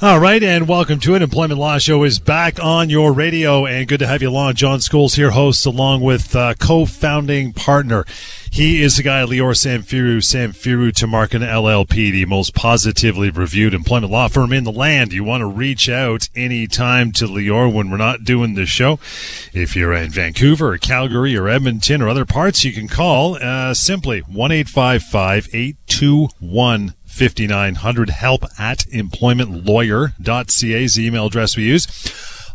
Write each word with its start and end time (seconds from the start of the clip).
All 0.00 0.20
right, 0.20 0.40
and 0.44 0.68
welcome 0.68 1.00
to 1.00 1.16
it. 1.16 1.22
Employment 1.22 1.58
Law 1.58 1.78
Show 1.78 2.04
is 2.04 2.20
back 2.20 2.62
on 2.62 2.88
your 2.88 3.12
radio, 3.12 3.66
and 3.66 3.88
good 3.88 3.98
to 3.98 4.06
have 4.06 4.22
you 4.22 4.28
along. 4.28 4.54
John 4.54 4.78
Scholes 4.78 5.16
here, 5.16 5.32
host, 5.32 5.66
along 5.66 6.02
with 6.02 6.36
uh, 6.36 6.54
co-founding 6.54 7.52
partner. 7.52 8.04
He 8.48 8.80
is 8.80 8.96
the 8.96 9.02
guy, 9.02 9.24
Lior 9.24 9.56
Samfiru, 9.56 10.18
Samfiru 10.18 10.92
Tumarkin 10.92 11.44
LLP, 11.44 12.12
the 12.12 12.26
most 12.26 12.54
positively 12.54 13.30
reviewed 13.30 13.74
employment 13.74 14.12
law 14.12 14.28
firm 14.28 14.52
in 14.52 14.62
the 14.62 14.70
land. 14.70 15.12
You 15.12 15.24
want 15.24 15.40
to 15.40 15.46
reach 15.46 15.88
out 15.88 16.28
anytime 16.36 17.10
to 17.14 17.26
Lior 17.26 17.72
when 17.72 17.90
we're 17.90 17.96
not 17.96 18.22
doing 18.22 18.54
the 18.54 18.66
show. 18.66 19.00
If 19.52 19.74
you're 19.74 19.94
in 19.94 20.10
Vancouver 20.10 20.74
or 20.74 20.78
Calgary 20.78 21.36
or 21.36 21.48
Edmonton 21.48 22.02
or 22.02 22.08
other 22.08 22.24
parts, 22.24 22.62
you 22.62 22.72
can 22.72 22.86
call 22.86 23.36
uh, 23.42 23.74
simply 23.74 24.20
1 24.20 24.52
821 24.52 26.94
5900 27.18 28.10
help 28.10 28.44
at 28.58 28.86
employmentlawyer.ca 28.92 30.84
is 30.84 30.94
the 30.94 31.04
email 31.04 31.26
address 31.26 31.56
we 31.56 31.64
use. 31.64 31.88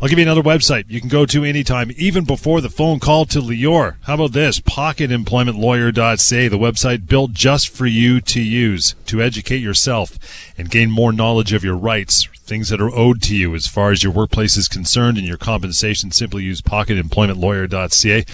I'll 0.00 0.08
give 0.08 0.18
you 0.18 0.24
another 0.24 0.42
website 0.42 0.86
you 0.88 1.00
can 1.00 1.10
go 1.10 1.26
to 1.26 1.44
anytime, 1.44 1.92
even 1.96 2.24
before 2.24 2.62
the 2.62 2.70
phone 2.70 2.98
call 2.98 3.26
to 3.26 3.40
Lior. 3.40 3.96
How 4.02 4.14
about 4.14 4.32
this? 4.32 4.60
PocketEmploymentLawyer.ca, 4.60 6.48
the 6.48 6.58
website 6.58 7.06
built 7.06 7.32
just 7.32 7.68
for 7.68 7.84
you 7.84 8.22
to 8.22 8.40
use, 8.40 8.94
to 9.06 9.20
educate 9.20 9.58
yourself 9.58 10.18
and 10.56 10.70
gain 10.70 10.90
more 10.90 11.12
knowledge 11.12 11.52
of 11.52 11.62
your 11.62 11.76
rights, 11.76 12.26
things 12.34 12.70
that 12.70 12.80
are 12.80 12.94
owed 12.94 13.20
to 13.22 13.36
you 13.36 13.54
as 13.54 13.66
far 13.66 13.92
as 13.92 14.02
your 14.02 14.12
workplace 14.12 14.56
is 14.56 14.66
concerned 14.66 15.18
and 15.18 15.26
your 15.26 15.36
compensation. 15.36 16.10
Simply 16.10 16.42
use 16.42 16.62
PocketEmploymentLawyer.ca. 16.62 18.24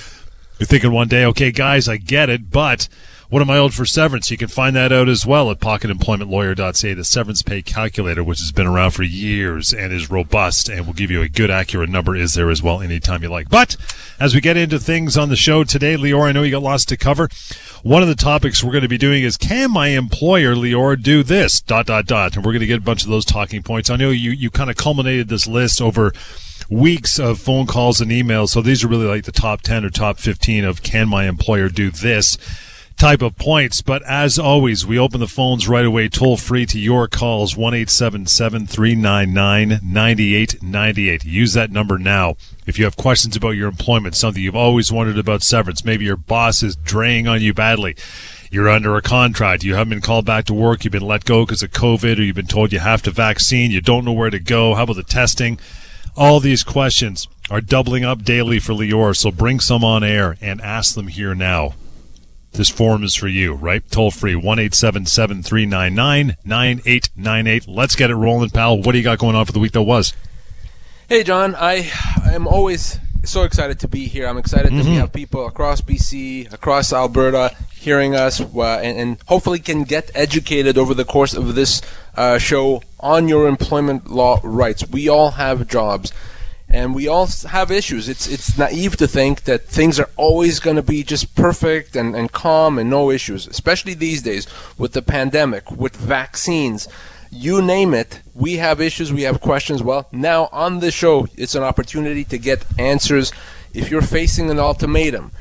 You're 0.61 0.67
thinking 0.67 0.93
one 0.93 1.09
day, 1.09 1.25
okay, 1.25 1.51
guys, 1.51 1.89
I 1.89 1.97
get 1.97 2.31
it, 2.31 2.51
but 2.53 2.89
what 3.31 3.41
am 3.41 3.51
I 3.51 3.59
owed 3.59 3.75
for 3.75 3.87
severance? 3.87 4.29
You 4.31 4.37
can 4.37 4.49
find 4.49 4.75
that 4.75 4.93
out 4.93 5.09
as 5.09 5.25
well 5.25 5.53
at 5.53 5.61
pocketemploymentlawyer.ca, 5.61 6.95
the 6.95 7.05
severance 7.05 7.43
pay 7.43 7.63
calculator, 7.63 8.25
which 8.25 8.41
has 8.41 8.51
been 8.51 8.67
around 8.67 8.91
for 8.91 9.05
years 9.05 9.73
and 9.73 9.93
is 9.93 10.11
robust 10.11 10.69
and 10.69 10.85
will 10.85 10.95
give 10.95 11.13
you 11.13 11.23
a 11.23 11.29
good, 11.29 11.49
accurate 11.49 11.91
number, 11.91 12.17
is 12.17 12.35
there 12.35 12.51
as 12.51 12.61
well 12.61 12.83
anytime 12.83 13.23
you 13.23 13.29
like. 13.29 13.49
But 13.49 13.77
as 14.19 14.35
we 14.35 14.41
get 14.41 14.57
into 14.57 14.81
things 14.81 15.17
on 15.17 15.29
the 15.29 15.37
show 15.37 15.63
today, 15.63 15.97
Lior, 15.97 16.29
I 16.29 16.33
know 16.33 16.43
you 16.43 16.51
got 16.51 16.63
lots 16.63 16.85
to 16.87 16.97
cover. 16.97 17.29
One 17.85 18.03
of 18.03 18.09
the 18.09 18.17
topics 18.17 18.65
we're 18.65 18.73
going 18.73 18.83
to 18.83 18.89
be 18.89 18.99
doing 18.99 19.23
is 19.23 19.37
can 19.37 19.73
my 19.73 19.89
employer, 19.89 20.57
Lior, 20.57 21.01
do 21.01 21.23
this? 21.23 21.61
Dot, 21.61 21.87
dot, 21.87 22.07
dot. 22.07 22.35
And 22.35 22.45
we're 22.45 22.53
going 22.53 22.61
to 22.61 22.67
get 22.67 22.79
a 22.79 22.83
bunch 22.83 23.05
of 23.05 23.11
those 23.11 23.25
talking 23.25 23.63
points. 23.63 23.91
I 23.91 23.97
know 23.97 24.11
you, 24.11 24.33
you 24.33 24.51
kind 24.51 24.71
of 24.71 24.77
culminated 24.77 25.29
this 25.29 25.47
list 25.47 25.81
over 25.81 26.13
weeks 26.69 27.19
of 27.21 27.39
phone 27.39 27.67
calls 27.67 28.01
and 28.01 28.11
emails. 28.11 28.49
So 28.49 28.61
these 28.61 28.83
are 28.83 28.89
really 28.89 29.07
like 29.07 29.25
the 29.25 29.33
top 29.33 29.61
10 29.63 29.85
or 29.85 29.91
top 29.91 30.19
15 30.19 30.65
of 30.65 30.83
can 30.83 31.09
my 31.09 31.29
employer 31.29 31.69
do 31.69 31.91
this? 31.91 32.37
Type 33.01 33.23
of 33.23 33.39
points. 33.39 33.81
But 33.81 34.03
as 34.03 34.39
always, 34.39 34.85
we 34.85 34.99
open 34.99 35.21
the 35.21 35.27
phones 35.27 35.67
right 35.67 35.87
away, 35.87 36.11
toll 36.11 36.37
free 36.37 36.67
to 36.67 36.79
your 36.79 37.09
calls, 37.09 37.57
1 37.57 37.87
399 37.87 39.81
9898. 39.83 41.25
Use 41.25 41.55
that 41.55 41.71
number 41.71 41.99
now. 41.99 42.37
If 42.67 42.79
you 42.79 42.85
have 42.85 42.99
questions 42.99 43.37
about 43.37 43.53
your 43.53 43.69
employment, 43.69 44.17
something 44.17 44.43
you've 44.43 44.55
always 44.55 44.93
wondered 44.93 45.17
about 45.17 45.43
severance, 45.43 45.83
maybe 45.83 46.05
your 46.05 46.19
boss 46.19 46.63
is 46.63 46.77
draining 46.77 47.27
on 47.27 47.41
you 47.41 47.55
badly. 47.55 47.97
You're 48.51 48.69
under 48.69 48.95
a 48.97 49.03
contract. 49.03 49.65
You 49.65 49.77
haven't 49.77 49.91
been 49.91 50.01
called 50.03 50.27
back 50.27 50.45
to 50.47 50.55
work. 50.55 50.85
You've 50.85 50.93
been 50.93 51.01
let 51.01 51.25
go 51.25 51.47
because 51.47 51.63
of 51.63 51.71
COVID, 51.71 52.19
or 52.19 52.23
you've 52.23 52.37
been 52.37 52.47
told 52.47 52.71
you 52.71 52.81
have 52.81 53.03
to 53.05 53.11
vaccine. 53.11 53.71
You 53.71 53.81
don't 53.81 54.05
know 54.05 54.13
where 54.13 54.29
to 54.29 54.39
go. 54.39 54.75
How 54.75 54.83
about 54.83 54.97
the 54.97 55.05
testing? 55.05 55.59
All 56.17 56.39
these 56.39 56.63
questions 56.63 57.29
are 57.51 57.63
doubling 57.63 58.05
up 58.05 58.25
daily 58.25 58.59
for 58.59 58.75
Lior, 58.75 59.17
so 59.17 59.31
bring 59.31 59.59
some 59.59 59.85
on 59.85 60.05
air 60.05 60.37
and 60.43 60.61
ask 60.61 60.95
them 60.95 61.09
here 61.09 61.35
now. 61.35 61.73
This 62.53 62.69
forum 62.69 63.05
is 63.05 63.15
for 63.15 63.29
you, 63.29 63.55
right? 63.55 63.89
Toll 63.91 64.11
free, 64.11 64.35
1 64.35 64.71
399 64.71 66.37
9898. 66.45 67.69
Let's 67.69 67.95
get 67.95 68.11
it 68.11 68.17
rolling, 68.17 68.51
pal. 68.51 68.83
What 68.83 68.93
do 68.93 68.99
you 68.99 69.05
got 69.05 69.19
going 69.19 69.37
on 69.37 69.47
for 69.47 69.53
the 69.53 69.61
week 69.61 69.73
that 69.73 69.83
was? 69.83 70.15
Hey, 71.09 71.23
John. 71.23 71.55
I 71.55 71.91
am 72.27 72.49
always 72.49 72.99
so 73.25 73.43
excited 73.45 73.81
to 73.81 73.89
be 73.89 74.07
here. 74.07 74.27
I'm 74.27 74.39
excited 74.39 74.69
mm-hmm. 74.69 74.79
that 74.79 74.85
we 74.85 74.91
mm-hmm. 74.91 75.01
have 75.01 75.13
people 75.13 75.47
across 75.47 75.81
BC, 75.81 76.53
across 76.53 76.93
Alberta, 76.93 77.55
hearing 77.73 78.15
us, 78.15 78.41
uh, 78.41 78.79
and, 78.79 78.99
and, 78.99 79.19
hopefully 79.27 79.59
can 79.59 79.85
get 79.85 80.11
educated 80.15 80.77
over 80.77 80.95
the 80.95 81.05
course 81.05 81.35
of 81.35 81.55
this 81.55 81.83
uh, 82.17 82.39
show 82.39 82.83
on 82.99 83.29
your 83.29 83.47
employment 83.47 84.11
law 84.11 84.41
rights. 84.43 84.89
We 84.89 85.09
all 85.09 85.33
have 85.33 85.69
jobs 85.69 86.13
and 86.71 86.95
we 86.95 87.09
all 87.09 87.27
have 87.49 87.71
issues. 87.71 88.09
It's 88.09 88.29
it's 88.29 88.57
naive 88.57 88.97
to 88.99 89.09
think 89.09 89.45
that 89.45 89.67
things 89.67 89.99
are 89.99 90.09
always 90.17 90.61
going 90.61 90.77
to 90.77 90.83
be 90.83 91.03
just 91.03 91.35
perfect 91.35 91.97
and, 91.97 92.15
and 92.15 92.31
calm 92.31 92.79
and 92.79 92.89
no 92.89 93.11
issues, 93.11 93.47
especially 93.47 93.95
these 93.95 94.23
days 94.23 94.47
with 94.79 94.93
the 94.93 95.03
pandemic, 95.03 95.71
with 95.71 95.97
vaccines, 95.97 96.89
you 97.31 97.61
name 97.61 97.95
it. 97.95 98.21
We 98.35 98.57
have 98.57 98.81
issues, 98.81 99.13
we 99.13 99.23
have 99.23 99.41
questions. 99.41 99.83
Well, 99.83 100.07
now 100.13 100.49
on 100.53 100.81
the 100.81 100.91
show, 100.91 101.27
it's 101.37 101.55
an 101.55 101.63
opportunity 101.63 102.25
to 102.25 102.39
get 102.39 102.65
answers. 102.79 103.33
If 103.75 103.91
you're 103.91 104.03
facing 104.03 104.51
an 104.51 104.59
ultimatum, 104.59 105.33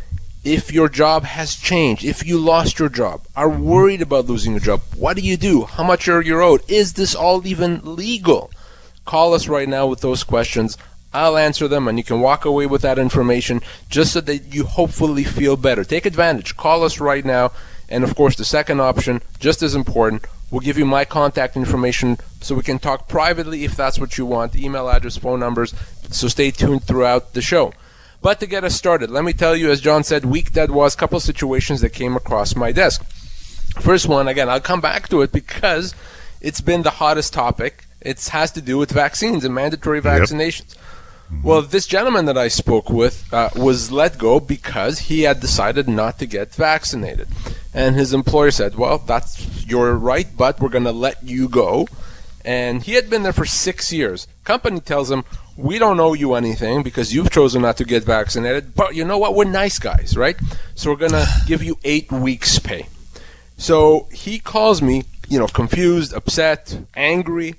if 0.44 0.72
your 0.72 0.88
job 0.88 1.23
has 1.23 1.56
changed, 1.56 2.06
if 2.06 2.25
you 2.25 2.40
lost 2.40 2.79
your 2.79 2.90
job, 2.90 3.22
are 3.35 3.50
worried 3.50 4.01
about 4.01 4.28
losing 4.28 4.53
your 4.53 4.61
job, 4.61 4.81
what 4.96 5.16
do 5.16 5.22
you 5.22 5.35
do? 5.35 5.66
How 5.66 5.84
much 5.84 6.07
are 6.07 6.22
you 6.22 6.41
owed? 6.41 6.61
Is 6.69 6.94
this 6.94 7.16
all 7.16 7.46
even 7.46 7.81
legal? 7.84 8.51
Call 9.06 9.34
us 9.34 9.47
right 9.47 9.67
now 9.67 9.88
with 9.88 10.01
those 10.01 10.23
questions. 10.23 10.78
I'll 11.14 11.38
answer 11.38 11.68
them 11.68 11.88
and 11.88 11.97
you 11.97 12.03
can 12.03 12.22
walk 12.22 12.46
away 12.46 12.68
with 12.68 12.81
that 12.84 13.00
information 13.00 13.62
just 13.90 14.14
so 14.14 14.22
that 14.22 14.53
you 14.53 14.66
hopefully 14.66 15.24
feel 15.24 15.58
better. 15.58 15.84
Take 15.84 16.06
advantage. 16.06 16.56
Call 16.56 16.84
us 16.84 17.00
right 17.00 17.25
now. 17.25 17.52
And 17.88 18.03
of 18.03 18.16
course, 18.16 18.36
the 18.36 18.46
second 18.46 18.80
option, 18.80 19.22
just 19.40 19.64
as 19.64 19.74
important, 19.74 20.25
we'll 20.52 20.62
give 20.62 20.78
you 20.78 20.86
my 20.86 21.06
contact 21.06 21.58
information 21.58 22.18
so 22.42 22.53
we 22.53 22.62
can 22.62 22.78
talk 22.78 23.08
privately 23.08 23.64
if 23.64 23.75
that's 23.75 24.00
what 24.00 24.18
you 24.18 24.25
want. 24.25 24.56
Email 24.56 24.90
address, 24.90 25.18
phone 25.18 25.40
numbers. 25.40 25.74
So 26.12 26.28
stay 26.28 26.52
tuned 26.52 26.84
throughout 26.84 27.34
the 27.34 27.41
show. 27.41 27.74
But 28.22 28.40
to 28.41 28.46
get 28.46 28.64
us 28.64 28.76
started, 28.76 29.09
let 29.09 29.24
me 29.24 29.34
tell 29.34 29.56
you, 29.56 29.72
as 29.72 29.81
John 29.81 30.03
said, 30.03 30.26
week 30.26 30.52
that 30.52 30.70
was, 30.70 30.94
a 30.94 30.97
couple 30.97 31.20
situations 31.20 31.81
that 31.81 31.91
came 31.91 32.16
across 32.16 32.56
my 32.56 32.72
desk. 32.72 33.03
First 33.80 34.08
one, 34.08 34.28
again, 34.28 34.50
I'll 34.50 34.59
come 34.59 34.81
back 34.81 35.08
to 35.09 35.22
it 35.22 35.31
because 35.31 35.96
it's 36.41 36.62
been 36.62 36.81
the 36.84 36.90
hottest 36.91 37.34
topic. 37.34 37.86
It 38.02 38.24
has 38.28 38.52
to 38.52 38.62
do 38.62 38.78
with 38.78 38.91
vaccines 38.91 39.46
and 39.46 39.56
mandatory 39.56 40.02
vaccinations. 40.02 40.76
Yep. 40.76 40.84
Well, 41.44 41.62
this 41.62 41.85
gentleman 41.85 42.25
that 42.25 42.38
I 42.38 42.47
spoke 42.47 42.90
with 42.90 43.31
uh, 43.34 43.50
was 43.56 43.91
let 43.91 44.17
go 44.17 44.40
because 44.40 45.00
he 45.00 45.22
had 45.22 45.40
decided 45.40 45.88
not 45.88 46.19
to 46.19 46.25
get 46.25 46.53
vaccinated. 46.53 47.28
And 47.73 47.95
his 47.95 48.13
employer 48.13 48.51
said, 48.51 48.75
Well, 48.75 48.97
that's 48.97 49.66
your 49.66 49.94
right, 49.95 50.28
but 50.35 50.59
we're 50.59 50.69
going 50.69 50.85
to 50.85 50.91
let 50.91 51.23
you 51.23 51.47
go. 51.47 51.88
And 52.44 52.81
he 52.84 52.94
had 52.94 53.09
been 53.09 53.23
there 53.23 53.34
for 53.34 53.45
six 53.45 53.94
years. 53.94 54.28
Company 54.44 54.79
tells 54.79 55.12
him, 55.12 55.23
We 55.56 55.78
don't 55.78 56.00
owe 56.00 56.13
you 56.13 56.34
anything 56.34 56.84
because 56.84 57.13
you've 57.13 57.29
chosen 57.29 57.61
not 57.61 57.78
to 57.78 57.85
get 57.85 58.03
vaccinated, 58.03 58.75
but 58.75 58.96
you 58.96 59.06
know 59.06 59.17
what? 59.17 59.35
We're 59.35 59.46
nice 59.46 59.78
guys, 59.78 60.17
right? 60.17 60.35
So 60.75 60.90
we're 60.90 60.97
going 60.97 61.11
to 61.11 61.28
give 61.46 61.63
you 61.63 61.78
eight 61.84 62.11
weeks' 62.11 62.59
pay. 62.59 62.88
So 63.56 64.07
he 64.11 64.40
calls 64.40 64.81
me, 64.81 65.03
you 65.28 65.38
know, 65.38 65.47
confused, 65.47 66.11
upset, 66.11 66.79
angry 66.96 67.56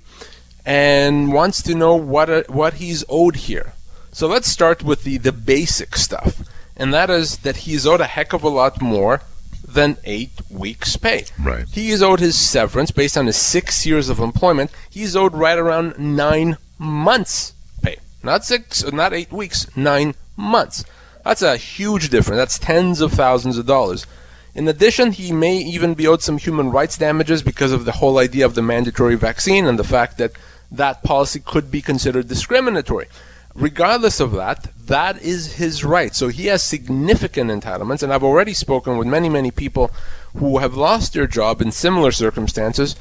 and 0.65 1.33
wants 1.33 1.63
to 1.63 1.75
know 1.75 1.95
what 1.97 2.31
uh, 2.31 2.43
what 2.49 2.75
he's 2.75 3.05
owed 3.09 3.37
here. 3.37 3.73
So 4.13 4.27
let's 4.27 4.49
start 4.49 4.83
with 4.83 5.05
the 5.05 5.19
the 5.19 5.33
basic 5.33 5.97
stuff, 5.97 6.43
and 6.77 6.93
that 6.93 7.11
is 7.11 7.39
that 7.39 7.59
he's 7.59 7.87
owed 7.87 8.01
a 8.01 8.07
heck 8.07 8.33
of 8.33 8.43
a 8.43 8.49
lot 8.49 8.81
more 8.81 9.23
than 9.67 9.97
eight 10.05 10.33
weeks' 10.51 10.97
pay. 10.97 11.27
Right. 11.39 11.69
He 11.69 11.91
is 11.91 12.03
owed 12.03 12.21
his 12.21 12.37
severance 12.37 12.91
based 12.91 13.17
on 13.17 13.27
his 13.27 13.37
six 13.37 13.87
years 13.87 14.09
of 14.09 14.19
employment. 14.19 14.71
He's 14.89 15.15
owed 15.15 15.35
right 15.35 15.59
around 15.59 15.99
nine 15.99 16.57
months' 16.79 17.55
pay, 17.83 17.99
not 18.23 18.45
six, 18.45 18.85
not 18.93 19.13
eight 19.13 19.33
weeks, 19.33 19.75
nine 19.77 20.15
months. 20.37 20.85
That's 21.25 21.43
a 21.43 21.57
huge 21.57 22.09
difference. 22.09 22.39
That's 22.39 22.59
tens 22.59 23.01
of 23.01 23.13
thousands 23.13 23.59
of 23.59 23.67
dollars. 23.67 24.07
In 24.55 24.67
addition, 24.67 25.13
he 25.13 25.31
may 25.31 25.57
even 25.59 25.95
be 25.95 26.07
owed 26.07 26.23
some 26.23 26.39
human 26.39 26.71
rights 26.71 26.99
damages 26.99 27.43
because 27.43 27.71
of 27.73 27.85
the 27.85 27.93
whole 27.93 28.19
idea 28.19 28.45
of 28.45 28.55
the 28.55 28.63
mandatory 28.63 29.15
vaccine 29.15 29.67
and 29.67 29.79
the 29.79 29.85
fact 29.85 30.19
that 30.19 30.33
that 30.71 31.03
policy 31.03 31.41
could 31.41 31.71
be 31.71 31.83
considered 31.83 32.29
discriminatory. 32.29 33.07
Regardless 33.55 34.21
of 34.21 34.33
that, 34.33 34.69
that 34.87 35.21
is 35.23 35.55
his 35.55 35.85
right. 35.85 36.15
So 36.15 36.29
he 36.29 36.47
has 36.47 36.63
significant 36.63 37.51
entitlements, 37.51 38.03
and 38.03 38.13
I've 38.13 38.23
already 38.23 38.55
spoken 38.55 38.97
with 38.97 39.09
many, 39.09 39.29
many 39.29 39.51
people 39.51 39.91
who 40.37 40.59
have 40.59 40.77
lost 40.77 41.13
their 41.13 41.27
job 41.27 41.61
in 41.61 41.73
similar 41.73 42.13
circumstances 42.13 42.95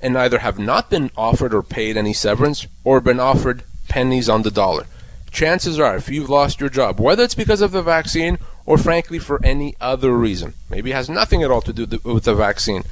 and 0.00 0.16
either 0.16 0.38
have 0.38 0.58
not 0.58 0.90
been 0.90 1.10
offered 1.16 1.52
or 1.52 1.62
paid 1.62 1.96
any 1.96 2.12
severance 2.12 2.66
or 2.84 3.00
been 3.00 3.18
offered 3.18 3.64
pennies 3.88 4.28
on 4.28 4.42
the 4.42 4.50
dollar. 4.50 4.86
Chances 5.30 5.78
are, 5.78 5.96
if 5.96 6.08
you've 6.08 6.30
lost 6.30 6.60
your 6.60 6.70
job, 6.70 7.00
whether 7.00 7.24
it's 7.24 7.34
because 7.34 7.60
of 7.60 7.72
the 7.72 7.82
vaccine 7.82 8.38
or 8.64 8.78
frankly 8.78 9.18
for 9.18 9.44
any 9.44 9.74
other 9.80 10.12
reason, 10.12 10.54
maybe 10.70 10.92
it 10.92 10.94
has 10.94 11.10
nothing 11.10 11.42
at 11.42 11.50
all 11.50 11.62
to 11.62 11.72
do 11.72 11.98
with 12.04 12.24
the 12.24 12.34
vaccine, 12.34 12.84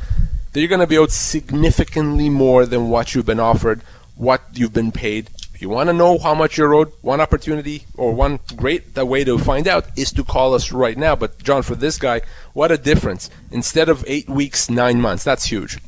that 0.52 0.60
you're 0.60 0.68
going 0.68 0.80
to 0.80 0.86
be 0.86 0.98
owed 0.98 1.10
significantly 1.10 2.28
more 2.28 2.66
than 2.66 2.88
what 2.88 3.14
you've 3.14 3.26
been 3.26 3.40
offered 3.40 3.82
what 4.16 4.42
you've 4.52 4.72
been 4.72 4.92
paid. 4.92 5.30
If 5.54 5.62
you 5.62 5.68
want 5.68 5.88
to 5.88 5.92
know 5.92 6.18
how 6.18 6.34
much 6.34 6.58
you're 6.58 6.74
owed, 6.74 6.92
one 7.00 7.20
opportunity 7.20 7.86
or 7.96 8.12
one 8.12 8.40
great 8.56 8.96
way 8.96 9.22
to 9.24 9.38
find 9.38 9.68
out 9.68 9.86
is 9.96 10.10
to 10.12 10.24
call 10.24 10.54
us 10.54 10.72
right 10.72 10.98
now. 10.98 11.14
But 11.14 11.42
John, 11.42 11.62
for 11.62 11.76
this 11.76 11.96
guy, 11.96 12.22
what 12.54 12.72
a 12.72 12.78
difference! 12.78 13.30
Instead 13.50 13.88
of 13.88 14.04
eight 14.08 14.28
weeks, 14.28 14.68
nine 14.68 15.00
months. 15.00 15.22
That's 15.22 15.44
huge. 15.46 15.78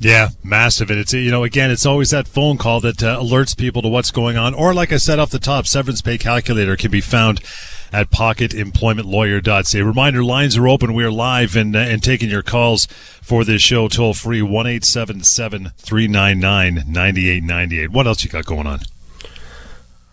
Yeah, 0.00 0.28
massive. 0.44 0.90
And 0.90 1.00
it's, 1.00 1.12
you 1.12 1.30
know, 1.30 1.42
again, 1.42 1.72
it's 1.72 1.84
always 1.84 2.10
that 2.10 2.28
phone 2.28 2.56
call 2.56 2.80
that 2.80 3.02
uh, 3.02 3.18
alerts 3.20 3.56
people 3.56 3.82
to 3.82 3.88
what's 3.88 4.12
going 4.12 4.36
on. 4.36 4.54
Or, 4.54 4.72
like 4.72 4.92
I 4.92 4.96
said 4.96 5.18
off 5.18 5.30
the 5.30 5.40
top, 5.40 5.66
severance 5.66 6.02
pay 6.02 6.16
calculator 6.18 6.76
can 6.76 6.92
be 6.92 7.00
found 7.00 7.40
at 7.92 8.10
pocketemploymentlawyer.ca. 8.10 9.82
Reminder 9.82 10.22
lines 10.22 10.56
are 10.56 10.68
open. 10.68 10.94
We 10.94 11.02
are 11.02 11.10
live 11.10 11.56
and, 11.56 11.74
uh, 11.74 11.80
and 11.80 12.00
taking 12.00 12.30
your 12.30 12.42
calls 12.42 12.86
for 13.22 13.44
this 13.44 13.60
show 13.60 13.88
toll 13.88 14.14
free 14.14 14.42
1 14.42 14.80
399 14.80 16.74
9898. 16.74 17.90
What 17.90 18.06
else 18.06 18.22
you 18.22 18.30
got 18.30 18.44
going 18.44 18.68
on? 18.68 18.80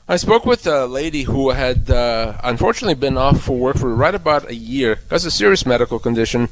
I 0.07 0.17
spoke 0.17 0.45
with 0.45 0.65
a 0.67 0.85
lady 0.85 1.23
who 1.23 1.49
had 1.51 1.89
uh, 1.89 2.39
unfortunately 2.43 2.93
been 2.95 3.17
off 3.17 3.41
for 3.41 3.57
work 3.57 3.77
for 3.77 3.93
right 3.93 4.13
about 4.15 4.49
a 4.49 4.55
year. 4.55 4.99
Has 5.09 5.25
a 5.25 5.31
serious 5.31 5.65
medical 5.65 5.99
condition. 5.99 6.49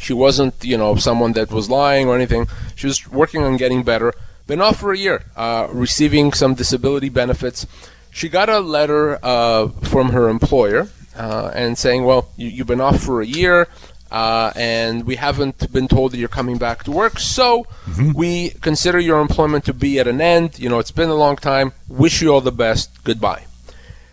She 0.00 0.12
wasn't, 0.12 0.54
you 0.62 0.76
know, 0.76 0.94
someone 0.96 1.32
that 1.32 1.50
was 1.50 1.68
lying 1.68 2.08
or 2.08 2.14
anything. 2.14 2.46
She 2.76 2.86
was 2.86 3.08
working 3.08 3.42
on 3.42 3.56
getting 3.56 3.82
better. 3.82 4.14
Been 4.46 4.60
off 4.60 4.80
for 4.80 4.92
a 4.92 4.98
year, 4.98 5.22
uh, 5.36 5.68
receiving 5.70 6.32
some 6.32 6.54
disability 6.54 7.08
benefits. 7.08 7.66
She 8.10 8.28
got 8.28 8.48
a 8.48 8.58
letter 8.58 9.18
uh, 9.22 9.68
from 9.68 10.10
her 10.10 10.28
employer 10.28 10.88
uh, 11.16 11.52
and 11.54 11.78
saying, 11.78 12.04
"Well, 12.04 12.28
you, 12.36 12.50
have 12.58 12.66
been 12.66 12.80
off 12.80 13.00
for 13.00 13.20
a 13.20 13.26
year, 13.26 13.68
uh, 14.10 14.52
and 14.56 15.04
we 15.04 15.16
haven't 15.16 15.72
been 15.72 15.86
told 15.86 16.12
that 16.12 16.18
you're 16.18 16.28
coming 16.28 16.58
back 16.58 16.82
to 16.84 16.90
work, 16.90 17.20
so 17.20 17.64
mm-hmm. 17.86 18.12
we 18.12 18.50
consider 18.60 18.98
your 18.98 19.20
employment 19.20 19.64
to 19.66 19.72
be 19.72 20.00
at 20.00 20.08
an 20.08 20.20
end. 20.20 20.58
You 20.58 20.68
know, 20.68 20.80
it's 20.80 20.90
been 20.90 21.10
a 21.10 21.14
long 21.14 21.36
time. 21.36 21.72
Wish 21.88 22.20
you 22.20 22.32
all 22.34 22.40
the 22.40 22.52
best. 22.52 23.04
Goodbye." 23.04 23.44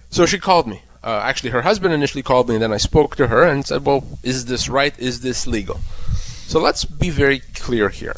So 0.09 0.25
she 0.25 0.37
called 0.37 0.67
me 0.67 0.83
uh, 1.07 1.21
actually 1.23 1.51
her 1.51 1.61
husband 1.61 1.93
initially 1.93 2.21
called 2.21 2.49
me 2.49 2.55
and 2.55 2.61
then 2.61 2.73
I 2.73 2.77
spoke 2.77 3.15
to 3.15 3.27
her 3.27 3.43
and 3.43 3.65
said, 3.65 3.85
well, 3.85 4.05
is 4.23 4.45
this 4.45 4.67
right? 4.67 4.93
Is 4.99 5.21
this 5.21 5.47
legal? 5.47 5.79
So 6.47 6.59
let's 6.59 6.83
be 6.83 7.09
very 7.09 7.39
clear 7.55 7.87
here. 7.87 8.17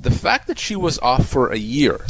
The 0.00 0.10
fact 0.10 0.48
that 0.48 0.58
she 0.58 0.74
was 0.74 0.98
off 0.98 1.28
for 1.28 1.52
a 1.52 1.58
year, 1.58 2.00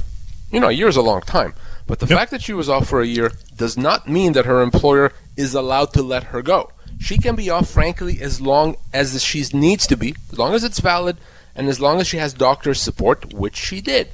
you 0.50 0.60
know, 0.60 0.68
a 0.68 0.72
year 0.72 0.88
is 0.88 0.96
a 0.96 1.02
long 1.02 1.20
time, 1.20 1.52
but 1.86 1.98
the 1.98 2.06
yep. 2.06 2.18
fact 2.18 2.30
that 2.30 2.42
she 2.42 2.54
was 2.54 2.70
off 2.70 2.88
for 2.88 3.02
a 3.02 3.06
year 3.06 3.32
does 3.54 3.76
not 3.76 4.08
mean 4.08 4.32
that 4.32 4.46
her 4.46 4.62
employer 4.62 5.12
is 5.36 5.54
allowed 5.54 5.92
to 5.92 6.02
let 6.02 6.24
her 6.24 6.40
go. 6.40 6.70
She 6.98 7.18
can 7.18 7.36
be 7.36 7.50
off, 7.50 7.68
frankly, 7.68 8.20
as 8.22 8.40
long 8.40 8.76
as 8.94 9.22
she 9.22 9.44
needs 9.52 9.86
to 9.88 9.96
be, 9.96 10.14
as 10.32 10.38
long 10.38 10.54
as 10.54 10.64
it's 10.64 10.80
valid, 10.80 11.18
and 11.54 11.68
as 11.68 11.80
long 11.80 12.00
as 12.00 12.06
she 12.06 12.16
has 12.16 12.32
doctor's 12.32 12.80
support, 12.80 13.34
which 13.34 13.56
she 13.56 13.80
did. 13.80 14.08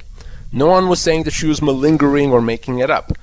No 0.51 0.67
one 0.67 0.87
was 0.87 1.01
saying 1.01 1.23
that 1.23 1.33
she 1.33 1.47
was 1.47 1.61
malingering 1.61 2.31
or 2.31 2.41
making 2.41 2.79
it 2.79 2.89
up. 2.89 3.13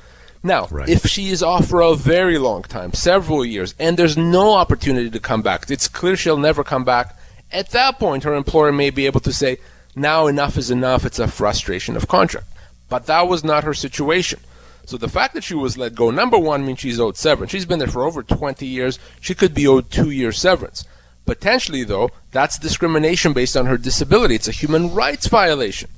Now, 0.42 0.66
right. 0.70 0.88
if 0.88 1.06
she 1.06 1.28
is 1.28 1.42
off 1.42 1.68
for 1.68 1.80
a 1.80 1.94
very 1.94 2.36
long 2.36 2.62
time, 2.62 2.92
several 2.92 3.44
years, 3.44 3.74
and 3.78 3.96
there's 3.96 4.16
no 4.16 4.54
opportunity 4.54 5.08
to 5.08 5.20
come 5.20 5.40
back, 5.40 5.70
it's 5.70 5.86
clear 5.86 6.16
she'll 6.16 6.36
never 6.36 6.64
come 6.64 6.84
back. 6.84 7.16
At 7.52 7.70
that 7.70 7.98
point, 7.98 8.24
her 8.24 8.34
employer 8.34 8.72
may 8.72 8.90
be 8.90 9.06
able 9.06 9.20
to 9.20 9.32
say, 9.32 9.58
now 9.94 10.26
enough 10.26 10.56
is 10.56 10.70
enough, 10.70 11.04
it's 11.04 11.20
a 11.20 11.28
frustration 11.28 11.96
of 11.96 12.08
contract. 12.08 12.46
But 12.88 13.06
that 13.06 13.28
was 13.28 13.44
not 13.44 13.64
her 13.64 13.74
situation. 13.74 14.40
So 14.84 14.96
the 14.96 15.08
fact 15.08 15.34
that 15.34 15.44
she 15.44 15.54
was 15.54 15.78
let 15.78 15.94
go, 15.94 16.10
number 16.10 16.38
one, 16.38 16.66
means 16.66 16.80
she's 16.80 16.98
owed 16.98 17.16
severance. 17.16 17.52
She's 17.52 17.66
been 17.66 17.78
there 17.78 17.86
for 17.86 18.02
over 18.02 18.22
20 18.22 18.66
years. 18.66 18.98
She 19.20 19.34
could 19.34 19.54
be 19.54 19.68
owed 19.68 19.90
two 19.90 20.10
years 20.10 20.38
severance. 20.38 20.84
Potentially, 21.24 21.84
though, 21.84 22.10
that's 22.32 22.58
discrimination 22.58 23.32
based 23.32 23.56
on 23.56 23.66
her 23.66 23.78
disability. 23.78 24.34
It's 24.34 24.48
a 24.48 24.52
human 24.52 24.92
rights 24.92 25.28
violation. 25.28 25.88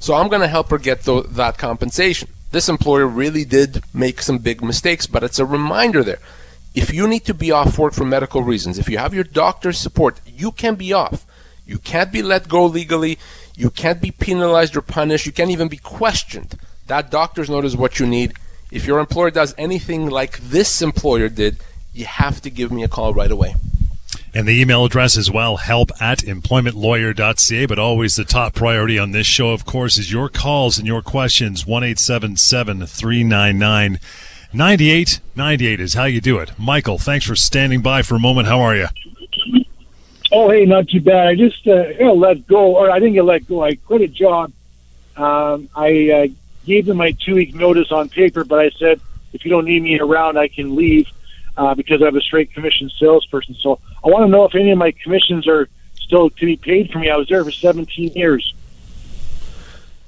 So 0.00 0.14
I'm 0.14 0.28
going 0.28 0.40
to 0.40 0.48
help 0.48 0.70
her 0.70 0.78
get 0.78 1.04
th- 1.04 1.26
that 1.28 1.56
compensation 1.56 2.30
this 2.52 2.68
employer 2.68 3.06
really 3.06 3.44
did 3.44 3.82
make 3.92 4.22
some 4.22 4.38
big 4.38 4.62
mistakes, 4.62 5.06
but 5.06 5.24
it's 5.24 5.38
a 5.38 5.46
reminder 5.46 6.04
there. 6.04 6.20
If 6.74 6.92
you 6.92 7.08
need 7.08 7.24
to 7.24 7.34
be 7.34 7.50
off 7.50 7.78
work 7.78 7.94
for 7.94 8.04
medical 8.04 8.42
reasons, 8.42 8.78
if 8.78 8.88
you 8.88 8.98
have 8.98 9.12
your 9.14 9.24
doctor's 9.24 9.78
support, 9.78 10.20
you 10.26 10.52
can 10.52 10.74
be 10.74 10.92
off. 10.92 11.26
You 11.66 11.78
can't 11.78 12.12
be 12.12 12.22
let 12.22 12.48
go 12.48 12.66
legally. 12.66 13.18
You 13.56 13.70
can't 13.70 14.00
be 14.00 14.10
penalized 14.10 14.76
or 14.76 14.82
punished. 14.82 15.26
You 15.26 15.32
can't 15.32 15.50
even 15.50 15.68
be 15.68 15.78
questioned. 15.78 16.58
That 16.86 17.10
doctor's 17.10 17.50
note 17.50 17.64
is 17.64 17.76
what 17.76 17.98
you 17.98 18.06
need. 18.06 18.34
If 18.70 18.86
your 18.86 19.00
employer 19.00 19.30
does 19.30 19.54
anything 19.58 20.08
like 20.08 20.38
this 20.38 20.80
employer 20.82 21.28
did, 21.28 21.58
you 21.92 22.06
have 22.06 22.40
to 22.42 22.50
give 22.50 22.72
me 22.72 22.82
a 22.82 22.88
call 22.88 23.12
right 23.12 23.30
away. 23.30 23.54
And 24.34 24.48
the 24.48 24.58
email 24.58 24.84
address 24.84 25.18
as 25.18 25.30
well, 25.30 25.58
help 25.58 25.90
at 26.00 26.20
employmentlawyer.ca. 26.20 27.66
But 27.66 27.78
always 27.78 28.16
the 28.16 28.24
top 28.24 28.54
priority 28.54 28.98
on 28.98 29.10
this 29.10 29.26
show, 29.26 29.50
of 29.50 29.66
course, 29.66 29.98
is 29.98 30.10
your 30.10 30.30
calls 30.30 30.78
and 30.78 30.86
your 30.86 31.02
questions. 31.02 31.66
1 31.66 31.94
399 31.94 33.98
9898 34.54 35.80
is 35.80 35.94
how 35.94 36.04
you 36.04 36.20
do 36.20 36.38
it. 36.38 36.52
Michael, 36.58 36.98
thanks 36.98 37.26
for 37.26 37.34
standing 37.34 37.80
by 37.80 38.02
for 38.02 38.16
a 38.16 38.20
moment. 38.20 38.48
How 38.48 38.60
are 38.60 38.76
you? 38.76 38.86
Oh, 40.30 40.50
hey, 40.50 40.64
not 40.64 40.88
too 40.88 41.00
bad. 41.00 41.26
I 41.26 41.34
just 41.34 41.66
uh, 41.66 41.84
let 42.14 42.46
go, 42.46 42.76
or 42.76 42.90
I 42.90 42.98
didn't 42.98 43.14
get 43.14 43.24
let 43.24 43.46
go. 43.46 43.62
I 43.62 43.74
quit 43.74 44.00
a 44.00 44.08
job. 44.08 44.52
Um, 45.16 45.68
I 45.76 46.10
uh, 46.10 46.26
gave 46.64 46.86
them 46.86 46.98
my 46.98 47.12
two 47.12 47.34
week 47.34 47.54
notice 47.54 47.92
on 47.92 48.08
paper, 48.08 48.44
but 48.44 48.58
I 48.58 48.70
said, 48.70 49.00
if 49.32 49.44
you 49.44 49.50
don't 49.50 49.66
need 49.66 49.82
me 49.82 49.98
around, 49.98 50.38
I 50.38 50.48
can 50.48 50.74
leave 50.74 51.08
uh, 51.56 51.74
because 51.74 52.02
I'm 52.02 52.16
a 52.16 52.20
straight 52.20 52.52
commission 52.52 52.90
salesperson. 52.98 53.54
So 53.54 53.78
I 54.04 54.08
want 54.08 54.24
to 54.24 54.28
know 54.28 54.44
if 54.44 54.54
any 54.54 54.70
of 54.70 54.78
my 54.78 54.92
commissions 54.92 55.46
are 55.46 55.68
still 55.94 56.30
to 56.30 56.46
be 56.46 56.56
paid 56.56 56.90
for 56.90 56.98
me. 56.98 57.10
I 57.10 57.16
was 57.16 57.28
there 57.28 57.44
for 57.44 57.50
17 57.50 58.12
years. 58.14 58.54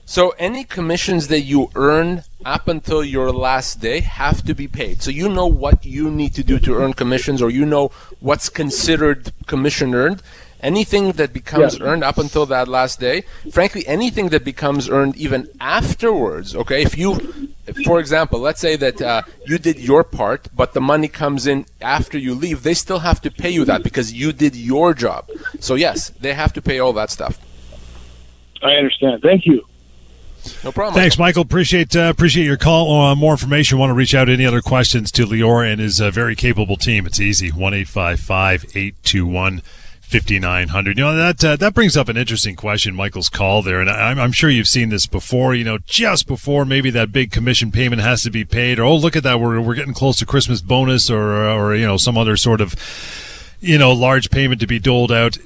So 0.07 0.31
any 0.39 0.65
commissions 0.65 1.29
that 1.29 1.41
you 1.41 1.71
earn 1.75 2.25
up 2.45 2.69
until 2.69 3.03
your 3.03 3.33
last 3.33 3.81
day 3.81 4.01
have 4.01 4.45
to 4.45 4.55
be 4.55 4.69
paid. 4.69 5.03
So 5.03 5.11
you 5.11 5.31
know 5.31 5.47
what 5.47 5.87
you 5.87 6.11
need 6.11 6.35
to 6.35 6.45
do 6.45 6.59
to 6.61 6.75
earn 6.75 6.93
commissions, 6.93 7.41
or 7.41 7.51
you 7.51 7.65
know 7.65 7.91
what's 8.21 8.51
considered 8.51 9.33
commission 9.47 9.95
earned. 9.95 10.23
Anything 10.61 11.13
that 11.13 11.33
becomes 11.33 11.79
yeah. 11.79 11.87
earned 11.87 12.05
up 12.05 12.19
until 12.19 12.47
that 12.47 12.69
last 12.69 13.01
day, 13.01 13.25
frankly, 13.51 13.87
anything 13.87 14.29
that 14.31 14.45
becomes 14.45 14.89
earned 14.89 15.17
even 15.17 15.49
afterwards. 15.61 16.55
Okay, 16.55 16.83
if 16.83 16.97
you 16.97 17.54
for 17.85 17.99
example, 17.99 18.41
let's 18.41 18.61
say 18.61 18.77
that 18.77 19.01
uh, 19.01 19.23
you 19.47 19.59
did 19.59 19.79
your 19.79 20.05
part, 20.05 20.49
but 20.55 20.73
the 20.73 20.81
money 20.81 21.09
comes 21.09 21.47
in 21.47 21.67
after 21.81 22.19
you 22.19 22.35
leave, 22.35 22.63
they 22.63 22.75
still 22.75 23.01
have 23.01 23.21
to 23.23 23.31
pay 23.31 23.51
you 23.51 23.65
that 23.65 23.83
because 23.83 24.13
you 24.13 24.33
did 24.33 24.55
your 24.55 24.95
job. 24.95 25.31
So, 25.61 25.75
yes, 25.75 26.11
they 26.11 26.35
have 26.35 26.53
to 26.55 26.63
pay 26.63 26.79
all 26.79 26.93
that 26.95 27.11
stuff. 27.11 27.39
I 28.63 28.73
understand. 28.73 29.23
Thank 29.23 29.47
you. 29.47 29.67
No 30.63 30.73
problem. 30.73 30.95
Thanks, 30.95 31.19
Michael. 31.19 31.43
Appreciate 31.43 31.97
uh, 31.97 32.11
appreciate 32.11 32.45
your 32.45 32.59
call. 32.59 33.01
Uh, 33.01 33.15
more 33.15 33.33
information. 33.33 33.79
Want 33.79 33.91
to 33.91 33.95
reach 33.95 34.15
out 34.15 34.29
any 34.29 34.45
other 34.45 34.61
questions 34.61 35.11
to 35.13 35.27
Lior 35.27 35.67
and 35.67 35.81
his 35.81 36.01
uh, 36.01 36.11
very 36.11 36.37
capable 36.37 36.77
team? 36.77 37.07
It's 37.07 37.19
easy. 37.19 37.49
One 37.49 37.73
eight 37.73 37.89
five 37.89 38.21
five 38.21 38.67
eight 38.75 38.95
two 39.03 39.27
one. 39.27 39.63
5900 40.21 40.99
you 40.99 41.05
know 41.05 41.17
that 41.17 41.45
uh, 41.45 41.57
that 41.57 41.75
brings 41.75 41.97
up 41.97 42.09
an 42.09 42.17
interesting 42.17 42.55
question 42.55 42.95
michael's 42.95 43.29
call 43.29 43.63
there 43.63 43.81
and 43.81 43.91
I'm, 43.91 44.19
I'm, 44.19 44.33
sure 44.33 44.49
you've 44.49 44.69
seen 44.69 44.89
this 44.89 45.07
before 45.07 45.55
you 45.55 45.65
know 45.65 45.79
just 45.79 46.27
before 46.27 46.65
maybe 46.65 46.91
that 46.91 47.11
big 47.11 47.33
commission 47.33 47.73
payment 47.73 48.01
has 48.01 48.23
to 48.23 48.31
be 48.31 48.45
paid 48.45 48.79
or 48.79 48.85
oh 48.85 48.97
look 48.97 49.17
at 49.17 49.25
that 49.25 49.41
we're, 49.41 49.61
we're 49.61 49.75
getting 49.75 49.95
close 49.95 50.19
to 50.19 50.27
christmas 50.27 50.61
bonus 50.61 51.11
or 51.11 51.35
or 51.35 51.75
you 51.75 51.87
know 51.87 51.97
some 51.97 52.17
other 52.17 52.37
sort 52.37 52.61
of 52.61 52.75
you 53.65 53.79
know 53.79 53.93
large 53.93 54.31
payment 54.31 54.61
to 54.61 54.67
be 54.67 54.79
doled 54.79 55.11
out. 55.11 55.39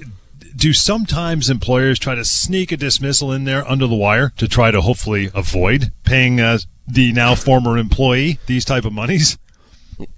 Do 0.55 0.73
sometimes 0.73 1.49
employers 1.49 1.99
try 1.99 2.15
to 2.15 2.25
sneak 2.25 2.71
a 2.71 2.77
dismissal 2.77 3.31
in 3.31 3.45
there 3.45 3.67
under 3.67 3.87
the 3.87 3.95
wire 3.95 4.33
to 4.37 4.47
try 4.47 4.71
to 4.71 4.81
hopefully 4.81 5.29
avoid 5.33 5.93
paying 6.03 6.41
uh, 6.41 6.59
the 6.85 7.13
now 7.13 7.35
former 7.35 7.77
employee 7.77 8.39
these 8.45 8.65
type 8.65 8.83
of 8.83 8.91
monies? 8.91 9.37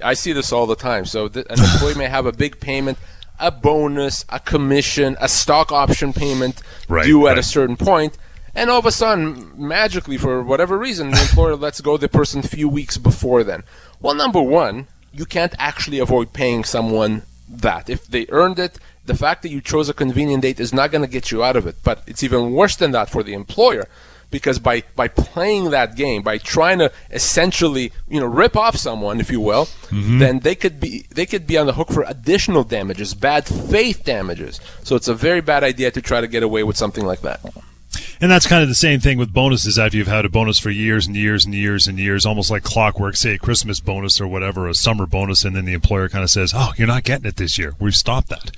I 0.03 0.15
see 0.15 0.33
this 0.33 0.51
all 0.51 0.65
the 0.65 0.75
time. 0.75 1.05
So 1.05 1.27
th- 1.27 1.45
an 1.49 1.59
employee 1.59 1.95
may 1.95 2.07
have 2.07 2.25
a 2.25 2.31
big 2.31 2.59
payment 2.59 2.97
a 3.41 3.51
bonus, 3.51 4.23
a 4.29 4.39
commission, 4.39 5.17
a 5.19 5.27
stock 5.27 5.71
option 5.71 6.13
payment 6.13 6.61
right, 6.87 7.05
due 7.05 7.27
at 7.27 7.37
a 7.37 7.43
certain 7.43 7.75
point, 7.75 8.17
and 8.53 8.69
all 8.69 8.79
of 8.79 8.85
a 8.85 8.91
sudden, 8.91 9.51
magically, 9.55 10.17
for 10.17 10.43
whatever 10.43 10.77
reason, 10.77 11.11
the 11.11 11.21
employer 11.21 11.55
lets 11.57 11.81
go 11.81 11.97
the 11.97 12.07
person 12.07 12.39
a 12.39 12.47
few 12.47 12.69
weeks 12.69 12.97
before 12.97 13.43
then. 13.43 13.63
Well, 13.99 14.13
number 14.13 14.41
one, 14.41 14.87
you 15.13 15.25
can't 15.25 15.55
actually 15.57 15.99
avoid 15.99 16.33
paying 16.33 16.63
someone 16.63 17.23
that. 17.49 17.89
If 17.89 18.07
they 18.07 18.27
earned 18.29 18.59
it, 18.59 18.77
the 19.05 19.15
fact 19.15 19.41
that 19.41 19.49
you 19.49 19.61
chose 19.61 19.89
a 19.89 19.93
convenient 19.93 20.43
date 20.43 20.59
is 20.59 20.73
not 20.73 20.91
going 20.91 21.03
to 21.03 21.07
get 21.07 21.31
you 21.31 21.43
out 21.43 21.55
of 21.55 21.65
it. 21.65 21.77
But 21.83 22.03
it's 22.07 22.23
even 22.23 22.53
worse 22.53 22.75
than 22.75 22.91
that 22.91 23.09
for 23.09 23.23
the 23.23 23.33
employer 23.33 23.87
because 24.31 24.57
by 24.57 24.83
by 24.95 25.07
playing 25.07 25.69
that 25.71 25.95
game, 25.95 26.23
by 26.23 26.37
trying 26.37 26.79
to 26.79 26.91
essentially 27.11 27.91
you 28.07 28.19
know 28.19 28.25
rip 28.25 28.55
off 28.55 28.77
someone, 28.77 29.19
if 29.19 29.29
you 29.29 29.41
will, 29.41 29.65
mm-hmm. 29.65 30.19
then 30.19 30.39
they 30.39 30.55
could 30.55 30.79
be 30.79 31.05
they 31.11 31.25
could 31.25 31.45
be 31.45 31.57
on 31.57 31.67
the 31.67 31.73
hook 31.73 31.89
for 31.89 32.03
additional 32.07 32.63
damages, 32.63 33.13
bad 33.13 33.45
faith 33.45 34.03
damages. 34.03 34.59
So 34.83 34.95
it's 34.95 35.07
a 35.07 35.13
very 35.13 35.41
bad 35.41 35.63
idea 35.63 35.91
to 35.91 36.01
try 36.01 36.21
to 36.21 36.27
get 36.27 36.41
away 36.41 36.63
with 36.63 36.77
something 36.77 37.05
like 37.05 37.21
that. 37.21 37.41
And 38.21 38.29
that's 38.29 38.47
kind 38.47 38.61
of 38.61 38.69
the 38.69 38.75
same 38.75 38.99
thing 38.99 39.17
with 39.17 39.33
bonuses 39.33 39.79
after 39.79 39.97
you've 39.97 40.07
had 40.07 40.25
a 40.25 40.29
bonus 40.29 40.59
for 40.59 40.69
years 40.69 41.07
and 41.07 41.15
years 41.15 41.43
and 41.43 41.55
years 41.55 41.87
and 41.87 41.97
years, 41.97 42.25
almost 42.25 42.51
like 42.51 42.63
clockwork, 42.63 43.15
say 43.15 43.33
a 43.33 43.39
Christmas 43.39 43.79
bonus 43.79 44.21
or 44.21 44.27
whatever, 44.27 44.67
a 44.67 44.75
summer 44.75 45.07
bonus, 45.07 45.43
and 45.43 45.55
then 45.55 45.65
the 45.65 45.73
employer 45.73 46.07
kind 46.07 46.23
of 46.23 46.29
says, 46.29 46.53
Oh, 46.55 46.71
you're 46.77 46.87
not 46.87 47.03
getting 47.03 47.25
it 47.25 47.37
this 47.37 47.57
year. 47.57 47.73
We've 47.79 47.95
stopped 47.95 48.29
that. 48.29 48.51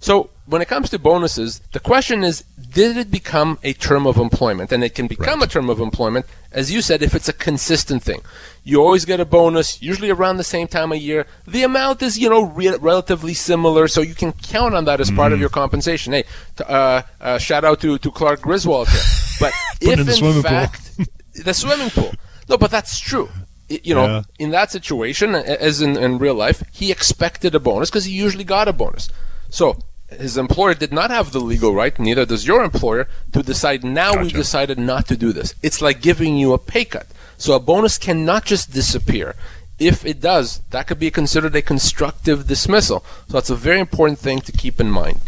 So 0.00 0.30
when 0.46 0.62
it 0.62 0.68
comes 0.68 0.90
to 0.90 0.98
bonuses, 0.98 1.60
the 1.72 1.80
question 1.80 2.22
is 2.22 2.44
did 2.72 2.96
it 2.96 3.10
become 3.10 3.58
a 3.62 3.72
term 3.72 4.06
of 4.06 4.16
employment? 4.16 4.72
And 4.72 4.82
it 4.84 4.94
can 4.94 5.06
become 5.06 5.40
right. 5.40 5.48
a 5.48 5.52
term 5.52 5.70
of 5.70 5.80
employment, 5.80 6.26
as 6.52 6.72
you 6.72 6.82
said, 6.82 7.02
if 7.02 7.14
it's 7.14 7.28
a 7.28 7.32
consistent 7.32 8.02
thing. 8.02 8.22
You 8.64 8.80
always 8.82 9.04
get 9.04 9.20
a 9.20 9.24
bonus, 9.24 9.80
usually 9.80 10.10
around 10.10 10.36
the 10.36 10.44
same 10.44 10.68
time 10.68 10.92
of 10.92 10.98
year. 10.98 11.26
The 11.46 11.62
amount 11.62 12.02
is, 12.02 12.18
you 12.18 12.28
know, 12.28 12.42
re- 12.42 12.76
relatively 12.76 13.34
similar, 13.34 13.88
so 13.88 14.00
you 14.00 14.14
can 14.14 14.32
count 14.32 14.74
on 14.74 14.84
that 14.86 15.00
as 15.00 15.10
mm. 15.10 15.16
part 15.16 15.32
of 15.32 15.38
mm. 15.38 15.42
your 15.42 15.50
compensation. 15.50 16.12
Hey, 16.12 16.24
t- 16.56 16.64
uh, 16.66 17.02
uh, 17.20 17.38
shout 17.38 17.64
out 17.64 17.80
to, 17.80 17.98
to 17.98 18.10
Clark 18.10 18.42
Griswold 18.42 18.88
here. 18.88 19.00
But 19.40 19.52
if 19.80 20.00
in, 20.00 20.26
in 20.26 20.42
fact, 20.42 20.98
the 21.44 21.54
swimming 21.54 21.90
pool. 21.90 22.12
No, 22.48 22.58
but 22.58 22.72
that's 22.72 22.98
true. 22.98 23.28
you 23.68 23.94
know, 23.94 24.06
yeah. 24.06 24.22
in 24.40 24.50
that 24.50 24.72
situation, 24.72 25.36
as 25.36 25.80
in, 25.80 25.96
in 25.96 26.18
real 26.18 26.34
life, 26.34 26.64
he 26.72 26.90
expected 26.90 27.54
a 27.54 27.60
bonus 27.60 27.88
because 27.88 28.04
he 28.06 28.12
usually 28.12 28.42
got 28.42 28.66
a 28.66 28.72
bonus. 28.72 29.08
So 29.48 29.78
his 30.10 30.38
employer 30.38 30.74
did 30.74 30.92
not 30.92 31.10
have 31.10 31.32
the 31.32 31.40
legal 31.40 31.74
right, 31.74 31.98
neither 31.98 32.24
does 32.24 32.46
your 32.46 32.64
employer, 32.64 33.08
to 33.32 33.42
decide 33.42 33.84
now 33.84 34.14
gotcha. 34.14 34.24
we 34.24 34.30
decided 34.32 34.78
not 34.78 35.06
to 35.08 35.16
do 35.16 35.32
this. 35.32 35.54
It's 35.62 35.82
like 35.82 36.00
giving 36.00 36.36
you 36.36 36.52
a 36.52 36.58
pay 36.58 36.84
cut. 36.84 37.06
So 37.36 37.54
a 37.54 37.60
bonus 37.60 37.98
cannot 37.98 38.46
just 38.46 38.72
disappear. 38.72 39.36
If 39.78 40.04
it 40.04 40.20
does, 40.20 40.60
that 40.70 40.88
could 40.88 40.98
be 40.98 41.10
considered 41.10 41.54
a 41.54 41.62
constructive 41.62 42.48
dismissal. 42.48 43.04
So 43.28 43.34
that's 43.34 43.50
a 43.50 43.54
very 43.54 43.78
important 43.78 44.18
thing 44.18 44.40
to 44.40 44.52
keep 44.52 44.80
in 44.80 44.90
mind. 44.90 45.20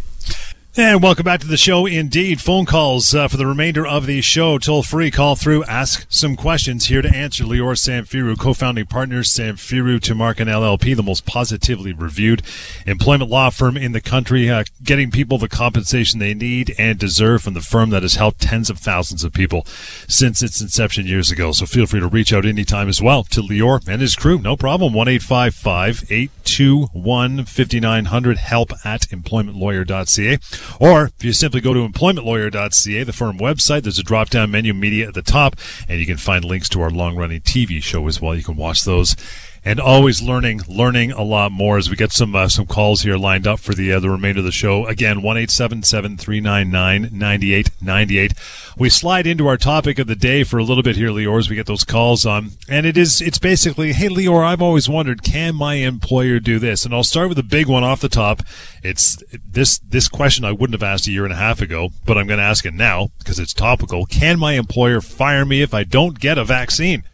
And 0.76 1.02
welcome 1.02 1.24
back 1.24 1.40
to 1.40 1.48
the 1.48 1.56
show. 1.56 1.84
Indeed, 1.84 2.40
phone 2.40 2.64
calls 2.64 3.12
uh, 3.12 3.26
for 3.26 3.36
the 3.36 3.44
remainder 3.44 3.84
of 3.84 4.06
the 4.06 4.20
show. 4.20 4.56
Toll 4.56 4.84
free, 4.84 5.10
call 5.10 5.34
through, 5.34 5.64
ask 5.64 6.06
some 6.08 6.36
questions. 6.36 6.86
Here 6.86 7.02
to 7.02 7.12
answer, 7.12 7.42
Lior 7.42 7.74
Samfiru, 7.74 8.38
co-founding 8.38 8.86
partners, 8.86 9.30
Samfiru 9.30 9.98
Tumarkin 9.98 10.46
LLP, 10.46 10.94
the 10.94 11.02
most 11.02 11.26
positively 11.26 11.92
reviewed 11.92 12.42
employment 12.86 13.28
law 13.28 13.50
firm 13.50 13.76
in 13.76 13.90
the 13.90 14.00
country, 14.00 14.48
uh, 14.48 14.62
getting 14.84 15.10
people 15.10 15.38
the 15.38 15.48
compensation 15.48 16.20
they 16.20 16.34
need 16.34 16.72
and 16.78 17.00
deserve 17.00 17.42
from 17.42 17.54
the 17.54 17.60
firm 17.62 17.90
that 17.90 18.02
has 18.02 18.14
helped 18.14 18.40
tens 18.40 18.70
of 18.70 18.78
thousands 18.78 19.24
of 19.24 19.32
people 19.32 19.64
since 20.06 20.40
its 20.40 20.60
inception 20.60 21.04
years 21.04 21.32
ago. 21.32 21.50
So 21.50 21.66
feel 21.66 21.86
free 21.86 21.98
to 21.98 22.06
reach 22.06 22.32
out 22.32 22.46
anytime 22.46 22.88
as 22.88 23.02
well 23.02 23.24
to 23.24 23.42
Lior 23.42 23.84
and 23.88 24.00
his 24.00 24.14
crew. 24.14 24.38
No 24.38 24.56
problem. 24.56 24.94
One 24.94 25.08
eight 25.08 25.22
five 25.22 25.52
five 25.52 26.04
eight 26.10 26.30
two 26.44 26.84
one 26.92 27.44
fifty 27.44 27.80
nine 27.80 28.04
hundred. 28.04 28.38
Help 28.38 28.70
at 28.84 29.08
employmentlawyer.ca. 29.08 30.38
Or 30.78 31.06
if 31.06 31.24
you 31.24 31.32
simply 31.32 31.60
go 31.60 31.74
to 31.74 31.86
employmentlawyer.ca, 31.86 33.04
the 33.04 33.12
firm 33.12 33.38
website, 33.38 33.82
there's 33.82 33.98
a 33.98 34.02
drop 34.02 34.30
down 34.30 34.50
menu 34.50 34.74
media 34.74 35.08
at 35.08 35.14
the 35.14 35.22
top, 35.22 35.56
and 35.88 36.00
you 36.00 36.06
can 36.06 36.16
find 36.16 36.44
links 36.44 36.68
to 36.70 36.80
our 36.80 36.90
long 36.90 37.16
running 37.16 37.40
TV 37.40 37.82
show 37.82 38.06
as 38.08 38.20
well. 38.20 38.34
You 38.34 38.42
can 38.42 38.56
watch 38.56 38.84
those 38.84 39.16
and 39.64 39.78
always 39.78 40.22
learning, 40.22 40.62
learning 40.68 41.12
a 41.12 41.22
lot 41.22 41.52
more 41.52 41.76
as 41.76 41.90
we 41.90 41.96
get 41.96 42.12
some 42.12 42.34
uh, 42.34 42.48
some 42.48 42.66
calls 42.66 43.02
here 43.02 43.16
lined 43.16 43.46
up 43.46 43.60
for 43.60 43.74
the 43.74 43.92
uh, 43.92 44.00
the 44.00 44.10
remainder 44.10 44.38
of 44.38 44.44
the 44.44 44.52
show. 44.52 44.86
Again, 44.86 45.22
one 45.22 45.36
eight 45.36 45.50
seven 45.50 45.82
seven 45.82 46.16
three 46.16 46.40
nine 46.40 46.70
nine 46.70 47.10
ninety 47.12 47.52
eight 47.52 47.70
ninety 47.82 48.18
eight. 48.18 48.32
We 48.76 48.88
slide 48.88 49.26
into 49.26 49.46
our 49.46 49.58
topic 49.58 49.98
of 49.98 50.06
the 50.06 50.16
day 50.16 50.44
for 50.44 50.58
a 50.58 50.64
little 50.64 50.82
bit 50.82 50.96
here, 50.96 51.10
Lior, 51.10 51.38
as 51.38 51.50
we 51.50 51.56
get 51.56 51.66
those 51.66 51.84
calls 51.84 52.24
on, 52.24 52.52
and 52.68 52.86
it 52.86 52.96
is 52.96 53.20
it's 53.20 53.38
basically, 53.38 53.92
hey, 53.92 54.08
Lior, 54.08 54.44
I've 54.44 54.62
always 54.62 54.88
wondered, 54.88 55.22
can 55.22 55.54
my 55.54 55.74
employer 55.74 56.40
do 56.40 56.58
this? 56.58 56.84
And 56.84 56.94
I'll 56.94 57.04
start 57.04 57.28
with 57.28 57.36
the 57.36 57.42
big 57.42 57.66
one 57.66 57.84
off 57.84 58.00
the 58.00 58.08
top. 58.08 58.42
It's 58.82 59.22
this 59.46 59.78
this 59.78 60.08
question 60.08 60.44
I 60.44 60.52
wouldn't 60.52 60.80
have 60.80 60.88
asked 60.88 61.06
a 61.06 61.12
year 61.12 61.24
and 61.24 61.32
a 61.34 61.36
half 61.36 61.60
ago, 61.60 61.90
but 62.06 62.16
I'm 62.16 62.26
going 62.26 62.38
to 62.38 62.44
ask 62.44 62.64
it 62.64 62.74
now 62.74 63.10
because 63.18 63.38
it's 63.38 63.52
topical. 63.52 64.06
Can 64.06 64.38
my 64.38 64.54
employer 64.54 65.02
fire 65.02 65.44
me 65.44 65.60
if 65.60 65.74
I 65.74 65.84
don't 65.84 66.18
get 66.18 66.38
a 66.38 66.44
vaccine? 66.44 67.04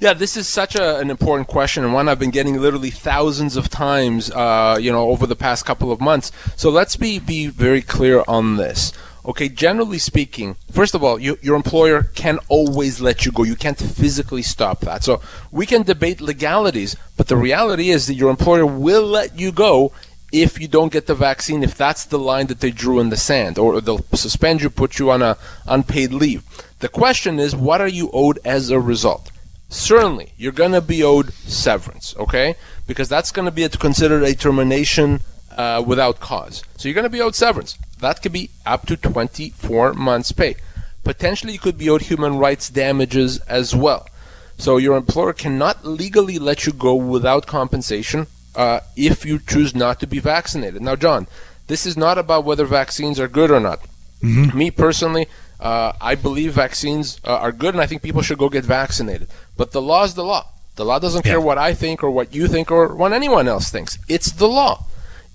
Yeah, 0.00 0.12
this 0.12 0.36
is 0.36 0.48
such 0.48 0.74
a, 0.74 0.98
an 0.98 1.08
important 1.08 1.48
question 1.48 1.84
and 1.84 1.94
one 1.94 2.08
I've 2.08 2.18
been 2.18 2.30
getting 2.30 2.60
literally 2.60 2.90
thousands 2.90 3.56
of 3.56 3.70
times, 3.70 4.30
uh, 4.32 4.76
you 4.80 4.90
know, 4.90 5.08
over 5.10 5.26
the 5.26 5.36
past 5.36 5.64
couple 5.64 5.92
of 5.92 6.00
months. 6.00 6.32
So 6.56 6.68
let's 6.68 6.96
be 6.96 7.20
be 7.20 7.46
very 7.46 7.80
clear 7.80 8.24
on 8.26 8.56
this. 8.56 8.92
Okay, 9.24 9.48
generally 9.48 9.98
speaking, 9.98 10.56
first 10.70 10.94
of 10.94 11.02
all, 11.02 11.18
you, 11.18 11.38
your 11.40 11.56
employer 11.56 12.02
can 12.02 12.38
always 12.48 13.00
let 13.00 13.24
you 13.24 13.32
go. 13.32 13.44
You 13.44 13.56
can't 13.56 13.78
physically 13.78 14.42
stop 14.42 14.80
that. 14.80 15.04
So 15.04 15.22
we 15.50 15.64
can 15.64 15.82
debate 15.82 16.20
legalities, 16.20 16.96
but 17.16 17.28
the 17.28 17.36
reality 17.36 17.88
is 17.88 18.06
that 18.08 18.14
your 18.14 18.30
employer 18.30 18.66
will 18.66 19.06
let 19.06 19.38
you 19.38 19.52
go 19.52 19.92
if 20.30 20.60
you 20.60 20.66
don't 20.66 20.92
get 20.92 21.06
the 21.06 21.14
vaccine, 21.14 21.62
if 21.62 21.76
that's 21.76 22.04
the 22.04 22.18
line 22.18 22.48
that 22.48 22.60
they 22.60 22.72
drew 22.72 22.98
in 22.98 23.08
the 23.08 23.16
sand, 23.16 23.56
or 23.56 23.80
they'll 23.80 24.04
suspend 24.12 24.60
you, 24.60 24.68
put 24.68 24.98
you 24.98 25.10
on 25.10 25.22
a 25.22 25.38
unpaid 25.66 26.12
leave. 26.12 26.42
The 26.80 26.88
question 26.88 27.38
is, 27.38 27.54
what 27.54 27.80
are 27.80 27.88
you 27.88 28.10
owed 28.12 28.40
as 28.44 28.68
a 28.68 28.80
result? 28.80 29.30
Certainly 29.68 30.32
you're 30.36 30.52
going 30.52 30.72
to 30.72 30.80
be 30.80 31.02
owed 31.02 31.32
severance, 31.32 32.14
okay? 32.16 32.56
Because 32.86 33.08
that's 33.08 33.32
going 33.32 33.46
to 33.46 33.52
be 33.52 33.68
considered 33.68 34.22
a 34.22 34.34
termination 34.34 35.20
uh, 35.56 35.82
without 35.86 36.20
cause. 36.20 36.62
So 36.76 36.88
you're 36.88 36.94
going 36.94 37.04
to 37.04 37.10
be 37.10 37.20
owed 37.20 37.34
severance. 37.34 37.78
That 38.00 38.22
could 38.22 38.32
be 38.32 38.50
up 38.66 38.86
to 38.86 38.96
24 38.96 39.94
months' 39.94 40.32
pay. 40.32 40.56
Potentially, 41.04 41.52
you 41.52 41.58
could 41.58 41.78
be 41.78 41.90
owed 41.90 42.02
human 42.02 42.38
rights 42.38 42.70
damages 42.70 43.38
as 43.40 43.74
well. 43.74 44.08
So 44.56 44.76
your 44.76 44.96
employer 44.96 45.32
cannot 45.32 45.84
legally 45.84 46.38
let 46.38 46.66
you 46.66 46.72
go 46.72 46.94
without 46.94 47.46
compensation 47.46 48.26
uh, 48.54 48.80
if 48.96 49.24
you 49.24 49.38
choose 49.38 49.74
not 49.74 50.00
to 50.00 50.06
be 50.06 50.18
vaccinated. 50.18 50.80
Now, 50.80 50.96
John, 50.96 51.26
this 51.66 51.86
is 51.86 51.96
not 51.96 52.18
about 52.18 52.44
whether 52.44 52.64
vaccines 52.64 53.18
are 53.18 53.28
good 53.28 53.50
or 53.50 53.60
not. 53.60 53.80
Mm-hmm. 54.22 54.56
Me 54.56 54.70
personally, 54.70 55.26
uh, 55.60 55.92
I 56.00 56.14
believe 56.14 56.52
vaccines 56.52 57.20
uh, 57.24 57.36
are 57.36 57.52
good, 57.52 57.74
and 57.74 57.82
I 57.82 57.86
think 57.86 58.02
people 58.02 58.22
should 58.22 58.38
go 58.38 58.48
get 58.48 58.64
vaccinated. 58.64 59.28
But 59.56 59.72
the 59.72 59.82
law 59.82 60.04
is 60.04 60.14
the 60.14 60.24
law. 60.24 60.48
The 60.76 60.84
law 60.84 60.98
doesn't 60.98 61.24
yeah. 61.24 61.32
care 61.32 61.40
what 61.40 61.58
I 61.58 61.74
think 61.74 62.02
or 62.02 62.10
what 62.10 62.34
you 62.34 62.48
think 62.48 62.70
or 62.70 62.94
what 62.94 63.12
anyone 63.12 63.46
else 63.46 63.70
thinks. 63.70 63.98
It's 64.08 64.32
the 64.32 64.48
law. 64.48 64.86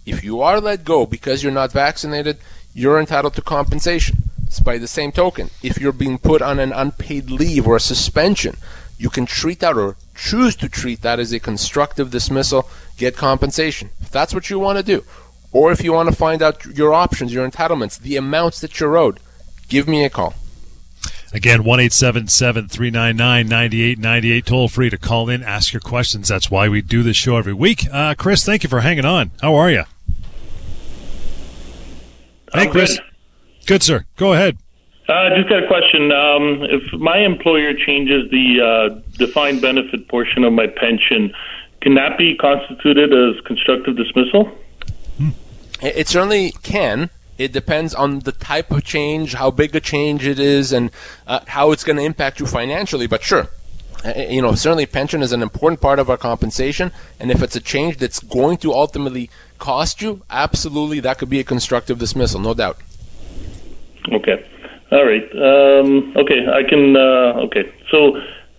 If 0.05 0.23
you 0.23 0.41
are 0.41 0.59
let 0.59 0.83
go 0.83 1.05
because 1.05 1.43
you're 1.43 1.51
not 1.51 1.71
vaccinated, 1.71 2.37
you're 2.73 2.99
entitled 2.99 3.35
to 3.35 3.41
compensation. 3.41 4.17
It's 4.45 4.59
by 4.59 4.77
the 4.77 4.87
same 4.87 5.11
token, 5.11 5.51
if 5.61 5.79
you're 5.79 5.91
being 5.91 6.17
put 6.17 6.41
on 6.41 6.59
an 6.59 6.73
unpaid 6.73 7.29
leave 7.29 7.67
or 7.67 7.75
a 7.75 7.79
suspension, 7.79 8.57
you 8.97 9.09
can 9.09 9.27
treat 9.27 9.59
that 9.59 9.77
or 9.77 9.95
choose 10.15 10.55
to 10.57 10.67
treat 10.67 11.01
that 11.03 11.19
as 11.19 11.31
a 11.31 11.39
constructive 11.39 12.09
dismissal, 12.09 12.67
get 12.97 13.15
compensation. 13.15 13.91
If 14.01 14.09
that's 14.09 14.33
what 14.33 14.49
you 14.49 14.57
want 14.59 14.77
to 14.77 14.83
do. 14.83 15.03
Or 15.51 15.71
if 15.71 15.83
you 15.83 15.93
want 15.93 16.09
to 16.09 16.15
find 16.15 16.41
out 16.41 16.65
your 16.65 16.93
options, 16.93 17.33
your 17.33 17.47
entitlements, 17.47 17.99
the 17.99 18.17
amounts 18.17 18.59
that 18.61 18.79
you're 18.79 18.97
owed, 18.97 19.19
give 19.67 19.87
me 19.87 20.03
a 20.03 20.09
call. 20.09 20.33
Again, 21.33 21.63
1 21.63 21.89
399 21.89 23.47
9898. 23.47 24.45
Toll 24.45 24.67
free 24.67 24.89
to 24.89 24.97
call 24.97 25.29
in, 25.29 25.43
ask 25.43 25.73
your 25.73 25.79
questions. 25.79 26.27
That's 26.27 26.49
why 26.49 26.67
we 26.69 26.81
do 26.81 27.03
this 27.03 27.17
show 27.17 27.37
every 27.37 27.53
week. 27.53 27.85
Uh, 27.91 28.15
Chris, 28.17 28.43
thank 28.43 28.63
you 28.63 28.69
for 28.69 28.81
hanging 28.81 29.05
on. 29.05 29.31
How 29.41 29.55
are 29.55 29.69
you? 29.69 29.83
Hey, 32.53 32.67
Chris. 32.67 32.97
Good. 32.97 33.67
good. 33.67 33.83
sir. 33.83 34.05
Go 34.15 34.33
ahead. 34.33 34.57
Uh, 35.07 35.35
just 35.35 35.49
got 35.49 35.63
a 35.63 35.67
question. 35.67 36.11
Um, 36.11 36.63
if 36.63 36.93
my 36.93 37.17
employer 37.17 37.73
changes 37.73 38.29
the 38.31 38.61
uh, 38.61 39.01
defined 39.17 39.61
benefit 39.61 40.07
portion 40.07 40.43
of 40.43 40.53
my 40.53 40.67
pension, 40.67 41.33
can 41.81 41.95
that 41.95 42.17
be 42.17 42.35
constituted 42.35 43.13
as 43.13 43.39
constructive 43.45 43.95
dismissal? 43.95 44.51
It 45.81 46.07
certainly 46.07 46.51
can. 46.63 47.09
It 47.39 47.53
depends 47.53 47.95
on 47.95 48.19
the 48.19 48.33
type 48.33 48.69
of 48.69 48.83
change, 48.83 49.33
how 49.33 49.49
big 49.49 49.73
a 49.73 49.79
change 49.79 50.27
it 50.27 50.39
is, 50.39 50.73
and 50.73 50.91
uh, 51.25 51.39
how 51.47 51.71
it's 51.71 51.85
going 51.85 51.95
to 51.95 52.03
impact 52.03 52.41
you 52.41 52.45
financially. 52.45 53.07
But 53.07 53.23
sure, 53.23 53.47
uh, 54.03 54.13
you 54.29 54.41
know, 54.41 54.55
certainly 54.55 54.85
pension 54.85 55.21
is 55.21 55.31
an 55.31 55.41
important 55.41 55.79
part 55.79 55.99
of 55.99 56.09
our 56.09 56.17
compensation, 56.17 56.91
and 57.17 57.31
if 57.31 57.41
it's 57.41 57.55
a 57.55 57.61
change 57.61 57.97
that's 57.97 58.19
going 58.19 58.57
to 58.57 58.73
ultimately 58.73 59.29
cost 59.57 60.01
you, 60.01 60.21
absolutely, 60.29 60.99
that 60.99 61.17
could 61.17 61.29
be 61.29 61.39
a 61.39 61.45
constructive 61.45 61.97
dismissal, 61.97 62.41
no 62.41 62.53
doubt. 62.53 62.77
Okay. 64.11 64.45
All 64.91 65.05
right. 65.05 65.23
Um, 65.31 66.13
okay, 66.17 66.45
I 66.51 66.63
can. 66.67 66.97
Uh, 66.97 67.45
okay, 67.45 67.71
so 67.91 68.17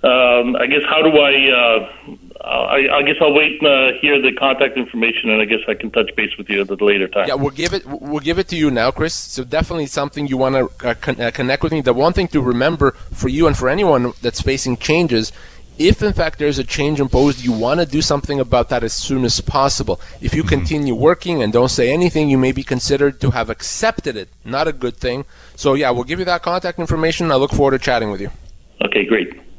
um, 0.08 0.56
I 0.56 0.66
guess 0.66 0.84
how 0.88 1.02
do 1.02 1.10
I 1.18 1.50
uh, 1.50 2.16
I, 2.44 2.98
I, 2.98 3.02
guess 3.02 3.16
I'll 3.20 3.34
wait 3.34 3.62
uh, 3.62 3.92
hear 4.00 4.20
the 4.20 4.32
contact 4.38 4.76
information, 4.76 5.30
and 5.30 5.42
I 5.42 5.44
guess 5.44 5.60
I 5.68 5.74
can 5.74 5.90
touch 5.90 6.10
base 6.16 6.36
with 6.38 6.48
you 6.48 6.62
at 6.62 6.70
a 6.70 6.84
later 6.84 7.06
time. 7.06 7.28
Yeah, 7.28 7.34
we'll 7.34 7.50
give 7.50 7.74
it 7.74 7.84
we'll 7.86 8.20
give 8.20 8.38
it 8.38 8.48
to 8.48 8.56
you 8.56 8.70
now, 8.70 8.90
Chris. 8.90 9.14
So 9.14 9.44
definitely 9.44 9.86
something 9.86 10.26
you 10.26 10.38
want 10.38 10.54
to 10.54 10.88
uh, 10.88 10.94
con- 10.94 11.20
uh, 11.20 11.30
connect 11.32 11.62
with 11.62 11.72
me. 11.72 11.82
The 11.82 11.92
one 11.92 12.12
thing 12.12 12.28
to 12.28 12.40
remember 12.40 12.92
for 13.12 13.28
you 13.28 13.46
and 13.46 13.56
for 13.56 13.68
anyone 13.68 14.12
that's 14.22 14.40
facing 14.40 14.78
changes, 14.78 15.32
if 15.78 16.02
in 16.02 16.12
fact 16.12 16.38
there's 16.38 16.58
a 16.58 16.64
change 16.64 16.98
imposed, 16.98 17.44
you 17.44 17.52
want 17.52 17.80
to 17.80 17.86
do 17.86 18.00
something 18.00 18.40
about 18.40 18.70
that 18.70 18.84
as 18.84 18.94
soon 18.94 19.24
as 19.24 19.40
possible. 19.40 20.00
If 20.20 20.34
you 20.34 20.42
mm-hmm. 20.42 20.48
continue 20.48 20.94
working 20.94 21.42
and 21.42 21.52
don't 21.52 21.70
say 21.70 21.92
anything, 21.92 22.30
you 22.30 22.38
may 22.38 22.52
be 22.52 22.62
considered 22.62 23.20
to 23.20 23.32
have 23.32 23.50
accepted 23.50 24.16
it. 24.16 24.28
Not 24.44 24.66
a 24.66 24.72
good 24.72 24.96
thing. 24.96 25.26
So 25.56 25.74
yeah, 25.74 25.90
we'll 25.90 26.04
give 26.04 26.18
you 26.18 26.24
that 26.26 26.42
contact 26.42 26.78
information. 26.78 27.30
I 27.30 27.36
look 27.36 27.52
forward 27.52 27.72
to 27.72 27.78
chatting 27.78 28.10
with 28.10 28.20
you. 28.20 28.30
Okay, 28.82 29.04
great. 29.04 29.49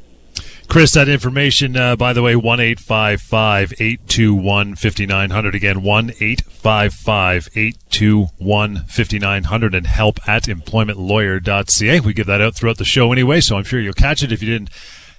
Chris, 0.68 0.92
that 0.92 1.08
information, 1.08 1.76
uh, 1.76 1.96
by 1.96 2.12
the 2.12 2.22
way, 2.22 2.34
1 2.34 2.60
821 2.60 4.74
5900. 4.74 5.54
Again, 5.54 5.82
1 5.82 6.10
821 6.18 8.76
5900 8.86 9.74
and 9.74 9.86
help 9.86 10.18
at 10.26 10.44
employmentlawyer.ca. 10.44 12.00
We 12.00 12.14
give 12.14 12.26
that 12.26 12.40
out 12.40 12.54
throughout 12.54 12.78
the 12.78 12.84
show 12.84 13.12
anyway, 13.12 13.40
so 13.40 13.58
I'm 13.58 13.64
sure 13.64 13.80
you'll 13.80 13.92
catch 13.92 14.22
it 14.22 14.32
if 14.32 14.42
you 14.42 14.50
didn't 14.50 14.70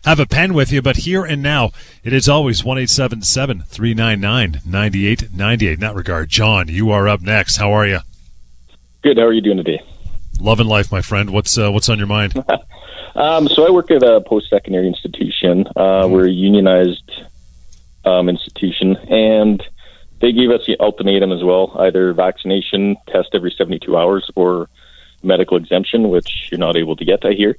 have 0.05 0.19
a 0.19 0.25
pen 0.25 0.53
with 0.53 0.71
you. 0.71 0.81
But 0.81 0.97
here 0.97 1.23
and 1.23 1.43
now, 1.43 1.71
it 2.03 2.13
is 2.13 2.27
always 2.27 2.63
1 2.63 2.87
399 2.87 4.19
9898. 4.65 5.73
In 5.73 5.79
that 5.81 5.95
regard, 5.95 6.29
John, 6.29 6.67
you 6.67 6.89
are 6.91 7.07
up 7.07 7.21
next. 7.21 7.57
How 7.57 7.71
are 7.71 7.85
you? 7.85 7.99
Good. 9.03 9.17
How 9.17 9.25
are 9.25 9.33
you 9.33 9.41
doing 9.41 9.57
today? 9.57 9.81
Loving 10.39 10.67
life, 10.67 10.91
my 10.91 11.01
friend. 11.01 11.29
What's 11.29 11.57
uh, 11.57 11.71
what's 11.71 11.89
on 11.89 11.99
your 11.99 12.07
mind? 12.07 12.33
um, 13.15 13.47
so 13.47 13.67
I 13.67 13.71
work 13.71 13.91
at 13.91 14.03
a 14.03 14.21
post-secondary 14.21 14.87
institution. 14.87 15.65
Uh, 15.75 16.07
we're 16.09 16.27
a 16.27 16.31
unionized 16.31 17.11
um, 18.05 18.29
institution, 18.29 18.95
and 18.95 19.61
they 20.19 20.31
gave 20.31 20.49
us 20.49 20.65
the 20.65 20.77
ultimatum 20.79 21.31
as 21.31 21.43
well: 21.43 21.75
either 21.79 22.13
vaccination 22.13 22.97
test 23.07 23.29
every 23.33 23.51
72 23.51 23.95
hours 23.95 24.29
or 24.35 24.69
medical 25.21 25.57
exemption, 25.57 26.09
which 26.09 26.49
you're 26.51 26.59
not 26.59 26.75
able 26.75 26.95
to 26.95 27.05
get. 27.05 27.25
I 27.25 27.33
hear. 27.33 27.57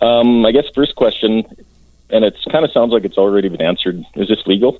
Um, 0.00 0.46
I 0.46 0.52
guess 0.52 0.64
first 0.74 0.94
question, 0.94 1.44
and 2.10 2.24
it 2.24 2.36
kind 2.50 2.64
of 2.64 2.70
sounds 2.72 2.92
like 2.92 3.04
it's 3.04 3.18
already 3.18 3.48
been 3.48 3.62
answered. 3.62 4.04
Is 4.14 4.28
this 4.28 4.46
legal? 4.46 4.78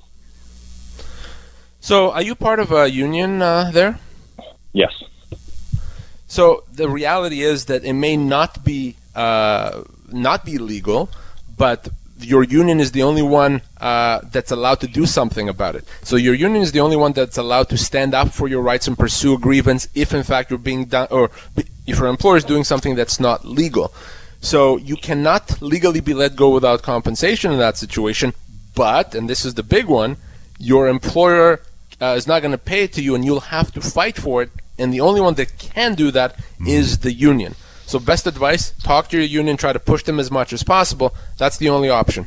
So, 1.80 2.10
are 2.12 2.22
you 2.22 2.34
part 2.34 2.60
of 2.60 2.72
a 2.72 2.90
union 2.90 3.40
uh, 3.42 3.70
there? 3.72 3.98
Yes. 4.72 5.02
So 6.28 6.62
the 6.70 6.88
reality 6.88 7.40
is 7.40 7.64
that 7.66 7.84
it 7.84 7.94
may 7.94 8.16
not 8.16 8.62
be 8.62 8.96
uh, 9.18 9.82
not 10.26 10.44
be 10.44 10.56
legal, 10.74 11.10
but 11.56 11.80
your 12.20 12.42
union 12.42 12.78
is 12.80 12.90
the 12.92 13.02
only 13.02 13.22
one 13.22 13.62
uh, 13.80 14.20
that's 14.32 14.50
allowed 14.50 14.80
to 14.80 14.88
do 15.00 15.04
something 15.06 15.48
about 15.48 15.74
it. 15.78 15.84
So 16.02 16.16
your 16.16 16.34
union 16.34 16.62
is 16.62 16.72
the 16.72 16.80
only 16.80 16.96
one 16.96 17.12
that's 17.12 17.38
allowed 17.38 17.68
to 17.70 17.78
stand 17.78 18.14
up 18.14 18.28
for 18.38 18.46
your 18.48 18.62
rights 18.62 18.86
and 18.88 18.96
pursue 18.98 19.34
a 19.34 19.38
grievance 19.38 19.88
if, 19.94 20.14
in 20.14 20.22
fact, 20.22 20.50
you're 20.50 20.58
being 20.70 20.86
done, 20.86 21.08
or 21.10 21.30
if 21.86 21.98
your 21.98 22.06
employer 22.06 22.36
is 22.36 22.44
doing 22.44 22.64
something 22.64 22.94
that's 22.94 23.18
not 23.20 23.44
legal. 23.44 23.92
So 24.40 24.76
you 24.90 24.96
cannot 24.96 25.60
legally 25.60 26.00
be 26.00 26.14
let 26.14 26.36
go 26.36 26.48
without 26.50 26.82
compensation 26.82 27.52
in 27.52 27.58
that 27.58 27.76
situation. 27.76 28.34
But, 28.74 29.14
and 29.16 29.28
this 29.28 29.44
is 29.44 29.54
the 29.54 29.64
big 29.64 29.86
one, 29.86 30.16
your 30.58 30.88
employer 30.88 31.60
uh, 32.00 32.14
is 32.16 32.26
not 32.26 32.42
going 32.42 32.52
to 32.52 32.58
pay 32.72 32.84
it 32.84 32.92
to 32.94 33.02
you, 33.02 33.14
and 33.14 33.24
you'll 33.24 33.50
have 33.58 33.72
to 33.72 33.80
fight 33.80 34.16
for 34.16 34.42
it. 34.42 34.50
And 34.78 34.94
the 34.94 35.00
only 35.00 35.20
one 35.20 35.34
that 35.34 35.58
can 35.58 35.94
do 35.94 36.12
that 36.12 36.36
mm. 36.36 36.68
is 36.68 36.98
the 36.98 37.12
union. 37.12 37.54
So, 37.88 37.98
best 37.98 38.26
advice: 38.26 38.72
talk 38.82 39.08
to 39.08 39.16
your 39.16 39.26
union, 39.26 39.56
try 39.56 39.72
to 39.72 39.80
push 39.80 40.02
them 40.02 40.20
as 40.20 40.30
much 40.30 40.52
as 40.52 40.62
possible. 40.62 41.14
That's 41.38 41.56
the 41.56 41.70
only 41.70 41.88
option. 41.88 42.26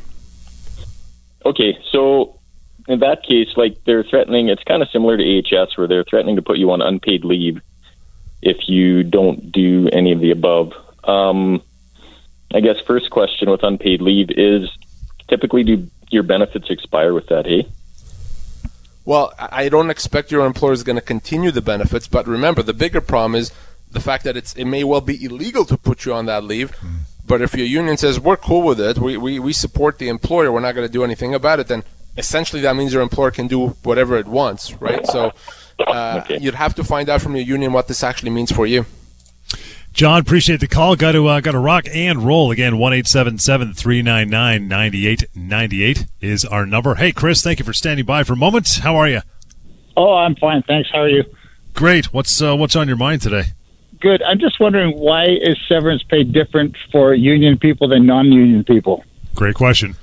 Okay, 1.46 1.78
so 1.90 2.40
in 2.88 2.98
that 2.98 3.22
case, 3.22 3.48
like 3.56 3.76
they're 3.84 4.02
threatening, 4.02 4.48
it's 4.48 4.64
kind 4.64 4.82
of 4.82 4.88
similar 4.90 5.16
to 5.16 5.22
AHS, 5.22 5.76
where 5.76 5.86
they're 5.86 6.04
threatening 6.04 6.36
to 6.36 6.42
put 6.42 6.58
you 6.58 6.70
on 6.72 6.82
unpaid 6.82 7.24
leave 7.24 7.60
if 8.42 8.68
you 8.68 9.04
don't 9.04 9.52
do 9.52 9.88
any 9.92 10.10
of 10.12 10.20
the 10.20 10.32
above. 10.32 10.72
Um, 11.04 11.62
I 12.52 12.60
guess 12.60 12.80
first 12.80 13.10
question 13.10 13.48
with 13.48 13.62
unpaid 13.62 14.02
leave 14.02 14.30
is 14.30 14.68
typically 15.28 15.62
do 15.62 15.88
your 16.10 16.24
benefits 16.24 16.70
expire 16.70 17.14
with 17.14 17.28
that, 17.28 17.46
hey? 17.46 17.66
Well, 19.04 19.32
I 19.38 19.68
don't 19.68 19.90
expect 19.90 20.30
your 20.30 20.46
employer 20.46 20.72
is 20.72 20.84
going 20.84 20.96
to 20.96 21.02
continue 21.02 21.50
the 21.50 21.62
benefits, 21.62 22.06
but 22.06 22.26
remember, 22.26 22.62
the 22.62 22.74
bigger 22.74 23.00
problem 23.00 23.34
is 23.34 23.52
the 23.92 24.00
fact 24.00 24.24
that 24.24 24.36
it's 24.36 24.54
it 24.54 24.64
may 24.64 24.84
well 24.84 25.00
be 25.00 25.24
illegal 25.24 25.64
to 25.66 25.76
put 25.76 26.04
you 26.04 26.14
on 26.14 26.26
that 26.26 26.44
leave. 26.44 26.72
Mm. 26.78 27.00
But 27.26 27.40
if 27.40 27.54
your 27.54 27.66
union 27.66 27.96
says 27.96 28.18
we're 28.18 28.36
cool 28.36 28.62
with 28.62 28.80
it, 28.80 28.98
we, 28.98 29.16
we, 29.16 29.38
we 29.38 29.52
support 29.52 29.98
the 29.98 30.08
employer, 30.08 30.50
we're 30.50 30.60
not 30.60 30.74
going 30.74 30.86
to 30.86 30.92
do 30.92 31.04
anything 31.04 31.34
about 31.34 31.60
it, 31.60 31.68
then 31.68 31.84
essentially 32.16 32.60
that 32.62 32.74
means 32.74 32.92
your 32.92 33.02
employer 33.02 33.30
can 33.30 33.46
do 33.46 33.68
whatever 33.84 34.18
it 34.18 34.26
wants, 34.26 34.74
right? 34.74 35.06
So 35.06 35.32
uh, 35.78 36.22
okay. 36.24 36.38
you'd 36.40 36.56
have 36.56 36.74
to 36.74 36.84
find 36.84 37.08
out 37.08 37.22
from 37.22 37.36
your 37.36 37.44
union 37.44 37.72
what 37.72 37.86
this 37.88 38.02
actually 38.02 38.30
means 38.30 38.50
for 38.50 38.66
you. 38.66 38.86
John, 39.92 40.20
appreciate 40.20 40.60
the 40.60 40.68
call. 40.68 40.96
Got 40.96 41.12
to 41.12 41.26
uh, 41.28 41.40
got 41.40 41.52
to 41.52 41.58
rock 41.58 41.84
and 41.92 42.22
roll 42.22 42.50
again. 42.50 42.78
One 42.78 42.94
eight 42.94 43.06
seven 43.06 43.38
seven 43.38 43.74
three 43.74 44.00
nine 44.00 44.30
nine 44.30 44.66
ninety 44.66 45.06
eight 45.06 45.24
ninety 45.34 45.84
eight 45.84 46.06
is 46.20 46.46
our 46.46 46.64
number. 46.64 46.94
Hey, 46.94 47.12
Chris, 47.12 47.42
thank 47.42 47.58
you 47.58 47.64
for 47.64 47.74
standing 47.74 48.06
by 48.06 48.24
for 48.24 48.32
a 48.32 48.36
moment. 48.36 48.80
How 48.82 48.96
are 48.96 49.08
you? 49.08 49.20
Oh, 49.94 50.14
I'm 50.14 50.34
fine, 50.36 50.62
thanks. 50.62 50.88
How 50.90 51.02
are 51.02 51.08
you? 51.08 51.24
Great. 51.74 52.06
What's 52.06 52.40
uh, 52.40 52.56
what's 52.56 52.74
on 52.74 52.88
your 52.88 52.96
mind 52.96 53.20
today? 53.20 53.44
Good. 54.02 54.22
I'm 54.22 54.38
just 54.38 54.60
wondering 54.60 54.98
why 54.98 55.24
is 55.24 55.56
severance 55.68 56.02
pay 56.02 56.24
different 56.24 56.76
for 56.90 57.14
union 57.14 57.56
people 57.56 57.88
than 57.88 58.04
non-union 58.04 58.64
people? 58.64 59.04
Great 59.34 59.54
question. 59.54 59.96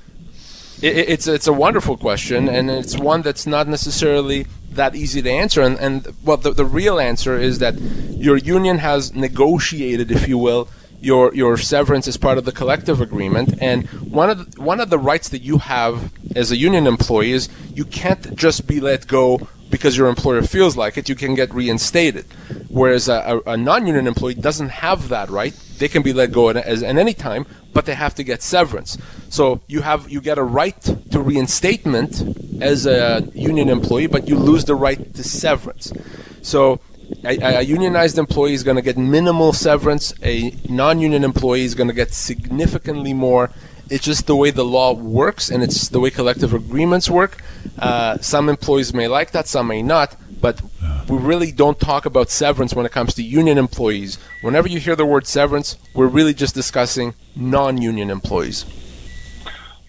it's 0.81 1.27
it's 1.27 1.45
a 1.45 1.53
wonderful 1.53 1.97
question, 1.97 2.47
and 2.47 2.71
it's 2.71 2.97
one 2.97 3.21
that's 3.21 3.45
not 3.45 3.67
necessarily 3.67 4.47
that 4.71 4.95
easy 4.95 5.21
to 5.21 5.29
answer. 5.29 5.61
And, 5.61 5.77
and 5.79 6.07
well, 6.23 6.37
the, 6.37 6.51
the 6.51 6.65
real 6.65 6.99
answer 6.99 7.37
is 7.37 7.59
that 7.59 7.75
your 7.79 8.37
union 8.37 8.77
has 8.77 9.13
negotiated, 9.13 10.09
if 10.09 10.27
you 10.27 10.37
will, 10.37 10.69
your 11.01 11.33
your 11.35 11.57
severance 11.57 12.07
as 12.07 12.17
part 12.17 12.37
of 12.37 12.45
the 12.45 12.51
collective 12.51 13.01
agreement. 13.01 13.61
And 13.61 13.87
one 14.11 14.29
of 14.29 14.37
the, 14.37 14.61
one 14.61 14.79
of 14.79 14.89
the 14.89 14.99
rights 14.99 15.29
that 15.29 15.41
you 15.41 15.57
have 15.59 16.11
as 16.35 16.51
a 16.51 16.57
union 16.57 16.87
employee 16.87 17.33
is 17.33 17.49
you 17.73 17.85
can't 17.85 18.35
just 18.35 18.67
be 18.67 18.79
let 18.79 19.07
go 19.07 19.47
because 19.69 19.97
your 19.97 20.07
employer 20.07 20.41
feels 20.41 20.75
like 20.75 20.97
it, 20.97 21.09
you 21.09 21.15
can 21.15 21.35
get 21.35 21.53
reinstated. 21.53 22.25
Whereas 22.69 23.07
a, 23.07 23.41
a, 23.45 23.51
a 23.51 23.57
non-union 23.57 24.07
employee 24.07 24.35
doesn't 24.35 24.69
have 24.69 25.09
that 25.09 25.29
right. 25.29 25.53
They 25.77 25.87
can 25.87 26.03
be 26.03 26.13
let 26.13 26.31
go 26.31 26.49
at, 26.49 26.57
at 26.57 26.83
any 26.83 27.13
time, 27.13 27.45
but 27.73 27.85
they 27.85 27.95
have 27.95 28.15
to 28.15 28.23
get 28.23 28.41
severance. 28.41 28.97
So 29.29 29.61
you 29.67 29.81
have 29.81 30.09
you 30.09 30.21
get 30.21 30.37
a 30.37 30.43
right 30.43 30.79
to 31.11 31.19
reinstatement 31.19 32.61
as 32.61 32.85
a 32.85 33.27
union 33.33 33.69
employee, 33.69 34.07
but 34.07 34.27
you 34.27 34.37
lose 34.37 34.65
the 34.65 34.75
right 34.75 35.13
to 35.13 35.23
severance. 35.23 35.93
So 36.41 36.79
a, 37.23 37.37
a, 37.59 37.61
unionized 37.61 38.17
employee 38.17 38.53
is 38.53 38.63
going 38.63 38.75
to 38.75 38.81
get 38.81 38.97
minimal 38.97 39.53
severance. 39.53 40.13
A 40.23 40.53
non-union 40.69 41.23
employee 41.23 41.63
is 41.63 41.75
going 41.75 41.87
to 41.87 41.93
get 41.93 42.13
significantly 42.13 43.13
more. 43.13 43.51
It's 43.89 44.05
just 44.05 44.27
the 44.27 44.35
way 44.35 44.51
the 44.51 44.65
law 44.65 44.93
works, 44.93 45.49
and 45.49 45.63
it's 45.63 45.89
the 45.89 45.99
way 45.99 46.09
collective 46.09 46.53
agreements 46.53 47.09
work. 47.09 47.41
Uh, 47.77 48.17
some 48.19 48.49
employees 48.49 48.93
may 48.93 49.07
like 49.07 49.31
that, 49.31 49.47
some 49.47 49.67
may 49.67 49.81
not, 49.81 50.15
but 50.41 50.61
we 51.09 51.17
really 51.17 51.51
don't 51.51 51.79
talk 51.79 52.05
about 52.05 52.29
severance 52.29 52.73
when 52.73 52.85
it 52.85 52.91
comes 52.91 53.13
to 53.15 53.23
union 53.23 53.57
employees. 53.57 54.19
Whenever 54.41 54.67
you 54.67 54.79
hear 54.79 54.95
the 54.95 55.05
word 55.05 55.25
severance, 55.25 55.77
we're 55.95 56.07
really 56.07 56.33
just 56.33 56.53
discussing 56.53 57.15
non-union 57.35 58.09
employees. 58.09 58.65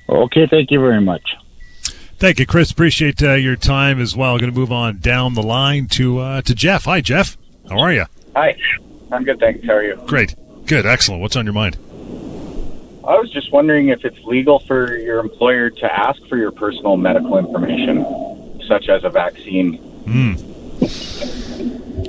Okay, 0.09 0.47
thank 0.51 0.71
you 0.71 0.81
very 0.81 1.01
much. 1.01 1.37
Thank 2.19 2.39
you, 2.39 2.47
Chris. 2.47 2.71
Appreciate 2.71 3.23
uh, 3.23 3.35
your 3.35 3.57
time 3.57 4.01
as 4.01 4.17
well. 4.17 4.39
Going 4.39 4.53
to 4.53 4.59
move 4.59 4.73
on 4.73 4.99
down 4.99 5.35
the 5.35 5.43
line 5.43 5.87
to 5.89 6.19
uh, 6.19 6.43
to 6.43 6.55
Jeff. 6.55 6.85
Hi, 6.85 7.01
Jeff. 7.01 7.39
How 7.69 7.79
are 7.79 7.93
you? 7.93 8.07
Hi. 8.35 8.57
I'm 9.13 9.25
good, 9.25 9.41
thanks. 9.41 9.67
How 9.67 9.75
are 9.75 9.85
you? 9.85 9.97
Great. 10.07 10.35
Good. 10.67 10.87
Excellent. 10.87 11.23
What's 11.23 11.37
on 11.37 11.45
your 11.45 11.55
mind? 11.55 11.79
I 13.03 13.19
was 13.19 13.31
just 13.31 13.51
wondering 13.51 13.89
if 13.89 14.05
it's 14.05 14.19
legal 14.25 14.59
for 14.61 14.97
your 14.97 15.21
employer 15.21 15.71
to 15.71 15.93
ask 15.93 16.23
for 16.27 16.37
your 16.37 16.53
personal 16.53 16.97
medical 16.97 17.39
information, 17.39 18.61
such 18.67 18.89
as 18.89 19.05
a 19.05 19.11
vaccine. 19.11 19.79
Mm. 20.05 20.51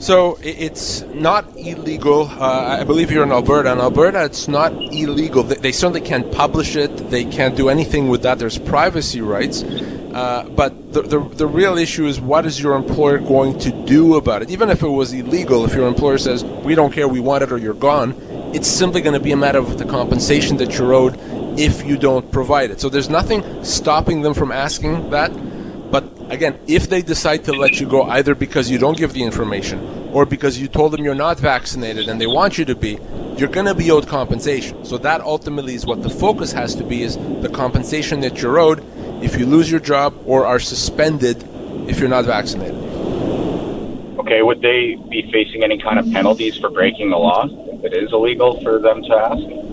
So 0.01 0.37
it's 0.41 1.03
not 1.13 1.45
illegal. 1.55 2.23
Uh, 2.23 2.79
I 2.79 2.83
believe 2.83 3.11
you're 3.11 3.23
in 3.23 3.31
Alberta. 3.31 3.71
In 3.71 3.79
Alberta, 3.79 4.25
it's 4.25 4.47
not 4.47 4.73
illegal. 4.73 5.43
They, 5.43 5.71
certainly 5.71 6.01
can't 6.01 6.29
publish 6.31 6.75
it. 6.75 7.09
They 7.09 7.23
can't 7.23 7.55
do 7.55 7.69
anything 7.69 8.09
with 8.09 8.23
that. 8.23 8.39
There's 8.39 8.57
privacy 8.57 9.21
rights. 9.21 9.63
Uh, 9.63 10.49
but 10.55 10.91
the, 10.91 11.03
the, 11.03 11.19
the 11.19 11.47
real 11.47 11.77
issue 11.77 12.05
is 12.05 12.19
what 12.19 12.45
is 12.45 12.59
your 12.59 12.75
employer 12.75 13.19
going 13.19 13.57
to 13.59 13.71
do 13.85 14.15
about 14.15 14.41
it? 14.41 14.49
Even 14.49 14.69
if 14.69 14.81
it 14.81 14.89
was 14.89 15.13
illegal, 15.13 15.63
if 15.63 15.73
your 15.73 15.87
employer 15.87 16.17
says, 16.17 16.43
we 16.43 16.75
don't 16.75 16.91
care, 16.91 17.07
we 17.07 17.21
want 17.21 17.43
it, 17.43 17.51
or 17.51 17.57
you're 17.57 17.73
gone, 17.73 18.13
it's 18.53 18.67
simply 18.67 19.01
going 19.01 19.13
to 19.13 19.19
be 19.19 19.31
a 19.31 19.37
matter 19.37 19.59
of 19.59 19.77
the 19.77 19.85
compensation 19.85 20.57
that 20.57 20.77
you're 20.77 20.93
owed 20.93 21.17
if 21.57 21.85
you 21.85 21.97
don't 21.97 22.31
provide 22.31 22.71
it. 22.71 22.81
So 22.81 22.89
there's 22.89 23.09
nothing 23.09 23.63
stopping 23.63 24.21
them 24.21 24.33
from 24.33 24.51
asking 24.51 25.09
that. 25.11 25.31
But 25.91 26.05
again, 26.29 26.59
if 26.67 26.89
they 26.89 27.01
decide 27.01 27.43
to 27.45 27.53
let 27.53 27.79
you 27.79 27.87
go 27.87 28.03
either 28.03 28.35
because 28.35 28.69
you 28.69 28.77
don't 28.77 28.97
give 28.97 29.13
the 29.13 29.23
information 29.23 30.09
or 30.13 30.25
because 30.25 30.59
you 30.59 30.67
told 30.67 30.93
them 30.93 31.03
you're 31.03 31.15
not 31.15 31.39
vaccinated 31.39 32.07
and 32.07 32.19
they 32.19 32.27
want 32.27 32.57
you 32.57 32.65
to 32.65 32.75
be, 32.75 32.97
you're 33.37 33.49
going 33.49 33.65
to 33.65 33.75
be 33.75 33.89
owed 33.91 34.07
compensation. 34.07 34.83
So 34.85 34.97
that 34.99 35.21
ultimately 35.21 35.75
is 35.75 35.85
what 35.85 36.03
the 36.03 36.09
focus 36.09 36.51
has 36.51 36.75
to 36.75 36.83
be 36.83 37.03
is 37.03 37.17
the 37.41 37.49
compensation 37.49 38.21
that 38.21 38.41
you're 38.41 38.59
owed 38.59 38.85
if 39.23 39.37
you 39.37 39.45
lose 39.45 39.69
your 39.69 39.79
job 39.79 40.13
or 40.25 40.45
are 40.45 40.59
suspended 40.59 41.43
if 41.89 41.99
you're 41.99 42.09
not 42.09 42.25
vaccinated. 42.25 42.75
Okay, 44.19 44.41
would 44.41 44.61
they 44.61 44.95
be 45.09 45.29
facing 45.31 45.63
any 45.63 45.77
kind 45.77 45.99
of 45.99 46.09
penalties 46.11 46.57
for 46.57 46.69
breaking 46.69 47.09
the 47.09 47.17
law? 47.17 47.47
It 47.83 47.93
is 47.93 48.11
illegal 48.11 48.61
for 48.61 48.79
them 48.79 49.01
to 49.03 49.13
ask? 49.15 49.71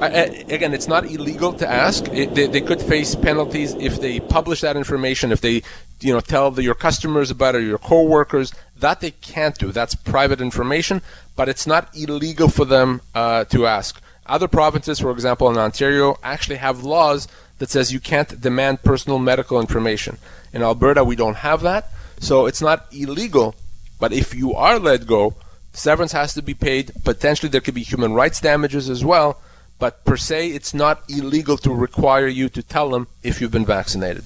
again, 0.00 0.74
it's 0.74 0.88
not 0.88 1.04
illegal 1.06 1.52
to 1.52 1.68
ask. 1.68 2.06
It, 2.08 2.34
they, 2.34 2.46
they, 2.46 2.60
could 2.60 2.80
face 2.80 3.14
penalties 3.14 3.74
if 3.74 4.00
they 4.00 4.20
publish 4.20 4.60
that 4.60 4.76
information, 4.76 5.32
if 5.32 5.40
they, 5.40 5.62
you 6.00 6.12
know, 6.12 6.20
tell 6.20 6.50
the, 6.50 6.62
your 6.62 6.74
customers 6.74 7.30
about 7.30 7.54
it, 7.54 7.58
or 7.58 7.62
your 7.62 7.78
coworkers. 7.78 8.52
That 8.76 9.00
they 9.00 9.10
can't 9.10 9.58
do. 9.58 9.72
That's 9.72 9.94
private 9.96 10.40
information, 10.40 11.02
but 11.34 11.48
it's 11.48 11.66
not 11.66 11.94
illegal 11.96 12.48
for 12.48 12.64
them 12.64 13.00
uh, 13.14 13.44
to 13.46 13.66
ask. 13.66 14.00
Other 14.26 14.46
provinces, 14.46 15.00
for 15.00 15.10
example, 15.10 15.50
in 15.50 15.58
Ontario, 15.58 16.16
actually 16.22 16.56
have 16.56 16.84
laws 16.84 17.26
that 17.58 17.70
says 17.70 17.92
you 17.92 17.98
can't 17.98 18.40
demand 18.40 18.82
personal 18.82 19.18
medical 19.18 19.58
information. 19.60 20.18
In 20.52 20.62
Alberta, 20.62 21.02
we 21.02 21.16
don't 21.16 21.36
have 21.36 21.62
that, 21.62 21.90
so 22.20 22.46
it's 22.46 22.62
not 22.62 22.86
illegal. 22.92 23.54
But 23.98 24.12
if 24.12 24.34
you 24.34 24.54
are 24.54 24.78
let 24.78 25.06
go, 25.06 25.34
Severance 25.78 26.12
has 26.12 26.34
to 26.34 26.42
be 26.42 26.54
paid. 26.54 26.92
Potentially, 27.04 27.48
there 27.48 27.60
could 27.60 27.74
be 27.74 27.82
human 27.82 28.12
rights 28.14 28.40
damages 28.40 28.90
as 28.90 29.04
well. 29.04 29.40
But 29.78 30.04
per 30.04 30.16
se, 30.16 30.48
it's 30.48 30.74
not 30.74 31.02
illegal 31.08 31.56
to 31.58 31.72
require 31.72 32.26
you 32.26 32.48
to 32.48 32.62
tell 32.62 32.90
them 32.90 33.06
if 33.22 33.40
you've 33.40 33.52
been 33.52 33.66
vaccinated. 33.66 34.24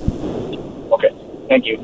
Okay. 0.00 1.10
Thank 1.48 1.66
you. 1.66 1.78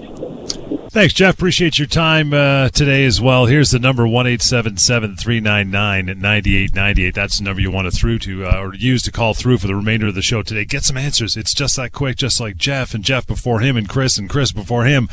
Thanks, 0.90 1.14
Jeff. 1.14 1.34
Appreciate 1.34 1.78
your 1.78 1.86
time 1.86 2.32
uh, 2.32 2.70
today 2.70 3.04
as 3.04 3.20
well. 3.20 3.46
Here's 3.46 3.70
the 3.70 3.78
number 3.78 4.06
one 4.08 4.26
eight 4.26 4.42
seven 4.42 4.76
seven 4.76 5.14
three 5.14 5.38
nine 5.38 5.70
nine 5.70 6.06
ninety 6.18 6.56
eight 6.56 6.74
ninety 6.74 7.04
eight. 7.04 7.14
That's 7.14 7.38
the 7.38 7.44
number 7.44 7.60
you 7.60 7.70
want 7.70 7.86
to 7.86 7.96
through 7.96 8.18
to 8.20 8.46
uh, 8.46 8.60
or 8.60 8.74
use 8.74 9.02
to 9.02 9.12
call 9.12 9.34
through 9.34 9.58
for 9.58 9.66
the 9.66 9.76
remainder 9.76 10.08
of 10.08 10.14
the 10.14 10.22
show 10.22 10.42
today. 10.42 10.64
Get 10.64 10.82
some 10.82 10.96
answers. 10.96 11.36
It's 11.36 11.54
just 11.54 11.76
that 11.76 11.92
quick, 11.92 12.16
just 12.16 12.40
like 12.40 12.56
Jeff 12.56 12.94
and 12.94 13.04
Jeff 13.04 13.26
before 13.26 13.60
him 13.60 13.76
and 13.76 13.88
Chris 13.88 14.18
and 14.18 14.28
Chris 14.28 14.50
before 14.50 14.84
him. 14.84 15.08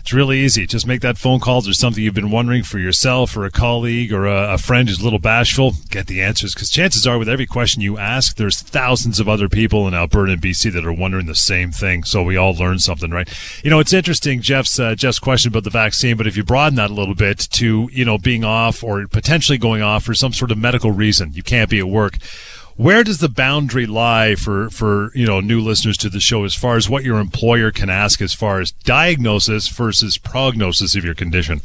It's 0.00 0.12
really 0.12 0.40
easy. 0.40 0.66
Just 0.66 0.86
make 0.86 1.02
that 1.02 1.18
phone 1.18 1.40
call. 1.40 1.60
There's 1.60 1.78
something 1.78 2.02
you've 2.02 2.14
been 2.14 2.30
wondering 2.30 2.62
for 2.62 2.78
yourself 2.78 3.36
or 3.36 3.44
a 3.44 3.50
colleague 3.50 4.12
or 4.12 4.26
a, 4.26 4.54
a 4.54 4.58
friend 4.58 4.88
who's 4.88 5.00
a 5.00 5.04
little 5.04 5.18
bashful. 5.18 5.74
Get 5.90 6.06
the 6.06 6.22
answers 6.22 6.54
because 6.54 6.70
chances 6.70 7.06
are, 7.06 7.18
with 7.18 7.28
every 7.28 7.46
question 7.46 7.82
you 7.82 7.98
ask, 7.98 8.36
there's 8.36 8.60
thousands 8.60 9.20
of 9.20 9.28
other 9.28 9.48
people 9.48 9.86
in 9.86 9.94
Alberta 9.94 10.32
and 10.32 10.42
BC 10.42 10.72
that 10.72 10.86
are 10.86 10.92
wondering 10.92 11.26
the 11.26 11.34
same 11.34 11.70
thing. 11.70 12.04
So 12.04 12.22
we 12.22 12.36
all 12.36 12.54
learn 12.54 12.78
something, 12.78 13.10
right? 13.10 13.28
You 13.62 13.70
know, 13.70 13.78
it's 13.78 13.92
interesting, 13.92 14.40
Jeff's 14.40 14.78
uh, 14.78 14.94
Jeff's 14.94 15.18
question 15.18 15.50
about 15.50 15.64
the 15.64 15.70
vaccine, 15.70 16.16
but 16.16 16.26
if 16.26 16.36
you 16.36 16.44
broaden 16.44 16.76
that 16.76 16.90
a 16.90 16.94
little 16.94 17.14
bit 17.14 17.38
to 17.52 17.88
you 17.92 18.04
know 18.04 18.18
being 18.18 18.44
off 18.44 18.82
or 18.82 19.06
potentially 19.06 19.58
going 19.58 19.82
off 19.82 20.04
for 20.04 20.14
some 20.14 20.32
sort 20.32 20.50
of 20.50 20.58
medical 20.58 20.90
reason, 20.90 21.32
you 21.34 21.42
can't 21.42 21.70
be 21.70 21.78
at 21.78 21.88
work 21.88 22.16
where 22.80 23.04
does 23.04 23.18
the 23.18 23.28
boundary 23.28 23.84
lie 23.84 24.34
for 24.34 24.70
for 24.70 25.12
you 25.14 25.26
know 25.26 25.38
new 25.40 25.60
listeners 25.60 25.98
to 25.98 26.08
the 26.08 26.18
show 26.18 26.44
as 26.44 26.54
far 26.54 26.76
as 26.76 26.88
what 26.88 27.04
your 27.04 27.18
employer 27.18 27.70
can 27.70 27.90
ask 27.90 28.22
as 28.22 28.32
far 28.32 28.58
as 28.58 28.70
diagnosis 28.70 29.68
versus 29.68 30.16
prognosis 30.16 30.96
of 30.96 31.04
your 31.04 31.14
condition 31.14 31.60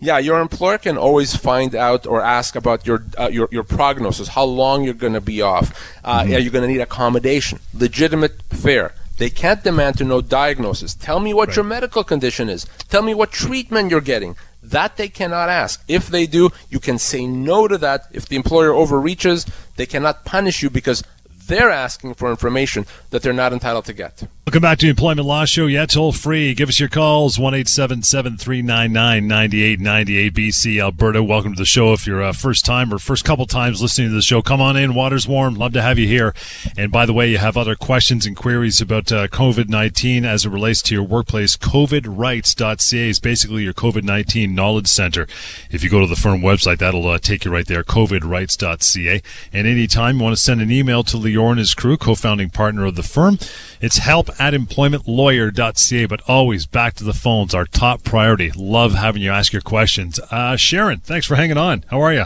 yeah, 0.00 0.18
your 0.18 0.40
employer 0.40 0.78
can 0.78 0.96
always 0.96 1.34
find 1.34 1.74
out 1.74 2.06
or 2.06 2.22
ask 2.22 2.54
about 2.54 2.86
your 2.86 3.04
uh, 3.18 3.28
your, 3.32 3.48
your 3.50 3.64
prognosis, 3.64 4.28
how 4.28 4.44
long 4.44 4.84
you're 4.84 4.94
going 4.94 5.14
to 5.14 5.20
be 5.20 5.42
off. 5.42 5.74
Uh, 6.04 6.22
mm-hmm. 6.22 6.34
Are 6.34 6.38
you 6.38 6.50
going 6.50 6.62
to 6.62 6.68
need 6.72 6.80
accommodation? 6.80 7.58
Legitimate, 7.74 8.40
fair. 8.42 8.94
They 9.16 9.28
can't 9.28 9.64
demand 9.64 9.98
to 9.98 10.04
know 10.04 10.20
diagnosis. 10.20 10.94
Tell 10.94 11.18
me 11.18 11.34
what 11.34 11.48
right. 11.48 11.56
your 11.56 11.64
medical 11.64 12.04
condition 12.04 12.48
is. 12.48 12.64
Tell 12.88 13.02
me 13.02 13.12
what 13.12 13.32
treatment 13.32 13.90
you're 13.90 14.00
getting. 14.00 14.36
That 14.70 14.96
they 14.96 15.08
cannot 15.08 15.48
ask. 15.48 15.82
If 15.88 16.08
they 16.08 16.26
do, 16.26 16.50
you 16.68 16.80
can 16.80 16.98
say 16.98 17.26
no 17.26 17.68
to 17.68 17.78
that. 17.78 18.08
If 18.12 18.28
the 18.28 18.36
employer 18.36 18.72
overreaches, 18.72 19.46
they 19.76 19.86
cannot 19.86 20.24
punish 20.24 20.62
you 20.62 20.70
because 20.70 21.02
they're 21.46 21.70
asking 21.70 22.14
for 22.14 22.30
information 22.30 22.84
that 23.10 23.22
they're 23.22 23.32
not 23.32 23.52
entitled 23.52 23.86
to 23.86 23.94
get. 23.94 24.24
Welcome 24.48 24.62
back 24.62 24.78
to 24.78 24.86
the 24.86 24.90
Employment 24.90 25.28
Law 25.28 25.44
Show. 25.44 25.66
Yeah, 25.66 25.84
toll 25.84 26.10
free. 26.10 26.54
Give 26.54 26.70
us 26.70 26.80
your 26.80 26.88
calls, 26.88 27.38
1 27.38 27.52
399 27.64 29.28
9898 29.28 30.32
BC, 30.32 30.82
Alberta. 30.82 31.22
Welcome 31.22 31.52
to 31.52 31.58
the 31.58 31.66
show. 31.66 31.92
If 31.92 32.06
you're 32.06 32.22
a 32.22 32.32
first 32.32 32.64
time 32.64 32.90
or 32.90 32.98
first 32.98 33.26
couple 33.26 33.44
times 33.44 33.82
listening 33.82 34.08
to 34.08 34.14
the 34.14 34.22
show, 34.22 34.40
come 34.40 34.62
on 34.62 34.74
in. 34.74 34.94
Water's 34.94 35.28
warm. 35.28 35.56
Love 35.56 35.74
to 35.74 35.82
have 35.82 35.98
you 35.98 36.06
here. 36.06 36.34
And 36.78 36.90
by 36.90 37.04
the 37.04 37.12
way, 37.12 37.28
you 37.28 37.36
have 37.36 37.58
other 37.58 37.76
questions 37.76 38.24
and 38.24 38.34
queries 38.34 38.80
about 38.80 39.12
uh, 39.12 39.28
COVID 39.28 39.68
19 39.68 40.24
as 40.24 40.46
it 40.46 40.48
relates 40.48 40.80
to 40.80 40.94
your 40.94 41.04
workplace. 41.04 41.54
COVIDrights.ca 41.58 43.08
is 43.10 43.20
basically 43.20 43.64
your 43.64 43.74
COVID 43.74 44.02
19 44.02 44.54
knowledge 44.54 44.88
center. 44.88 45.26
If 45.70 45.84
you 45.84 45.90
go 45.90 46.00
to 46.00 46.06
the 46.06 46.16
firm 46.16 46.40
website, 46.40 46.78
that'll 46.78 47.06
uh, 47.06 47.18
take 47.18 47.44
you 47.44 47.50
right 47.50 47.66
there, 47.66 47.84
COVIDrights.ca. 47.84 49.20
And 49.52 49.66
anytime 49.66 50.16
you 50.16 50.22
want 50.22 50.36
to 50.38 50.42
send 50.42 50.62
an 50.62 50.72
email 50.72 51.04
to 51.04 51.18
Lior 51.18 51.50
and 51.50 51.58
his 51.58 51.74
crew, 51.74 51.98
co-founding 51.98 52.48
partner 52.48 52.86
of 52.86 52.94
the 52.94 53.02
firm. 53.02 53.38
It's 53.80 53.98
help 53.98 54.28
at 54.38 54.54
employmentlawyer.ca, 54.54 56.06
but 56.06 56.20
always 56.28 56.66
back 56.66 56.94
to 56.94 57.04
the 57.04 57.12
phones, 57.12 57.54
our 57.54 57.64
top 57.64 58.04
priority. 58.04 58.50
Love 58.56 58.94
having 58.94 59.22
you 59.22 59.30
ask 59.30 59.52
your 59.52 59.62
questions. 59.62 60.20
Uh, 60.30 60.56
Sharon, 60.56 61.00
thanks 61.00 61.26
for 61.26 61.34
hanging 61.36 61.58
on. 61.58 61.84
How 61.90 62.00
are 62.00 62.12
you? 62.12 62.24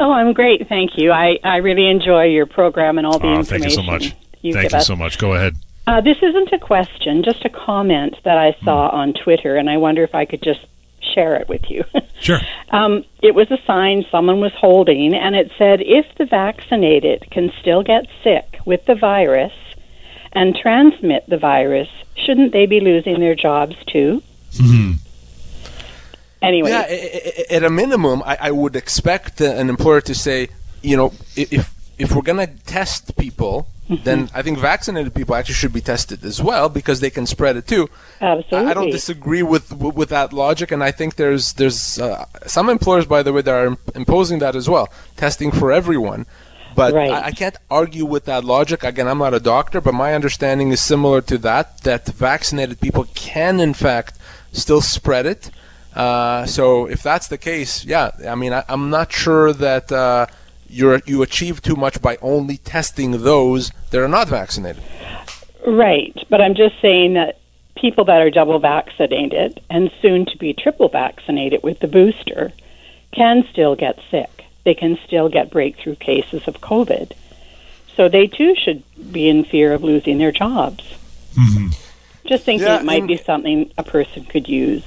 Oh, 0.00 0.10
I'm 0.10 0.32
great. 0.32 0.68
Thank 0.68 0.92
you. 0.96 1.12
I, 1.12 1.38
I 1.44 1.58
really 1.58 1.88
enjoy 1.88 2.24
your 2.24 2.46
program 2.46 2.98
and 2.98 3.06
all 3.06 3.18
the 3.18 3.28
oh, 3.28 3.38
information. 3.38 3.46
Thank 3.46 3.64
you 3.64 3.70
so 3.70 3.82
much. 3.82 4.14
You 4.42 4.52
thank 4.52 4.72
you 4.72 4.78
us. 4.78 4.86
so 4.86 4.96
much. 4.96 5.18
Go 5.18 5.34
ahead. 5.34 5.54
Uh, 5.86 6.00
this 6.00 6.16
isn't 6.22 6.52
a 6.52 6.58
question, 6.58 7.22
just 7.22 7.44
a 7.44 7.50
comment 7.50 8.16
that 8.24 8.38
I 8.38 8.56
saw 8.64 8.90
mm. 8.90 8.94
on 8.94 9.12
Twitter, 9.12 9.56
and 9.56 9.68
I 9.68 9.76
wonder 9.76 10.02
if 10.02 10.14
I 10.14 10.24
could 10.24 10.42
just 10.42 10.66
share 11.14 11.36
it 11.36 11.48
with 11.48 11.70
you. 11.70 11.84
Sure. 12.20 12.40
um, 12.70 13.04
it 13.22 13.34
was 13.34 13.50
a 13.50 13.58
sign 13.66 14.06
someone 14.10 14.40
was 14.40 14.52
holding, 14.54 15.14
and 15.14 15.36
it 15.36 15.50
said, 15.58 15.82
If 15.82 16.06
the 16.16 16.24
vaccinated 16.24 17.26
can 17.30 17.52
still 17.60 17.82
get 17.82 18.06
sick 18.22 18.60
with 18.64 18.86
the 18.86 18.94
virus 18.94 19.52
and 20.34 20.54
transmit 20.56 21.28
the 21.28 21.38
virus, 21.38 21.88
shouldn't 22.16 22.52
they 22.52 22.66
be 22.66 22.80
losing 22.80 23.20
their 23.20 23.34
jobs 23.34 23.76
too? 23.86 24.22
Mm-hmm. 24.52 24.92
Anyway. 26.42 26.70
Yeah, 26.70 27.56
at 27.56 27.64
a 27.64 27.70
minimum, 27.70 28.22
I, 28.24 28.36
I 28.40 28.50
would 28.50 28.76
expect 28.76 29.40
an 29.40 29.70
employer 29.70 30.00
to 30.02 30.14
say, 30.14 30.48
you 30.82 30.96
know, 30.96 31.12
if, 31.36 31.74
if 31.98 32.14
we're 32.14 32.22
going 32.22 32.46
to 32.46 32.52
test 32.64 33.16
people, 33.16 33.66
Mm-hmm. 33.88 34.04
then 34.04 34.30
I 34.32 34.40
think 34.40 34.58
vaccinated 34.58 35.14
people 35.14 35.34
actually 35.34 35.56
should 35.56 35.74
be 35.74 35.82
tested 35.82 36.24
as 36.24 36.42
well 36.42 36.70
because 36.70 37.00
they 37.00 37.10
can 37.10 37.26
spread 37.26 37.58
it 37.58 37.66
too. 37.66 37.90
Absolutely. 38.18 38.70
I 38.70 38.72
don't 38.72 38.90
disagree 38.90 39.42
with 39.42 39.70
with 39.74 40.08
that 40.08 40.32
logic, 40.32 40.72
and 40.72 40.82
I 40.82 40.90
think 40.90 41.16
there's 41.16 41.52
there's 41.52 41.98
uh, 41.98 42.24
some 42.46 42.70
employers, 42.70 43.04
by 43.04 43.22
the 43.22 43.30
way, 43.30 43.42
that 43.42 43.54
are 43.54 43.76
imposing 43.94 44.38
that 44.38 44.56
as 44.56 44.70
well, 44.70 44.88
testing 45.18 45.50
for 45.50 45.70
everyone. 45.70 46.24
But 46.74 46.94
right. 46.94 47.10
I, 47.10 47.26
I, 47.26 47.30
can't 47.30 47.56
argue 47.70 48.04
with 48.04 48.24
that 48.24 48.44
logic. 48.44 48.82
Again, 48.82 49.06
I'm 49.06 49.18
not 49.18 49.34
a 49.34 49.40
doctor, 49.40 49.80
but 49.80 49.94
my 49.94 50.14
understanding 50.14 50.70
is 50.70 50.80
similar 50.80 51.20
to 51.22 51.38
that. 51.38 51.82
That 51.82 52.06
vaccinated 52.06 52.80
people 52.80 53.06
can, 53.14 53.60
in 53.60 53.74
fact, 53.74 54.18
still 54.52 54.80
spread 54.80 55.26
it. 55.26 55.50
Uh, 55.94 56.44
so 56.46 56.86
if 56.86 57.02
that's 57.02 57.28
the 57.28 57.38
case, 57.38 57.84
yeah, 57.84 58.10
I 58.26 58.34
mean, 58.34 58.52
I, 58.52 58.64
am 58.68 58.90
not 58.90 59.12
sure 59.12 59.52
that. 59.52 59.92
Uh, 59.92 60.26
you 60.74 61.00
you 61.06 61.22
achieve 61.22 61.62
too 61.62 61.76
much 61.76 62.02
by 62.02 62.18
only 62.20 62.56
testing 62.56 63.22
those 63.22 63.70
that 63.90 64.00
are 64.02 64.08
not 64.08 64.28
vaccinated. 64.28 64.82
Right, 65.66 66.16
but 66.28 66.40
I'm 66.40 66.54
just 66.54 66.80
saying 66.82 67.14
that 67.14 67.38
people 67.76 68.04
that 68.06 68.20
are 68.20 68.30
double 68.30 68.58
vaccinated 68.58 69.60
and 69.70 69.90
soon 70.02 70.26
to 70.26 70.36
be 70.36 70.52
triple 70.52 70.88
vaccinated 70.88 71.62
with 71.62 71.80
the 71.80 71.88
booster 71.88 72.52
can 73.12 73.46
still 73.50 73.76
get 73.76 73.98
sick. 74.10 74.33
They 74.64 74.74
can 74.74 74.98
still 75.06 75.28
get 75.28 75.50
breakthrough 75.50 75.96
cases 75.96 76.48
of 76.48 76.60
COVID. 76.60 77.12
So 77.96 78.08
they 78.08 78.26
too 78.26 78.54
should 78.56 78.82
be 79.12 79.28
in 79.28 79.44
fear 79.44 79.72
of 79.72 79.84
losing 79.84 80.18
their 80.18 80.32
jobs. 80.32 80.82
Mm-hmm. 81.34 81.68
Just 82.26 82.44
thinking 82.44 82.66
yeah, 82.66 82.80
it 82.80 82.84
might 82.84 83.06
be 83.06 83.16
something 83.16 83.70
a 83.76 83.82
person 83.82 84.24
could 84.24 84.48
use 84.48 84.84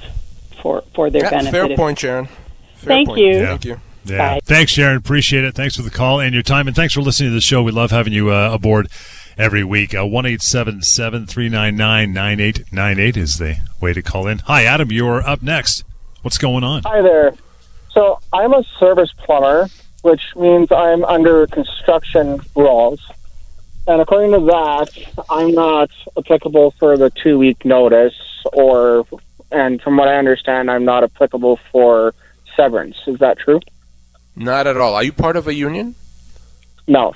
for, 0.60 0.82
for 0.94 1.08
their 1.08 1.24
yeah, 1.24 1.30
benefit. 1.30 1.68
Fair 1.68 1.76
point, 1.76 1.98
Sharon. 1.98 2.26
Fair 2.26 2.36
Thank 2.76 3.08
point. 3.08 3.20
you. 3.20 3.26
Yeah. 3.28 3.46
Thank 3.46 3.64
you. 3.64 3.80
Yeah. 4.04 4.18
Bye. 4.18 4.40
Thanks, 4.44 4.72
Sharon. 4.72 4.96
Appreciate 4.96 5.44
it. 5.44 5.54
Thanks 5.54 5.76
for 5.76 5.82
the 5.82 5.90
call 5.90 6.20
and 6.20 6.34
your 6.34 6.42
time. 6.42 6.66
And 6.66 6.74
thanks 6.74 6.94
for 6.94 7.00
listening 7.00 7.30
to 7.30 7.34
the 7.34 7.40
show. 7.40 7.62
We 7.62 7.72
love 7.72 7.90
having 7.90 8.12
you 8.12 8.32
uh, 8.32 8.50
aboard 8.52 8.88
every 9.36 9.62
week. 9.62 9.94
Uh, 9.94 10.06
one 10.06 10.26
eight 10.26 10.42
seven 10.42 10.82
seven 10.82 11.26
three 11.26 11.48
nine 11.48 11.76
nine 11.76 12.12
nine 12.12 12.40
eight 12.40 12.64
nine 12.72 12.98
eight 12.98 13.16
is 13.16 13.38
the 13.38 13.56
way 13.80 13.92
to 13.92 14.02
call 14.02 14.26
in. 14.26 14.38
Hi, 14.40 14.64
Adam. 14.64 14.90
You're 14.90 15.22
up 15.26 15.42
next. 15.42 15.84
What's 16.22 16.38
going 16.38 16.64
on? 16.64 16.82
Hi 16.84 17.00
there. 17.02 17.34
So 17.98 18.20
I'm 18.32 18.54
a 18.54 18.62
service 18.78 19.12
plumber, 19.12 19.66
which 20.02 20.22
means 20.36 20.70
I'm 20.70 21.04
under 21.04 21.48
construction 21.48 22.38
rules. 22.54 23.00
And 23.88 24.00
according 24.00 24.30
to 24.38 24.46
that, 24.46 25.24
I'm 25.28 25.50
not 25.50 25.90
applicable 26.16 26.70
for 26.78 26.96
the 26.96 27.10
two 27.10 27.38
week 27.38 27.64
notice, 27.64 28.14
or, 28.52 29.04
and 29.50 29.82
from 29.82 29.96
what 29.96 30.06
I 30.06 30.16
understand, 30.16 30.70
I'm 30.70 30.84
not 30.84 31.02
applicable 31.02 31.58
for 31.72 32.14
severance. 32.54 32.98
Is 33.08 33.18
that 33.18 33.40
true? 33.40 33.58
Not 34.36 34.68
at 34.68 34.76
all. 34.76 34.94
Are 34.94 35.02
you 35.02 35.12
part 35.12 35.34
of 35.34 35.48
a 35.48 35.54
union? 35.54 35.96
No. 36.86 37.14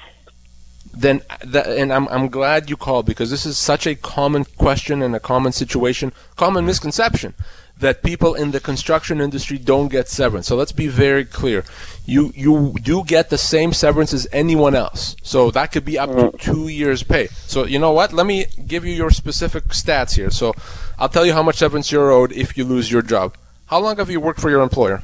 Then, 0.93 1.23
that, 1.45 1.69
and 1.69 1.93
I'm 1.93 2.09
I'm 2.09 2.27
glad 2.27 2.69
you 2.69 2.77
called 2.77 3.07
because 3.07 3.31
this 3.31 3.47
is 3.47 3.57
such 3.57 3.87
a 3.87 3.95
common 3.95 4.45
question 4.45 5.01
and 5.01 5.15
a 5.15 5.21
common 5.21 5.53
situation, 5.53 6.13
common 6.35 6.67
misconception 6.67 7.35
that 7.83 8.03
people 8.03 8.35
in 8.35 8.53
the 8.53 8.61
construction 8.61 9.21
industry 9.21 9.59
don't 9.59 9.89
get 9.89 10.09
severance. 10.09 10.47
So 10.47 10.57
let's 10.57 10.73
be 10.73 10.89
very 10.89 11.25
clear. 11.25 11.65
You 12.07 12.33
you 12.35 12.75
do 12.83 13.05
get 13.05 13.29
the 13.29 13.39
same 13.39 13.73
severance 13.73 14.13
as 14.15 14.27
anyone 14.33 14.75
else. 14.75 15.17
So 15.23 15.51
that 15.51 15.73
could 15.73 15.85
be 15.85 15.99
up 15.99 16.11
to 16.11 16.33
2 16.39 16.69
years 16.69 17.03
pay. 17.03 17.27
So 17.27 17.67
you 17.67 17.79
know 17.79 17.93
what? 17.93 18.13
Let 18.13 18.27
me 18.27 18.47
give 18.67 18.85
you 18.85 18.95
your 18.95 19.11
specific 19.11 19.65
stats 19.69 20.15
here. 20.15 20.31
So 20.31 20.55
I'll 20.99 21.09
tell 21.11 21.27
you 21.27 21.35
how 21.35 21.43
much 21.43 21.57
severance 21.57 21.93
you're 21.93 22.11
owed 22.11 22.33
if 22.33 22.57
you 22.57 22.65
lose 22.65 22.91
your 22.91 23.03
job. 23.03 23.37
How 23.67 23.79
long 23.81 23.97
have 23.97 24.11
you 24.11 24.21
worked 24.21 24.41
for 24.41 24.51
your 24.51 24.63
employer? 24.63 25.03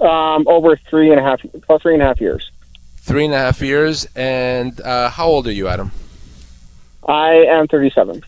Um, 0.00 0.46
over 0.46 0.76
three 0.90 1.10
and 1.10 1.18
a 1.18 1.22
half, 1.22 1.42
about 1.54 1.82
three 1.82 1.94
and 1.94 2.02
a 2.02 2.06
half 2.06 2.20
years. 2.20 2.50
Three 2.98 3.24
and 3.24 3.34
a 3.34 3.38
half 3.38 3.60
years. 3.62 4.06
And 4.14 4.80
uh, 4.80 5.10
how 5.10 5.26
old 5.26 5.46
are 5.46 5.52
you, 5.52 5.68
Adam? 5.68 5.90
I 7.06 7.32
am 7.56 7.66
37. 7.68 8.22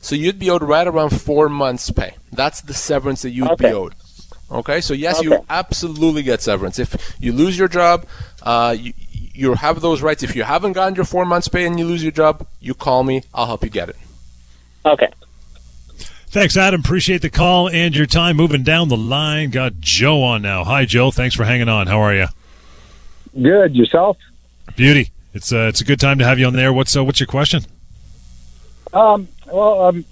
So 0.00 0.14
you'd 0.14 0.38
be 0.38 0.50
owed 0.50 0.62
right 0.62 0.86
around 0.86 1.10
four 1.10 1.48
months' 1.48 1.90
pay. 1.90 2.14
That's 2.32 2.62
the 2.62 2.74
severance 2.74 3.22
that 3.22 3.30
you'd 3.30 3.50
okay. 3.50 3.68
be 3.68 3.74
owed. 3.74 3.94
Okay, 4.50 4.80
so 4.80 4.94
yes, 4.94 5.18
okay. 5.18 5.28
you 5.28 5.44
absolutely 5.48 6.22
get 6.22 6.42
severance. 6.42 6.78
If 6.78 7.16
you 7.20 7.32
lose 7.32 7.56
your 7.56 7.68
job, 7.68 8.06
uh, 8.42 8.74
you, 8.78 8.92
you 9.32 9.54
have 9.54 9.80
those 9.80 10.02
rights. 10.02 10.22
If 10.22 10.34
you 10.34 10.42
haven't 10.42 10.72
gotten 10.72 10.96
your 10.96 11.04
four 11.04 11.24
months' 11.24 11.46
pay 11.46 11.66
and 11.66 11.78
you 11.78 11.86
lose 11.86 12.02
your 12.02 12.12
job, 12.12 12.46
you 12.60 12.74
call 12.74 13.04
me. 13.04 13.22
I'll 13.32 13.46
help 13.46 13.62
you 13.62 13.70
get 13.70 13.90
it. 13.90 13.96
Okay. 14.84 15.08
Thanks, 16.30 16.56
Adam. 16.56 16.80
Appreciate 16.80 17.22
the 17.22 17.30
call 17.30 17.68
and 17.68 17.94
your 17.94 18.06
time. 18.06 18.36
Moving 18.36 18.62
down 18.62 18.88
the 18.88 18.96
line, 18.96 19.50
got 19.50 19.80
Joe 19.80 20.22
on 20.22 20.42
now. 20.42 20.64
Hi, 20.64 20.84
Joe. 20.84 21.10
Thanks 21.10 21.34
for 21.34 21.44
hanging 21.44 21.68
on. 21.68 21.86
How 21.86 22.00
are 22.00 22.14
you? 22.14 22.26
Good. 23.40 23.76
Yourself? 23.76 24.16
Beauty. 24.76 25.10
It's 25.34 25.52
uh, 25.52 25.68
it's 25.68 25.80
a 25.80 25.84
good 25.84 26.00
time 26.00 26.18
to 26.18 26.24
have 26.24 26.38
you 26.38 26.46
on 26.46 26.54
there. 26.54 26.72
What's 26.72 26.96
uh, 26.96 27.04
what's 27.04 27.20
your 27.20 27.26
question? 27.26 27.62
Um, 28.92 29.28
well, 29.50 29.88
I'm 29.88 30.04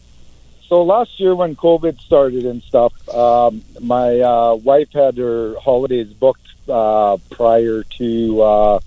so 0.68 0.83
last 0.83 1.18
year 1.18 1.35
when 1.35 1.57
COVID 1.57 2.01
started 2.01 2.44
and 2.44 2.62
stuff, 2.62 2.92
um, 3.09 3.62
my 3.81 4.20
uh, 4.20 4.55
wife 4.55 4.92
had 4.92 5.16
her 5.16 5.55
holidays 5.59 6.12
booked 6.12 6.46
uh, 6.68 7.16
prior 7.31 7.85
to 7.85 8.42
uh, 8.42 8.81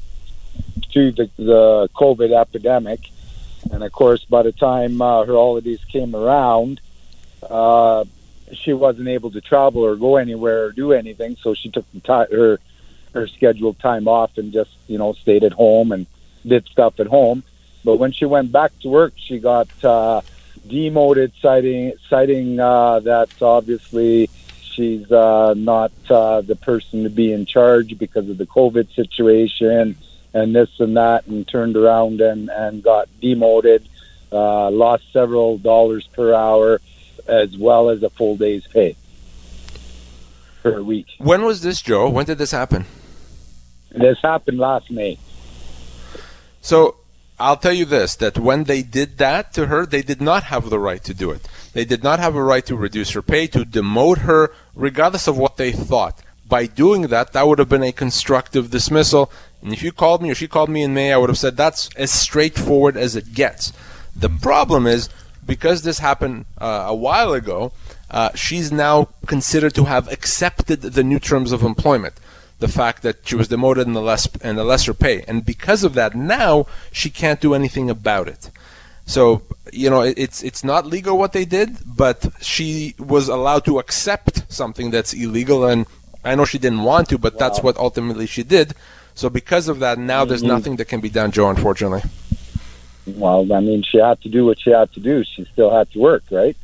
to 0.91 1.11
the, 1.11 1.29
the 1.37 1.89
COVID 1.95 2.39
epidemic, 2.39 2.99
and 3.71 3.83
of 3.83 3.91
course, 3.91 4.23
by 4.25 4.43
the 4.43 4.51
time 4.51 5.01
uh, 5.01 5.25
her 5.25 5.33
holidays 5.33 5.83
came 5.85 6.15
around, 6.15 6.81
uh, 7.49 8.03
she 8.53 8.73
wasn't 8.73 9.07
able 9.07 9.31
to 9.31 9.41
travel 9.41 9.83
or 9.83 9.95
go 9.95 10.17
anywhere 10.17 10.65
or 10.65 10.71
do 10.71 10.93
anything. 10.93 11.37
So 11.41 11.53
she 11.53 11.69
took 11.69 11.85
the 11.91 12.27
her 12.31 12.59
her 13.13 13.27
scheduled 13.27 13.79
time 13.79 14.07
off 14.07 14.37
and 14.37 14.53
just 14.53 14.71
you 14.87 14.97
know 14.97 15.13
stayed 15.13 15.43
at 15.43 15.53
home 15.53 15.91
and 15.91 16.05
did 16.45 16.67
stuff 16.67 16.99
at 16.99 17.07
home. 17.07 17.43
But 17.83 17.97
when 17.97 18.11
she 18.11 18.25
went 18.25 18.51
back 18.51 18.71
to 18.81 18.89
work, 18.89 19.13
she 19.15 19.39
got 19.39 19.67
uh, 19.83 20.21
demoted, 20.67 21.31
citing 21.41 21.93
citing 22.09 22.59
uh, 22.59 22.99
that 23.01 23.29
obviously 23.41 24.29
she's 24.61 25.11
uh, 25.11 25.53
not 25.55 25.91
uh, 26.09 26.41
the 26.41 26.55
person 26.55 27.03
to 27.03 27.09
be 27.09 27.31
in 27.31 27.45
charge 27.45 27.97
because 27.97 28.29
of 28.29 28.37
the 28.37 28.45
COVID 28.45 28.93
situation 28.95 29.95
and 30.33 30.55
this 30.55 30.69
and 30.79 30.95
that, 30.97 31.27
and 31.27 31.47
turned 31.47 31.75
around 31.75 32.21
and 32.21 32.49
and 32.49 32.83
got 32.83 33.09
demoted, 33.21 33.87
uh, 34.31 34.69
lost 34.71 35.03
several 35.11 35.57
dollars 35.57 36.07
per 36.07 36.33
hour, 36.33 36.79
as 37.27 37.57
well 37.57 37.89
as 37.89 38.01
a 38.03 38.09
full 38.09 38.37
day's 38.37 38.65
pay 38.67 38.95
per 40.63 40.81
week. 40.81 41.07
When 41.17 41.43
was 41.43 41.61
this, 41.61 41.81
Joe? 41.81 42.09
When 42.09 42.25
did 42.25 42.37
this 42.37 42.51
happen? 42.51 42.85
This 43.91 44.19
happened 44.21 44.57
last 44.57 44.89
May. 44.89 45.17
So 46.61 46.95
I'll 47.41 47.57
tell 47.57 47.73
you 47.73 47.85
this: 47.85 48.15
that 48.17 48.37
when 48.37 48.65
they 48.65 48.81
did 48.83 49.17
that 49.17 49.53
to 49.53 49.67
her, 49.67 49.85
they 49.85 50.01
did 50.01 50.21
not 50.21 50.43
have 50.43 50.69
the 50.69 50.79
right 50.79 51.03
to 51.03 51.13
do 51.13 51.31
it. 51.31 51.47
They 51.73 51.85
did 51.85 52.03
not 52.03 52.19
have 52.19 52.35
a 52.35 52.43
right 52.43 52.65
to 52.65 52.75
reduce 52.75 53.11
her 53.11 53.21
pay, 53.21 53.47
to 53.47 53.65
demote 53.65 54.19
her, 54.19 54.53
regardless 54.75 55.27
of 55.27 55.37
what 55.37 55.57
they 55.57 55.71
thought. 55.71 56.21
By 56.47 56.65
doing 56.65 57.03
that, 57.03 57.33
that 57.33 57.47
would 57.47 57.59
have 57.59 57.69
been 57.69 57.83
a 57.83 57.91
constructive 57.93 58.69
dismissal. 58.69 59.31
And 59.61 59.71
if 59.73 59.81
you 59.83 59.91
called 59.91 60.21
me 60.21 60.31
or 60.31 60.35
she 60.35 60.47
called 60.47 60.69
me 60.69 60.83
in 60.83 60.93
May, 60.93 61.13
I 61.13 61.17
would 61.17 61.29
have 61.29 61.37
said 61.37 61.55
that's 61.55 61.89
as 61.95 62.11
straightforward 62.11 62.97
as 62.97 63.15
it 63.15 63.33
gets. 63.33 63.71
The 64.15 64.29
problem 64.29 64.85
is 64.85 65.09
because 65.45 65.83
this 65.83 65.99
happened 65.99 66.45
uh, 66.59 66.85
a 66.87 66.95
while 66.95 67.33
ago, 67.33 67.71
uh, 68.09 68.29
she's 68.35 68.71
now 68.71 69.07
considered 69.25 69.73
to 69.75 69.85
have 69.85 70.11
accepted 70.11 70.81
the 70.81 71.03
new 71.03 71.19
terms 71.19 71.51
of 71.51 71.63
employment. 71.63 72.15
The 72.61 72.67
fact 72.81 73.01
that 73.01 73.17
she 73.27 73.35
was 73.35 73.47
demoted 73.47 73.85
in 73.87 73.93
the 73.93 74.01
less 74.11 74.23
and 74.47 74.55
the 74.57 74.63
lesser 74.63 74.93
pay, 74.93 75.15
and 75.27 75.37
because 75.53 75.81
of 75.83 75.93
that, 75.99 76.11
now 76.15 76.53
she 76.99 77.09
can't 77.21 77.41
do 77.41 77.53
anything 77.59 77.89
about 77.89 78.27
it. 78.33 78.43
So 79.05 79.41
you 79.73 79.89
know, 79.89 80.01
it, 80.09 80.15
it's 80.25 80.39
it's 80.49 80.63
not 80.63 80.85
legal 80.85 81.17
what 81.17 81.33
they 81.33 81.45
did, 81.57 81.69
but 82.03 82.17
she 82.39 82.93
was 83.13 83.27
allowed 83.37 83.63
to 83.65 83.79
accept 83.79 84.33
something 84.59 84.91
that's 84.91 85.11
illegal, 85.13 85.65
and 85.65 85.87
I 86.23 86.35
know 86.35 86.45
she 86.45 86.59
didn't 86.59 86.83
want 86.83 87.09
to, 87.09 87.17
but 87.17 87.39
that's 87.39 87.59
what 87.65 87.77
ultimately 87.77 88.27
she 88.27 88.43
did. 88.43 88.67
So 89.15 89.27
because 89.29 89.67
of 89.67 89.79
that, 89.79 89.97
now 89.97 90.23
there's 90.23 90.43
Mhm. 90.43 90.53
nothing 90.55 90.75
that 90.77 90.85
can 90.85 91.01
be 91.01 91.09
done, 91.09 91.31
Joe. 91.31 91.49
Unfortunately. 91.49 92.03
Well, 93.07 93.41
I 93.51 93.59
mean, 93.59 93.81
she 93.89 93.97
had 93.97 94.21
to 94.21 94.29
do 94.29 94.45
what 94.45 94.57
she 94.59 94.69
had 94.69 94.93
to 94.93 94.99
do. 94.99 95.23
She 95.23 95.45
still 95.53 95.71
had 95.77 95.89
to 95.93 95.99
work, 95.99 96.23
right? 96.29 96.55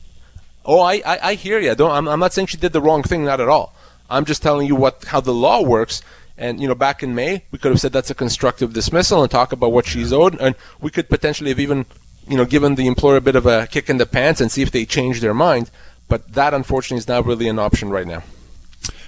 Oh, 0.64 0.82
I, 0.82 1.02
I, 1.14 1.20
I 1.30 1.34
hear 1.34 1.60
you. 1.60 1.74
Don't, 1.76 1.92
I'm, 1.92 2.08
I'm 2.08 2.20
not 2.20 2.34
saying 2.34 2.48
she 2.48 2.58
did 2.58 2.74
the 2.74 2.82
wrong 2.82 3.02
thing, 3.02 3.26
not 3.26 3.42
at 3.42 3.50
all. 3.50 3.74
I'm 4.10 4.26
just 4.26 4.42
telling 4.42 4.68
you 4.68 4.76
what 4.76 5.06
how 5.06 5.22
the 5.22 5.34
law 5.34 5.62
works. 5.62 6.02
And 6.38 6.62
you 6.62 6.68
know, 6.68 6.76
back 6.76 7.02
in 7.02 7.16
May, 7.16 7.44
we 7.52 7.58
could 7.58 7.72
have 7.72 7.80
said 7.80 7.92
that's 7.92 8.12
a 8.12 8.16
constructive 8.16 8.74
dismissal 8.74 9.24
and 9.24 9.32
talk 9.32 9.52
about 9.52 9.72
what 9.72 9.88
she's 9.88 10.14
owed, 10.14 10.40
and 10.40 10.56
we 10.80 10.92
could 10.92 11.10
potentially 11.10 11.50
have 11.50 11.60
even, 11.60 11.86
you 12.28 12.38
know, 12.38 12.46
given 12.46 12.76
the 12.76 12.86
employer 12.86 13.18
a 13.18 13.22
bit 13.22 13.36
of 13.36 13.46
a 13.48 13.66
kick 13.68 13.90
in 13.90 13.98
the 13.98 14.06
pants 14.06 14.40
and 14.40 14.52
see 14.52 14.62
if 14.62 14.72
they 14.72 14.86
change 14.86 15.20
their 15.20 15.34
mind. 15.34 15.72
But 16.08 16.34
that, 16.34 16.54
unfortunately, 16.54 17.00
is 17.00 17.08
not 17.08 17.26
really 17.26 17.48
an 17.48 17.60
option 17.60 17.90
right 17.90 18.08
now. 18.08 18.24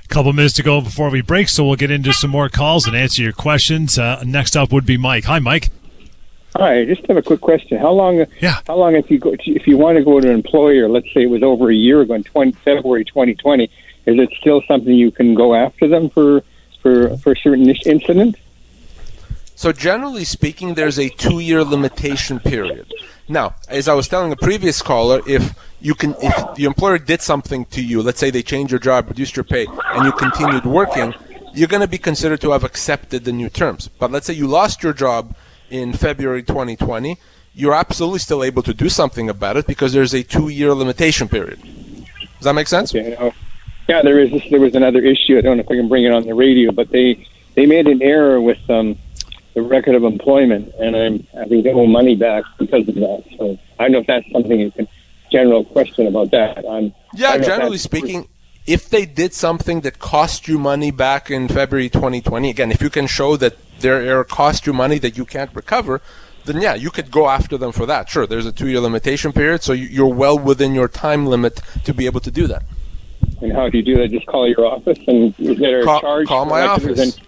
couple 0.09 0.33
minutes 0.33 0.55
to 0.55 0.63
go 0.63 0.81
before 0.81 1.11
we 1.11 1.21
break, 1.21 1.49
so 1.49 1.63
we'll 1.63 1.75
get 1.75 1.91
into 1.91 2.11
some 2.13 2.31
more 2.31 2.49
calls 2.49 2.87
and 2.87 2.95
answer 2.95 3.21
your 3.21 3.31
questions. 3.31 3.99
Uh, 3.99 4.23
next 4.25 4.57
up 4.57 4.71
would 4.71 4.85
be 4.85 4.97
Mike. 4.97 5.25
Hi, 5.25 5.37
Mike. 5.37 5.69
Hi, 6.55 6.79
I 6.79 6.85
just 6.85 7.05
have 7.05 7.15
a 7.15 7.21
quick 7.21 7.41
question. 7.41 7.77
How 7.77 7.91
long? 7.91 8.25
Yeah. 8.39 8.61
How 8.65 8.75
long 8.75 8.95
if 8.95 9.11
you 9.11 9.19
go 9.19 9.35
if 9.37 9.67
you 9.67 9.77
want 9.77 9.97
to 9.99 10.03
go 10.03 10.19
to 10.19 10.27
an 10.27 10.33
employer? 10.33 10.89
Let's 10.89 11.05
say 11.13 11.21
it 11.21 11.29
was 11.29 11.43
over 11.43 11.69
a 11.69 11.75
year 11.75 12.01
ago 12.01 12.15
in 12.15 12.23
20, 12.23 12.53
February 12.53 13.05
2020. 13.05 13.69
Is 14.09 14.17
it 14.17 14.29
still 14.39 14.61
something 14.67 14.93
you 14.93 15.11
can 15.11 15.35
go 15.35 15.53
after 15.53 15.87
them 15.87 16.09
for 16.09 16.43
for 16.81 17.15
for 17.17 17.35
certain 17.35 17.69
incidents? 17.69 18.39
So 19.55 19.71
generally 19.71 20.23
speaking, 20.23 20.73
there's 20.73 20.97
a 20.97 21.09
two-year 21.09 21.63
limitation 21.63 22.39
period. 22.39 22.91
Now, 23.27 23.55
as 23.67 23.87
I 23.87 23.93
was 23.93 24.07
telling 24.07 24.31
a 24.31 24.35
previous 24.37 24.81
caller, 24.81 25.21
if 25.27 25.53
you 25.81 25.93
can, 25.93 26.15
if 26.21 26.55
the 26.55 26.63
employer 26.63 26.97
did 26.97 27.21
something 27.21 27.65
to 27.65 27.83
you, 27.83 28.01
let's 28.01 28.19
say 28.19 28.31
they 28.31 28.41
changed 28.41 28.71
your 28.71 28.79
job, 28.79 29.09
reduced 29.09 29.35
your 29.35 29.43
pay, 29.43 29.67
and 29.67 30.05
you 30.05 30.13
continued 30.13 30.65
working, 30.65 31.13
you're 31.53 31.67
going 31.67 31.81
to 31.81 31.87
be 31.87 31.97
considered 31.97 32.41
to 32.41 32.51
have 32.51 32.63
accepted 32.63 33.25
the 33.25 33.33
new 33.33 33.49
terms. 33.49 33.89
But 33.99 34.11
let's 34.11 34.25
say 34.25 34.33
you 34.33 34.47
lost 34.47 34.81
your 34.81 34.93
job 34.93 35.35
in 35.69 35.93
February 35.93 36.41
2020, 36.41 37.17
you're 37.53 37.75
absolutely 37.75 38.19
still 38.19 38.43
able 38.43 38.63
to 38.63 38.73
do 38.73 38.89
something 38.89 39.29
about 39.29 39.57
it 39.57 39.67
because 39.67 39.93
there's 39.93 40.13
a 40.13 40.23
two-year 40.23 40.73
limitation 40.73 41.27
period. 41.27 41.59
Does 42.37 42.45
that 42.45 42.53
make 42.53 42.67
sense? 42.67 42.95
Okay, 42.95 43.33
yeah, 43.89 44.03
there 44.03 44.19
is. 44.19 44.31
There 44.51 44.59
was 44.59 44.75
another 44.75 44.99
issue. 44.99 45.37
I 45.37 45.41
don't 45.41 45.57
know 45.57 45.63
if 45.63 45.71
I 45.71 45.75
can 45.75 45.89
bring 45.89 46.03
it 46.03 46.13
on 46.13 46.23
the 46.23 46.35
radio, 46.35 46.71
but 46.71 46.91
they 46.91 47.27
they 47.55 47.65
made 47.65 47.87
an 47.87 48.03
error 48.03 48.39
with 48.39 48.59
um, 48.69 48.97
the 49.55 49.63
record 49.63 49.95
of 49.95 50.03
employment, 50.03 50.73
and 50.79 50.95
I'm 50.95 51.27
having 51.33 51.63
to 51.63 51.71
owe 51.71 51.87
money 51.87 52.15
back 52.15 52.43
because 52.59 52.87
of 52.87 52.95
that. 52.95 53.23
So 53.37 53.57
I 53.79 53.83
don't 53.83 53.93
know 53.93 53.99
if 53.99 54.07
that's 54.07 54.31
something 54.31 54.59
you 54.59 54.71
can 54.71 54.87
general 55.31 55.63
question 55.65 56.05
about 56.05 56.29
that. 56.31 56.65
I'm, 56.69 56.93
Yeah, 57.15 57.31
don't 57.31 57.33
know 57.33 57.35
if 57.35 57.45
generally 57.45 57.77
speaking, 57.79 58.27
if 58.67 58.89
they 58.89 59.07
did 59.07 59.33
something 59.33 59.81
that 59.81 59.97
cost 59.97 60.47
you 60.47 60.59
money 60.59 60.91
back 60.91 61.31
in 61.31 61.47
February 61.47 61.89
2020, 61.89 62.51
again, 62.51 62.71
if 62.71 62.83
you 62.83 62.91
can 62.91 63.07
show 63.07 63.35
that 63.37 63.57
their 63.79 64.01
error 64.01 64.23
cost 64.23 64.67
you 64.67 64.73
money 64.73 64.99
that 64.99 65.17
you 65.17 65.25
can't 65.25 65.53
recover, 65.55 66.01
then 66.45 66.61
yeah, 66.61 66.75
you 66.75 66.91
could 66.91 67.09
go 67.09 67.27
after 67.27 67.57
them 67.57 67.71
for 67.71 67.87
that. 67.87 68.07
Sure, 68.07 68.27
there's 68.27 68.45
a 68.45 68.51
two-year 68.51 68.79
limitation 68.79 69.33
period, 69.33 69.63
so 69.63 69.73
you're 69.73 70.13
well 70.13 70.37
within 70.37 70.75
your 70.75 70.87
time 70.87 71.25
limit 71.25 71.61
to 71.85 71.93
be 71.93 72.05
able 72.05 72.19
to 72.19 72.29
do 72.29 72.45
that. 72.45 72.63
And 73.41 73.51
how 73.53 73.69
do 73.69 73.77
you 73.77 73.83
do 73.83 73.95
that? 73.97 74.09
Just 74.11 74.25
call 74.25 74.47
your 74.47 74.65
office, 74.65 74.99
and 75.07 75.33
is 75.39 75.57
there 75.59 75.81
a 75.81 75.83
Call- 75.85 76.01
charge? 76.01 76.27
call 76.27 76.45
my 76.45 76.61
that? 76.61 76.77
Is 76.79 76.83
there 76.83 76.91
office. 76.93 77.17
an- 77.17 77.23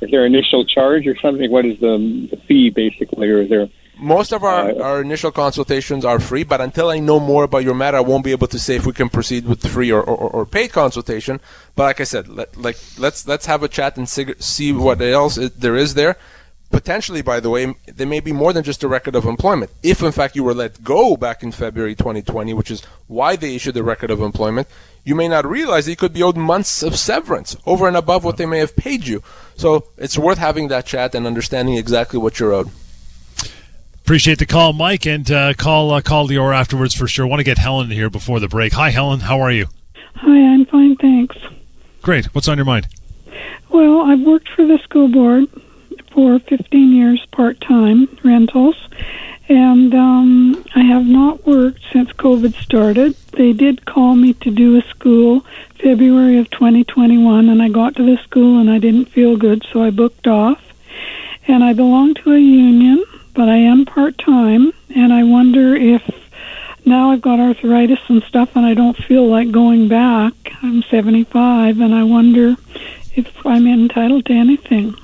Is 0.00 0.10
there 0.10 0.24
initial 0.24 0.64
charge 0.64 1.06
or 1.06 1.16
something? 1.18 1.50
What 1.50 1.64
is 1.66 1.78
the, 1.80 2.28
the 2.30 2.36
fee 2.48 2.70
basically, 2.70 3.28
or 3.28 3.42
is 3.42 3.50
there? 3.50 3.68
Most 3.98 4.32
of 4.32 4.42
our, 4.42 4.70
uh, 4.70 4.78
our 4.82 5.02
initial 5.02 5.30
consultations 5.30 6.06
are 6.06 6.18
free, 6.18 6.42
but 6.42 6.62
until 6.62 6.88
I 6.88 7.00
know 7.00 7.20
more 7.20 7.44
about 7.44 7.64
your 7.64 7.74
matter, 7.74 7.98
I 7.98 8.00
won't 8.00 8.24
be 8.24 8.30
able 8.30 8.46
to 8.46 8.58
say 8.58 8.76
if 8.76 8.86
we 8.86 8.94
can 8.94 9.10
proceed 9.10 9.44
with 9.44 9.66
free 9.66 9.92
or, 9.92 10.00
or, 10.02 10.30
or 10.30 10.46
paid 10.46 10.72
consultation. 10.72 11.38
But 11.76 11.82
like 11.84 12.00
I 12.00 12.04
said, 12.04 12.26
let, 12.28 12.56
like 12.56 12.78
let's 12.98 13.28
let's 13.28 13.44
have 13.44 13.62
a 13.62 13.68
chat 13.68 13.98
and 13.98 14.08
see, 14.08 14.32
see 14.38 14.72
what 14.72 15.02
else 15.02 15.34
there 15.34 15.76
is 15.76 15.92
there. 15.92 16.16
Potentially, 16.70 17.20
by 17.20 17.40
the 17.40 17.50
way, 17.50 17.74
there 17.86 18.06
may 18.06 18.20
be 18.20 18.32
more 18.32 18.52
than 18.54 18.62
just 18.62 18.82
a 18.84 18.88
record 18.88 19.14
of 19.16 19.26
employment. 19.26 19.70
If 19.82 20.02
in 20.02 20.12
fact 20.12 20.34
you 20.36 20.44
were 20.44 20.54
let 20.54 20.82
go 20.82 21.16
back 21.18 21.42
in 21.42 21.52
February 21.52 21.94
2020, 21.96 22.54
which 22.54 22.70
is 22.70 22.80
why 23.06 23.36
they 23.36 23.54
issued 23.56 23.74
the 23.74 23.82
record 23.82 24.10
of 24.10 24.22
employment, 24.22 24.66
you 25.04 25.14
may 25.14 25.28
not 25.28 25.46
realize 25.46 25.84
that 25.84 25.92
you 25.92 25.96
could 25.96 26.12
be 26.12 26.22
owed 26.22 26.36
months 26.36 26.82
of 26.82 26.96
severance 26.96 27.56
over 27.66 27.88
and 27.88 27.96
above 27.96 28.24
what 28.24 28.36
they 28.36 28.46
may 28.46 28.58
have 28.58 28.76
paid 28.76 29.06
you. 29.06 29.22
So 29.56 29.88
it's 29.96 30.18
worth 30.18 30.38
having 30.38 30.68
that 30.68 30.86
chat 30.86 31.14
and 31.14 31.26
understanding 31.26 31.76
exactly 31.76 32.18
what 32.18 32.38
you're 32.38 32.52
owed. 32.52 32.70
Appreciate 34.02 34.38
the 34.38 34.46
call, 34.46 34.72
Mike, 34.72 35.06
and 35.06 35.30
uh, 35.30 35.54
call 35.54 35.92
uh, 35.92 36.00
call 36.00 36.28
Lior 36.28 36.54
afterwards 36.54 36.94
for 36.94 37.06
sure. 37.06 37.26
Want 37.26 37.40
to 37.40 37.44
get 37.44 37.58
Helen 37.58 37.90
here 37.90 38.10
before 38.10 38.40
the 38.40 38.48
break. 38.48 38.72
Hi, 38.72 38.90
Helen. 38.90 39.20
How 39.20 39.40
are 39.40 39.52
you? 39.52 39.66
Hi, 40.16 40.36
I'm 40.36 40.66
fine, 40.66 40.96
thanks. 40.96 41.36
Great. 42.02 42.26
What's 42.34 42.48
on 42.48 42.58
your 42.58 42.64
mind? 42.64 42.88
Well, 43.68 44.00
I've 44.02 44.20
worked 44.22 44.48
for 44.48 44.66
the 44.66 44.78
school 44.78 45.08
board 45.08 45.46
for 46.12 46.40
15 46.40 46.92
years 46.92 47.24
part 47.30 47.60
time 47.60 48.08
rentals, 48.24 48.76
and 49.50 49.92
um, 49.96 50.64
I 50.76 50.82
have 50.82 51.04
not 51.04 51.44
worked 51.44 51.82
since 51.92 52.12
COVID 52.12 52.54
started. 52.62 53.16
They 53.32 53.52
did 53.52 53.84
call 53.84 54.14
me 54.14 54.32
to 54.34 54.50
do 54.50 54.78
a 54.78 54.82
school 54.82 55.44
February 55.82 56.38
of 56.38 56.48
2021, 56.50 57.48
and 57.48 57.60
I 57.60 57.68
got 57.68 57.96
to 57.96 58.04
the 58.04 58.16
school 58.22 58.60
and 58.60 58.70
I 58.70 58.78
didn't 58.78 59.06
feel 59.06 59.36
good, 59.36 59.66
so 59.72 59.82
I 59.82 59.90
booked 59.90 60.28
off. 60.28 60.62
And 61.48 61.64
I 61.64 61.72
belong 61.72 62.14
to 62.14 62.32
a 62.32 62.38
union, 62.38 63.04
but 63.34 63.48
I 63.48 63.56
am 63.56 63.86
part 63.86 64.18
time, 64.18 64.72
and 64.94 65.12
I 65.12 65.24
wonder 65.24 65.74
if 65.74 66.08
now 66.86 67.10
I've 67.10 67.20
got 67.20 67.40
arthritis 67.40 67.98
and 68.08 68.22
stuff 68.22 68.54
and 68.54 68.64
I 68.64 68.74
don't 68.74 68.96
feel 68.96 69.26
like 69.26 69.50
going 69.50 69.88
back. 69.88 70.32
I'm 70.62 70.82
75 70.84 71.80
and 71.80 71.94
I 71.94 72.04
wonder 72.04 72.56
if 73.14 73.44
I'm 73.44 73.66
entitled 73.66 74.26
to 74.26 74.32
anything. 74.32 74.94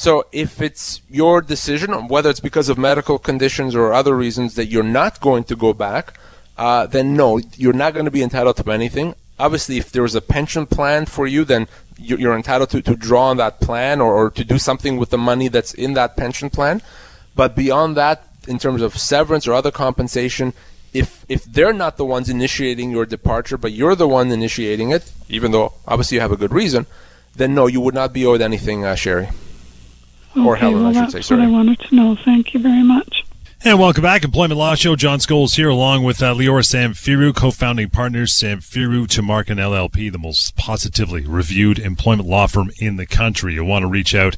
So 0.00 0.24
if 0.32 0.62
it's 0.62 1.02
your 1.10 1.42
decision, 1.42 2.08
whether 2.08 2.30
it's 2.30 2.40
because 2.40 2.70
of 2.70 2.78
medical 2.78 3.18
conditions 3.18 3.74
or 3.74 3.92
other 3.92 4.16
reasons 4.16 4.54
that 4.54 4.68
you're 4.68 4.82
not 4.82 5.20
going 5.20 5.44
to 5.44 5.54
go 5.54 5.74
back, 5.74 6.14
uh, 6.56 6.86
then 6.86 7.14
no, 7.14 7.36
you're 7.58 7.74
not 7.84 7.92
going 7.92 8.06
to 8.06 8.10
be 8.10 8.22
entitled 8.22 8.56
to 8.56 8.72
anything. 8.72 9.14
Obviously, 9.38 9.76
if 9.76 9.92
there 9.92 10.00
was 10.00 10.14
a 10.14 10.22
pension 10.22 10.64
plan 10.64 11.04
for 11.04 11.26
you, 11.26 11.44
then 11.44 11.68
you- 11.98 12.16
you're 12.16 12.34
entitled 12.34 12.70
to, 12.70 12.80
to 12.80 12.96
draw 12.96 13.24
on 13.28 13.36
that 13.36 13.60
plan 13.60 14.00
or, 14.00 14.14
or 14.14 14.30
to 14.30 14.42
do 14.42 14.58
something 14.58 14.96
with 14.96 15.10
the 15.10 15.18
money 15.18 15.48
that's 15.48 15.74
in 15.74 15.92
that 15.92 16.16
pension 16.16 16.48
plan. 16.48 16.80
But 17.36 17.54
beyond 17.54 17.94
that, 17.98 18.24
in 18.48 18.58
terms 18.58 18.80
of 18.80 18.96
severance 18.96 19.46
or 19.46 19.52
other 19.52 19.70
compensation, 19.70 20.54
if 20.94 21.26
if 21.28 21.44
they're 21.44 21.74
not 21.74 21.98
the 21.98 22.06
ones 22.06 22.30
initiating 22.30 22.90
your 22.90 23.04
departure, 23.04 23.58
but 23.58 23.72
you're 23.72 23.94
the 23.94 24.08
one 24.08 24.32
initiating 24.32 24.88
it, 24.92 25.12
even 25.28 25.52
though 25.52 25.74
obviously 25.86 26.14
you 26.14 26.22
have 26.22 26.32
a 26.32 26.38
good 26.38 26.54
reason, 26.54 26.86
then 27.36 27.54
no, 27.54 27.66
you 27.66 27.82
would 27.82 27.94
not 28.02 28.14
be 28.14 28.24
owed 28.24 28.40
anything, 28.40 28.86
uh, 28.86 28.94
Sherry. 28.94 29.28
Or 30.36 30.52
okay, 30.54 30.60
Helen, 30.60 30.76
well, 30.84 30.86
I 30.88 30.92
should 30.92 31.02
that's 31.02 31.12
say. 31.12 31.18
what 31.18 31.24
Sorry. 31.24 31.42
I 31.42 31.46
wanted 31.48 31.78
to 31.80 31.94
know. 31.94 32.16
Thank 32.24 32.54
you 32.54 32.60
very 32.60 32.82
much. 32.82 33.24
And 33.62 33.78
welcome 33.78 34.02
back, 34.02 34.24
Employment 34.24 34.58
Law 34.58 34.74
Show. 34.74 34.96
John 34.96 35.18
Scholes 35.18 35.56
here, 35.56 35.68
along 35.68 36.02
with 36.02 36.22
uh, 36.22 36.32
Lior 36.32 36.62
Samfiru, 36.64 37.36
co-founding 37.36 37.90
partners, 37.90 38.32
Samfiru 38.32 39.06
Tumarkin 39.06 39.58
LLP, 39.58 40.10
the 40.10 40.16
most 40.16 40.56
positively 40.56 41.26
reviewed 41.26 41.78
employment 41.78 42.26
law 42.26 42.46
firm 42.46 42.70
in 42.78 42.96
the 42.96 43.04
country. 43.04 43.52
You'll 43.52 43.66
want 43.66 43.82
to 43.82 43.86
reach 43.86 44.14
out 44.14 44.34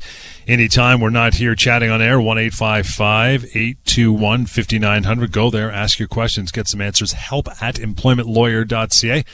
anytime. 0.48 1.00
We're 1.00 1.10
not 1.10 1.34
here 1.34 1.54
chatting 1.54 1.88
on 1.88 2.02
air. 2.02 2.20
One 2.20 2.36
eight 2.36 2.52
five 2.52 2.86
five 2.88 3.46
eight 3.54 3.76
two 3.84 4.12
one 4.12 4.44
fifty 4.46 4.80
nine 4.80 5.04
hundred. 5.04 5.30
Go 5.30 5.50
there, 5.50 5.70
ask 5.70 6.00
your 6.00 6.08
questions, 6.08 6.50
get 6.50 6.66
some 6.66 6.80
answers. 6.80 7.12
Help 7.12 7.46
at 7.62 7.76
employmentlawyer.ca. 7.76 9.24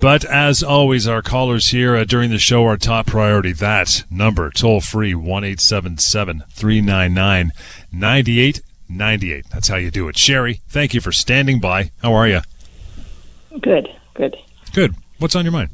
But 0.00 0.24
as 0.24 0.62
always, 0.62 1.08
our 1.08 1.22
callers 1.22 1.68
here 1.68 1.96
uh, 1.96 2.04
during 2.04 2.30
the 2.30 2.38
show 2.38 2.64
are 2.64 2.76
top 2.76 3.06
priority. 3.06 3.52
That 3.52 4.04
number, 4.10 4.50
toll 4.50 4.80
free, 4.80 5.14
one 5.14 5.42
eight 5.42 5.60
seven 5.60 5.98
seven 5.98 6.44
three 6.50 6.80
nine 6.80 7.14
nine 7.14 7.52
ninety 7.92 8.40
eight. 8.40 8.62
98. 8.88 9.46
That's 9.50 9.68
how 9.68 9.76
you 9.76 9.90
do 9.90 10.08
it. 10.08 10.16
Sherry, 10.16 10.60
thank 10.68 10.94
you 10.94 11.00
for 11.00 11.12
standing 11.12 11.60
by. 11.60 11.90
How 12.02 12.14
are 12.14 12.26
you? 12.26 12.40
Good, 13.60 13.88
good. 14.14 14.36
Good. 14.72 14.94
What's 15.18 15.36
on 15.36 15.44
your 15.44 15.52
mind? 15.52 15.70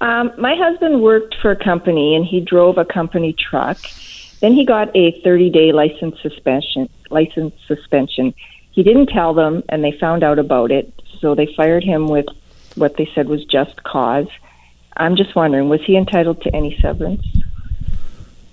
Um, 0.00 0.32
my 0.38 0.54
husband 0.54 1.02
worked 1.02 1.34
for 1.40 1.50
a 1.50 1.56
company 1.56 2.14
and 2.14 2.24
he 2.24 2.40
drove 2.40 2.78
a 2.78 2.84
company 2.84 3.32
truck. 3.32 3.78
Then 4.40 4.52
he 4.52 4.64
got 4.64 4.94
a 4.94 5.20
30 5.22 5.50
day 5.50 5.72
license 5.72 6.20
suspension. 6.20 6.88
License 7.10 7.54
suspension. 7.66 8.34
He 8.70 8.82
didn't 8.84 9.06
tell 9.06 9.34
them, 9.34 9.64
and 9.70 9.82
they 9.82 9.90
found 9.98 10.22
out 10.22 10.38
about 10.38 10.70
it. 10.70 10.92
So 11.18 11.34
they 11.34 11.52
fired 11.56 11.82
him 11.82 12.06
with 12.06 12.26
what 12.78 12.96
they 12.96 13.10
said 13.14 13.28
was 13.28 13.44
just 13.44 13.82
cause. 13.82 14.28
I'm 14.96 15.16
just 15.16 15.34
wondering, 15.34 15.68
was 15.68 15.82
he 15.84 15.96
entitled 15.96 16.42
to 16.42 16.54
any 16.54 16.78
severance? 16.80 17.24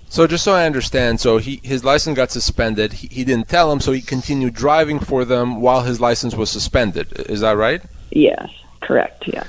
So 0.08 0.26
just 0.26 0.44
so 0.44 0.52
I 0.52 0.66
understand, 0.66 1.20
so 1.20 1.38
he 1.38 1.60
his 1.64 1.84
license 1.84 2.16
got 2.16 2.30
suspended. 2.30 2.92
He, 2.92 3.08
he 3.08 3.24
didn't 3.24 3.48
tell 3.48 3.72
him, 3.72 3.80
so 3.80 3.92
he 3.92 4.00
continued 4.00 4.54
driving 4.54 5.00
for 5.00 5.24
them 5.24 5.60
while 5.60 5.82
his 5.82 6.00
license 6.00 6.34
was 6.34 6.48
suspended. 6.48 7.12
Is 7.28 7.40
that 7.40 7.56
right? 7.56 7.82
Yes, 8.12 8.48
correct. 8.80 9.26
Yeah. 9.26 9.44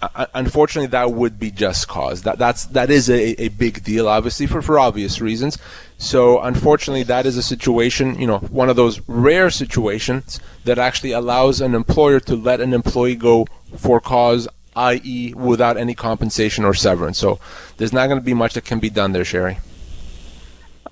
Uh, 0.00 0.26
unfortunately, 0.34 0.86
that 0.88 1.10
would 1.12 1.38
be 1.38 1.50
just 1.50 1.88
cause. 1.88 2.22
That 2.22 2.38
that's 2.38 2.66
that 2.66 2.90
is 2.90 3.10
a, 3.10 3.42
a 3.42 3.48
big 3.48 3.82
deal, 3.82 4.08
obviously 4.08 4.46
for 4.46 4.62
for 4.62 4.78
obvious 4.78 5.20
reasons. 5.20 5.58
So 5.98 6.40
unfortunately, 6.40 7.04
that 7.04 7.24
is 7.24 7.36
a 7.36 7.42
situation, 7.42 8.20
you 8.20 8.26
know, 8.26 8.38
one 8.38 8.68
of 8.68 8.76
those 8.76 9.00
rare 9.08 9.50
situations 9.50 10.40
that 10.64 10.78
actually 10.78 11.12
allows 11.12 11.60
an 11.60 11.74
employer 11.74 12.20
to 12.20 12.36
let 12.36 12.60
an 12.60 12.74
employee 12.74 13.16
go 13.16 13.46
for 13.76 14.00
cause, 14.00 14.46
i.e., 14.76 15.32
without 15.34 15.76
any 15.76 15.94
compensation 15.94 16.64
or 16.64 16.74
severance. 16.74 17.18
So 17.18 17.40
there's 17.78 17.92
not 17.92 18.08
going 18.08 18.18
to 18.18 18.24
be 18.24 18.34
much 18.34 18.54
that 18.54 18.64
can 18.64 18.78
be 18.78 18.90
done 18.90 19.12
there, 19.12 19.24
Sherry. 19.24 19.58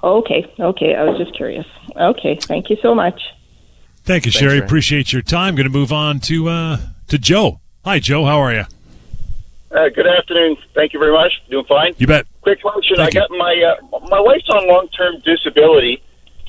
Okay, 0.02 0.52
okay. 0.58 0.94
I 0.94 1.04
was 1.04 1.18
just 1.18 1.34
curious. 1.34 1.66
Okay, 1.96 2.38
thank 2.40 2.70
you 2.70 2.76
so 2.82 2.94
much. 2.94 3.20
Thank 4.04 4.26
you, 4.26 4.32
Thanks, 4.32 4.40
Sherry. 4.40 4.56
Sherry. 4.56 4.66
Appreciate 4.66 5.12
your 5.12 5.22
time. 5.22 5.54
Going 5.54 5.64
to 5.64 5.72
move 5.72 5.92
on 5.92 6.20
to 6.20 6.48
uh, 6.48 6.78
to 7.08 7.18
Joe. 7.18 7.60
Hi, 7.84 8.00
Joe. 8.00 8.24
How 8.24 8.38
are 8.40 8.52
you? 8.52 8.64
Uh, 9.74 9.88
good 9.88 10.06
afternoon. 10.06 10.56
Thank 10.72 10.92
you 10.92 11.00
very 11.00 11.12
much. 11.12 11.32
Doing 11.50 11.64
fine. 11.64 11.94
You 11.98 12.06
bet. 12.06 12.26
Quick 12.42 12.62
question. 12.62 12.96
Thank 12.96 13.16
I 13.16 13.20
got 13.20 13.30
my 13.30 13.76
uh, 13.92 13.98
my 14.08 14.20
wife's 14.20 14.48
on 14.48 14.68
long 14.68 14.86
term 14.88 15.20
disability, 15.24 16.00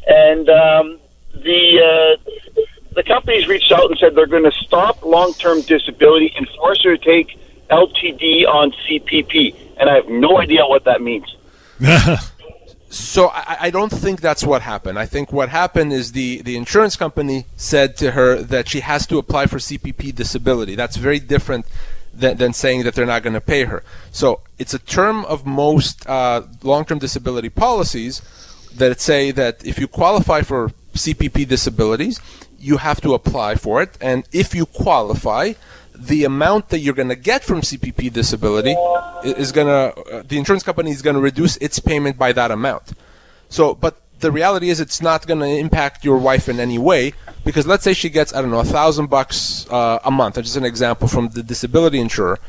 and 0.07 0.47
um, 0.47 0.99
the 1.33 2.17
uh, 2.21 2.61
the 2.93 3.01
company's 3.01 3.47
reached 3.47 3.71
out 3.71 3.89
and 3.89 3.97
said 3.97 4.13
they're 4.13 4.27
going 4.27 4.43
to 4.43 4.51
stop 4.51 5.03
long 5.03 5.33
term 5.33 5.61
disability 5.61 6.31
and 6.38 6.47
force 6.49 6.83
her 6.83 6.95
to 6.95 7.03
take 7.03 7.39
LTD 7.71 8.47
on 8.47 8.71
CPP, 8.88 9.55
and 9.77 9.89
I 9.89 9.95
have 9.95 10.07
no 10.07 10.38
idea 10.38 10.61
what 10.67 10.83
that 10.85 11.01
means. 11.01 11.25
So 12.88 13.27
I, 13.27 13.57
I 13.61 13.69
don't 13.71 13.91
think 13.91 14.21
that's 14.21 14.45
what 14.45 14.61
happened. 14.61 14.97
I 14.97 15.05
think 15.05 15.33
what 15.33 15.49
happened 15.49 15.91
is 15.91 16.13
the, 16.13 16.41
the 16.43 16.55
insurance 16.55 16.95
company 16.95 17.45
said 17.57 17.97
to 17.97 18.11
her 18.11 18.41
that 18.41 18.69
she 18.69 18.79
has 18.79 19.05
to 19.07 19.17
apply 19.17 19.47
for 19.47 19.57
CPP 19.57 20.15
disability. 20.15 20.75
That's 20.75 20.95
very 20.95 21.19
different 21.19 21.65
than, 22.15 22.38
than 22.38 22.54
saying 22.54 22.84
that 22.84 22.95
they're 22.95 23.06
not 23.06 23.23
going 23.23 23.34
to 23.34 23.41
pay 23.41 23.65
her. 23.65 23.84
So 24.12 24.41
it's 24.58 24.73
a 24.73 24.80
term 24.80 25.25
of 25.25 25.45
most 25.45 26.08
uh, 26.08 26.43
long-term 26.63 26.99
disability 26.99 27.49
policies 27.49 28.21
that 28.75 28.99
say 28.99 29.32
that 29.32 29.65
if 29.65 29.80
you 29.80 29.88
qualify 29.88 30.41
for 30.41 30.69
CPP 30.93 31.47
disabilities, 31.47 32.19
you 32.60 32.78
have 32.78 33.01
to 33.01 33.13
apply 33.13 33.56
for 33.56 33.82
it, 33.82 33.97
and 34.01 34.28
if 34.32 34.56
you 34.56 34.65
qualify, 34.65 35.54
the 35.93 36.23
amount 36.23 36.69
that 36.69 36.80
you're 36.80 36.93
going 36.93 37.10
to 37.10 37.15
get 37.15 37.43
from 37.43 37.62
CPP 37.62 38.12
disability 38.12 38.75
is 39.23 39.51
going 39.51 39.67
to 39.67 39.99
uh, 40.12 40.23
the 40.25 40.38
insurance 40.38 40.63
company 40.63 40.91
is 40.91 41.01
going 41.01 41.15
to 41.15 41.21
reduce 41.21 41.58
its 41.58 41.80
payment 41.80 42.17
by 42.17 42.34
that 42.34 42.51
amount. 42.51 42.93
So, 43.49 43.75
but 43.75 44.01
the 44.19 44.32
reality 44.32 44.69
is 44.69 44.80
it's 44.80 45.01
not 45.01 45.28
going 45.28 45.39
to 45.39 45.47
impact 45.47 46.06
your 46.06 46.17
wife 46.17 46.47
in 46.49 46.60
any 46.60 46.78
way 46.78 47.13
because 47.43 47.67
let's 47.67 47.84
say 47.84 47.93
she 47.93 48.10
gets 48.10 48.34
I 48.34 48.41
don't 48.41 48.51
know 48.51 48.60
a 48.60 48.63
thousand 48.63 49.08
bucks 49.08 49.67
uh, 49.69 49.99
a 50.04 50.12
month. 50.12 50.36
Just 50.36 50.56
an 50.56 50.65
example 50.65 51.08
from 51.08 51.30
the 51.30 51.43
disability 51.43 51.99
insurer, 51.99 52.39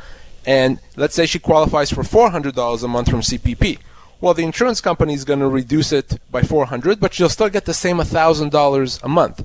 and 0.47 0.81
let's 0.97 1.15
say 1.15 1.27
she 1.27 1.39
qualifies 1.39 1.91
for 1.91 2.03
four 2.03 2.31
hundred 2.31 2.55
dollars 2.55 2.83
a 2.83 2.89
month 2.89 3.11
from 3.11 3.21
CPP. 3.21 3.79
Well, 4.21 4.33
the 4.33 4.45
insurance 4.45 4.81
company 4.81 5.13
is 5.13 5.25
going 5.25 5.41
to 5.41 5.49
reduce 5.49 5.93
it 5.93 6.19
by 6.31 6.43
four 6.43 6.67
hundred, 6.67 7.01
but 7.01 7.13
she'll 7.13 7.29
still 7.29 7.51
get 7.51 7.67
the 7.67 7.75
same 7.75 7.99
thousand 7.99 8.51
dollars 8.51 8.99
a 9.03 9.09
month. 9.09 9.45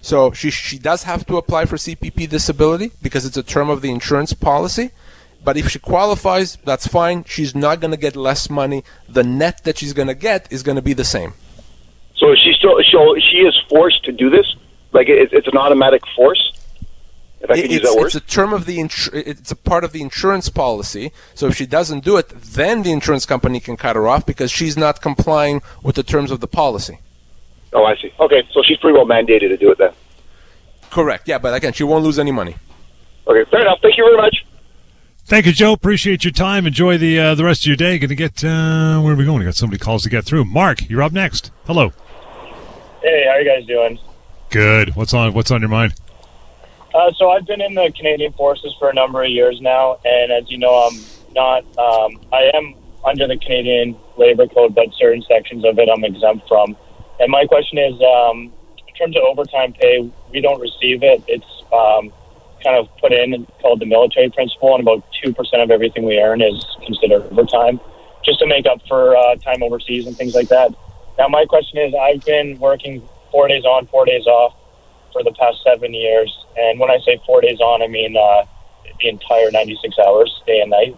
So 0.00 0.32
she 0.32 0.50
she 0.50 0.78
does 0.78 1.04
have 1.04 1.26
to 1.26 1.36
apply 1.36 1.64
for 1.64 1.76
CPP 1.76 2.28
disability 2.28 2.92
because 3.02 3.24
it's 3.24 3.36
a 3.36 3.42
term 3.42 3.70
of 3.70 3.82
the 3.82 3.90
insurance 3.90 4.32
policy. 4.32 4.90
But 5.44 5.56
if 5.56 5.68
she 5.68 5.80
qualifies, 5.80 6.56
that's 6.64 6.86
fine. 6.86 7.24
She's 7.24 7.54
not 7.54 7.80
going 7.80 7.90
to 7.90 7.96
get 7.96 8.14
less 8.14 8.48
money. 8.48 8.84
The 9.08 9.24
net 9.24 9.64
that 9.64 9.78
she's 9.78 9.92
going 9.92 10.06
to 10.06 10.14
get 10.14 10.46
is 10.52 10.62
going 10.62 10.76
to 10.76 10.82
be 10.82 10.92
the 10.92 11.04
same. 11.04 11.34
So 12.22 12.36
she 12.36 12.52
still 12.56 12.78
so 12.92 13.16
she 13.18 13.38
is 13.38 13.54
forced 13.68 14.04
to 14.04 14.12
do 14.12 14.30
this. 14.30 14.46
Like 14.92 15.08
it, 15.08 15.32
it's 15.32 15.48
an 15.48 15.56
automatic 15.56 16.02
force. 16.14 16.42
If 17.40 17.50
I 17.50 17.54
It- 17.54 17.62
could 17.62 17.70
use 17.72 17.80
it's, 17.80 17.90
that 17.90 17.98
word. 17.98 18.06
it's 18.06 18.14
a 18.14 18.20
term 18.20 18.52
of 18.52 18.66
the 18.66 18.78
insur- 18.78 19.12
it's 19.26 19.50
a 19.50 19.56
part 19.56 19.82
of 19.82 19.90
the 19.90 20.00
insurance 20.02 20.48
policy. 20.48 21.10
So 21.34 21.48
if 21.48 21.56
she 21.56 21.66
doesn't 21.66 22.04
do 22.04 22.16
it, 22.16 22.28
then 22.28 22.84
the 22.84 22.92
insurance 22.92 23.26
company 23.26 23.58
can 23.58 23.76
cut 23.76 23.96
her 23.96 24.06
off 24.06 24.24
because 24.24 24.52
she's 24.52 24.76
not 24.76 25.02
complying 25.02 25.62
with 25.82 25.96
the 25.96 26.04
terms 26.04 26.30
of 26.30 26.38
the 26.38 26.46
policy. 26.46 27.00
Oh, 27.72 27.84
I 27.84 27.96
see. 27.96 28.12
Okay, 28.20 28.42
so 28.52 28.62
she's 28.64 28.76
pretty 28.78 28.96
well 28.96 29.06
mandated 29.06 29.48
to 29.48 29.56
do 29.56 29.72
it 29.72 29.78
then. 29.78 29.90
Correct. 30.90 31.26
Yeah, 31.26 31.38
but 31.38 31.54
again, 31.54 31.72
she 31.72 31.82
won't 31.82 32.04
lose 32.04 32.20
any 32.20 32.30
money. 32.30 32.54
Okay, 33.26 33.50
fair 33.50 33.62
enough. 33.62 33.80
Thank 33.82 33.96
you 33.96 34.04
very 34.04 34.16
much. 34.18 34.44
Thank 35.24 35.46
you, 35.46 35.52
Joe. 35.52 35.72
Appreciate 35.72 36.22
your 36.22 36.32
time. 36.32 36.66
Enjoy 36.66 36.98
the 36.98 37.18
uh, 37.18 37.34
the 37.34 37.44
rest 37.44 37.62
of 37.62 37.66
your 37.66 37.76
day. 37.76 37.98
Going 37.98 38.10
to 38.10 38.14
get 38.14 38.44
uh, 38.44 39.00
where 39.00 39.14
are 39.14 39.16
we 39.16 39.24
going? 39.24 39.38
We 39.40 39.44
got 39.46 39.54
so 39.56 39.66
many 39.66 39.78
calls 39.78 40.02
to 40.04 40.10
get 40.10 40.24
through. 40.24 40.44
Mark, 40.44 40.88
you're 40.88 41.02
up 41.02 41.12
next. 41.12 41.50
Hello. 41.66 41.92
Hey, 43.02 43.24
how 43.26 43.32
are 43.32 43.40
you 43.40 43.50
guys 43.50 43.66
doing? 43.66 43.98
Good. 44.50 44.94
What's 44.94 45.12
on 45.12 45.34
What's 45.34 45.50
on 45.50 45.60
your 45.60 45.68
mind? 45.68 45.94
Uh, 46.94 47.10
so 47.16 47.30
I've 47.30 47.44
been 47.44 47.60
in 47.60 47.74
the 47.74 47.92
Canadian 47.96 48.32
Forces 48.34 48.76
for 48.78 48.90
a 48.90 48.94
number 48.94 49.24
of 49.24 49.30
years 49.30 49.60
now, 49.60 49.98
and 50.04 50.30
as 50.30 50.48
you 50.48 50.58
know, 50.58 50.88
I'm 50.88 51.00
not. 51.34 51.64
Um, 51.78 52.20
I 52.32 52.50
am 52.54 52.76
under 53.04 53.26
the 53.26 53.36
Canadian 53.38 53.96
Labor 54.16 54.46
Code, 54.46 54.76
but 54.76 54.94
certain 54.94 55.20
sections 55.22 55.64
of 55.64 55.80
it 55.80 55.88
I'm 55.88 56.04
exempt 56.04 56.46
from. 56.46 56.76
And 57.18 57.28
my 57.32 57.44
question 57.44 57.78
is, 57.78 58.00
um, 58.02 58.52
in 58.86 58.94
terms 58.94 59.16
of 59.16 59.22
overtime 59.24 59.72
pay, 59.72 60.08
we 60.30 60.40
don't 60.40 60.60
receive 60.60 61.02
it. 61.02 61.24
It's 61.26 61.64
um, 61.72 62.12
kind 62.62 62.76
of 62.76 62.88
put 62.98 63.12
in 63.12 63.48
called 63.60 63.80
the 63.80 63.86
military 63.86 64.30
principle, 64.30 64.74
and 64.74 64.82
about 64.82 65.02
two 65.20 65.32
percent 65.32 65.60
of 65.60 65.72
everything 65.72 66.04
we 66.04 66.18
earn 66.20 66.40
is 66.40 66.64
considered 66.86 67.22
overtime, 67.32 67.80
just 68.24 68.38
to 68.38 68.46
make 68.46 68.66
up 68.66 68.80
for 68.86 69.16
uh, 69.16 69.34
time 69.36 69.64
overseas 69.64 70.06
and 70.06 70.16
things 70.16 70.36
like 70.36 70.48
that. 70.50 70.72
Now, 71.18 71.28
my 71.28 71.44
question 71.44 71.78
is, 71.78 71.94
I've 71.94 72.24
been 72.24 72.58
working 72.58 73.06
four 73.30 73.48
days 73.48 73.64
on, 73.64 73.86
four 73.86 74.04
days 74.04 74.26
off 74.26 74.54
for 75.12 75.22
the 75.22 75.32
past 75.32 75.62
seven 75.62 75.92
years. 75.92 76.32
And 76.56 76.80
when 76.80 76.90
I 76.90 76.98
say 77.04 77.20
four 77.26 77.40
days 77.40 77.60
on, 77.60 77.82
I 77.82 77.86
mean 77.86 78.16
uh, 78.16 78.44
the 79.00 79.08
entire 79.08 79.50
96 79.50 79.98
hours, 79.98 80.42
day 80.46 80.60
and 80.60 80.70
night. 80.70 80.96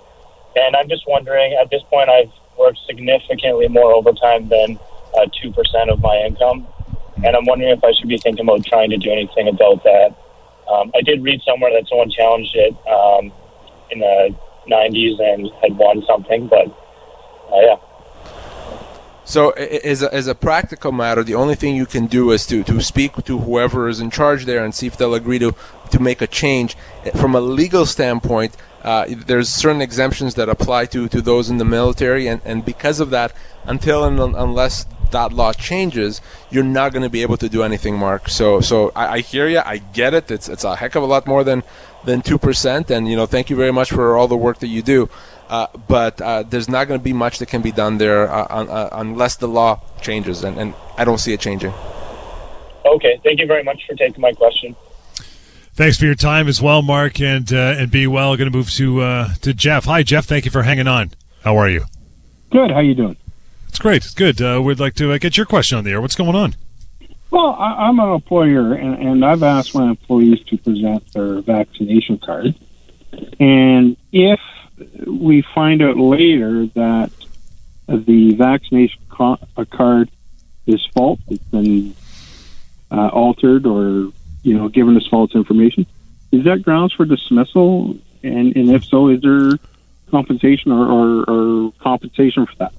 And 0.57 0.77
I'm 0.77 0.89
just 0.89 1.07
wondering, 1.09 1.55
at 1.55 1.71
this 1.71 1.83
point, 1.91 2.09
I've 2.09 2.31
worked 2.57 2.79
significantly 2.87 3.69
more 3.69 3.93
overtime 3.93 4.49
than 4.49 4.79
uh, 5.17 5.27
2% 5.43 5.93
of 5.93 6.01
my 6.01 6.17
income. 6.27 6.67
And 7.25 7.35
I'm 7.37 7.45
wondering 7.45 7.71
if 7.71 7.83
I 7.83 7.93
should 7.93 8.09
be 8.09 8.19
thinking 8.19 8.45
about 8.45 8.65
trying 8.65 8.91
to 8.91 8.97
do 8.97 9.11
anything 9.11 9.49
about 9.49 9.83
that. 9.85 10.15
Um, 10.71 10.93
I 10.95 11.03
did 11.03 11.23
read 11.23 11.41
somewhere 11.43 11.73
that 11.73 11.89
someone 11.89 12.11
challenged 12.11 12.55
it 12.55 12.75
um, 12.87 13.33
in 13.91 13.99
the 13.99 14.35
90s 14.69 15.21
and 15.21 15.51
had 15.63 15.77
won 15.77 16.03
something, 16.07 16.47
but 16.47 16.67
uh, 17.53 17.61
yeah. 17.61 17.77
So, 19.25 19.51
as 19.51 20.03
a, 20.03 20.13
as 20.13 20.27
a 20.27 20.35
practical 20.35 20.93
matter, 20.93 21.25
the 21.25 21.35
only 21.35 21.55
thing 21.55 21.75
you 21.75 21.87
can 21.87 22.07
do 22.07 22.31
is 22.31 22.47
to, 22.47 22.63
to 22.65 22.81
speak 22.83 23.15
to 23.25 23.39
whoever 23.39 23.89
is 23.89 24.01
in 24.01 24.11
charge 24.11 24.45
there 24.45 24.63
and 24.63 24.75
see 24.75 24.87
if 24.87 24.99
they'll 24.99 25.15
agree 25.15 25.39
to, 25.39 25.55
to 25.91 25.99
make 25.99 26.21
a 26.21 26.27
change. 26.27 26.77
From 27.15 27.35
a 27.35 27.41
legal 27.41 27.87
standpoint, 27.87 28.55
uh, 28.83 29.07
there's 29.09 29.49
certain 29.49 29.81
exemptions 29.81 30.35
that 30.35 30.51
apply 30.51 30.87
to, 30.87 31.09
to 31.09 31.23
those 31.23 31.49
in 31.49 31.57
the 31.57 31.65
military, 31.65 32.27
and, 32.27 32.43
and 32.45 32.67
because 32.67 33.01
of 33.01 33.09
that, 33.11 33.33
until 33.65 34.05
and 34.05 34.21
unless 34.21 34.85
that 35.11 35.33
law 35.33 35.53
changes, 35.53 36.21
you're 36.51 36.65
not 36.65 36.93
going 36.93 37.03
to 37.03 37.09
be 37.09 37.23
able 37.23 37.39
to 37.39 37.49
do 37.49 37.63
anything, 37.63 37.97
Mark. 37.97 38.29
So, 38.29 38.61
so 38.61 38.93
I, 38.95 39.07
I 39.07 39.19
hear 39.21 39.49
you. 39.49 39.63
I 39.65 39.79
get 39.79 40.13
it. 40.13 40.31
It's 40.31 40.49
it's 40.49 40.65
a 40.65 40.77
heck 40.77 40.95
of 40.95 41.03
a 41.03 41.07
lot 41.07 41.27
more 41.27 41.45
than 41.45 41.63
than 42.05 42.21
two 42.21 42.37
percent. 42.37 42.91
And 42.91 43.09
you 43.09 43.17
know, 43.17 43.25
thank 43.27 43.49
you 43.49 43.57
very 43.57 43.73
much 43.73 43.91
for 43.91 44.17
all 44.17 44.29
the 44.29 44.37
work 44.37 44.59
that 44.59 44.69
you 44.69 44.83
do. 44.83 45.09
Uh, 45.49 45.67
but 45.89 46.21
uh, 46.21 46.43
there's 46.43 46.69
not 46.69 46.89
going 46.89 46.99
to 46.99 47.05
be 47.05 47.13
much 47.13 47.39
that 47.39 47.47
can 47.47 47.63
be 47.63 47.71
done 47.71 47.99
there 47.99 48.31
uh, 48.31 48.47
un- 48.51 48.69
uh, 48.69 48.89
unless 48.93 49.37
the 49.37 49.49
law 49.49 49.81
changes, 50.01 50.43
and, 50.43 50.59
and 50.59 50.75
I 50.97 51.05
don't 51.05 51.19
see 51.19 51.33
it 51.33 51.41
changing. 51.41 51.73
Okay, 52.85 53.21
thank 53.23 53.41
you 53.41 53.47
very 53.47 53.63
much 53.63 53.83
for 53.87 53.95
taking 53.95 54.21
my 54.21 54.33
question. 54.33 54.75
Thanks 55.75 55.99
for 55.99 56.05
your 56.05 56.15
time 56.15 56.49
as 56.49 56.63
well, 56.63 56.83
Mark, 56.83 57.21
and 57.21 57.53
uh, 57.53 57.75
and 57.79 57.91
be 57.91 58.07
well. 58.07 58.37
Going 58.37 58.51
to 58.51 58.57
move 58.57 58.71
to 58.73 59.01
uh, 59.01 59.35
to 59.43 59.53
Jeff. 59.53 59.87
Hi, 59.87 60.03
Jeff. 60.03 60.25
Thank 60.25 60.45
you 60.45 60.51
for 60.51 60.63
hanging 60.63 60.87
on. 60.87 61.11
How 61.43 61.57
are 61.57 61.69
you? 61.69 61.85
Good. 62.51 62.71
How 62.71 62.81
you 62.81 62.95
doing? 62.95 63.17
It's 63.69 63.79
great. 63.81 64.05
It's 64.05 64.15
good. 64.15 64.41
Uh, 64.41 64.63
we'd 64.63 64.79
like 64.79 64.95
to 64.95 65.13
uh, 65.13 65.19
get 65.19 65.37
your 65.37 65.47
question 65.47 65.77
on 65.77 65.85
the 65.85 65.91
air. 65.91 66.01
What's 66.01 66.15
going 66.15 66.37
on? 66.37 66.55
Well, 67.31 67.57
I, 67.59 67.89
I'm 67.89 67.99
an 67.99 68.11
employer, 68.11 68.75
and, 68.75 68.95
and 69.09 69.25
I've 69.25 69.43
asked 69.43 69.75
my 69.75 69.91
employees 69.91 70.41
to 70.45 70.57
present 70.57 71.13
their 71.13 71.41
vaccination 71.41 72.19
card. 72.19 72.55
And 73.41 73.97
if 74.13 74.39
we 75.07 75.43
find 75.55 75.83
out 75.83 75.97
later 75.97 76.67
that 76.67 77.11
the 77.87 78.35
vaccination 78.35 79.01
uh, 79.19 79.37
card 79.71 80.11
is 80.67 80.85
false, 80.95 81.21
it's 81.29 81.45
been 81.45 81.95
uh, 82.91 83.09
altered 83.09 83.67
or 83.67 84.13
you 84.43 84.57
know 84.57 84.69
given 84.69 84.97
us 84.97 85.07
false 85.07 85.35
information, 85.35 85.87
is 86.33 86.45
that 86.45 86.63
grounds 86.63 86.93
for 86.93 87.05
dismissal? 87.05 87.97
And, 88.23 88.57
and 88.57 88.71
if 88.71 88.85
so, 88.85 89.09
is 89.09 89.21
there 89.21 89.53
compensation 90.11 90.73
or, 90.73 90.87
or, 90.87 91.25
or 91.29 91.73
compensation 91.81 92.47
for 92.47 92.55
that? 92.57 92.73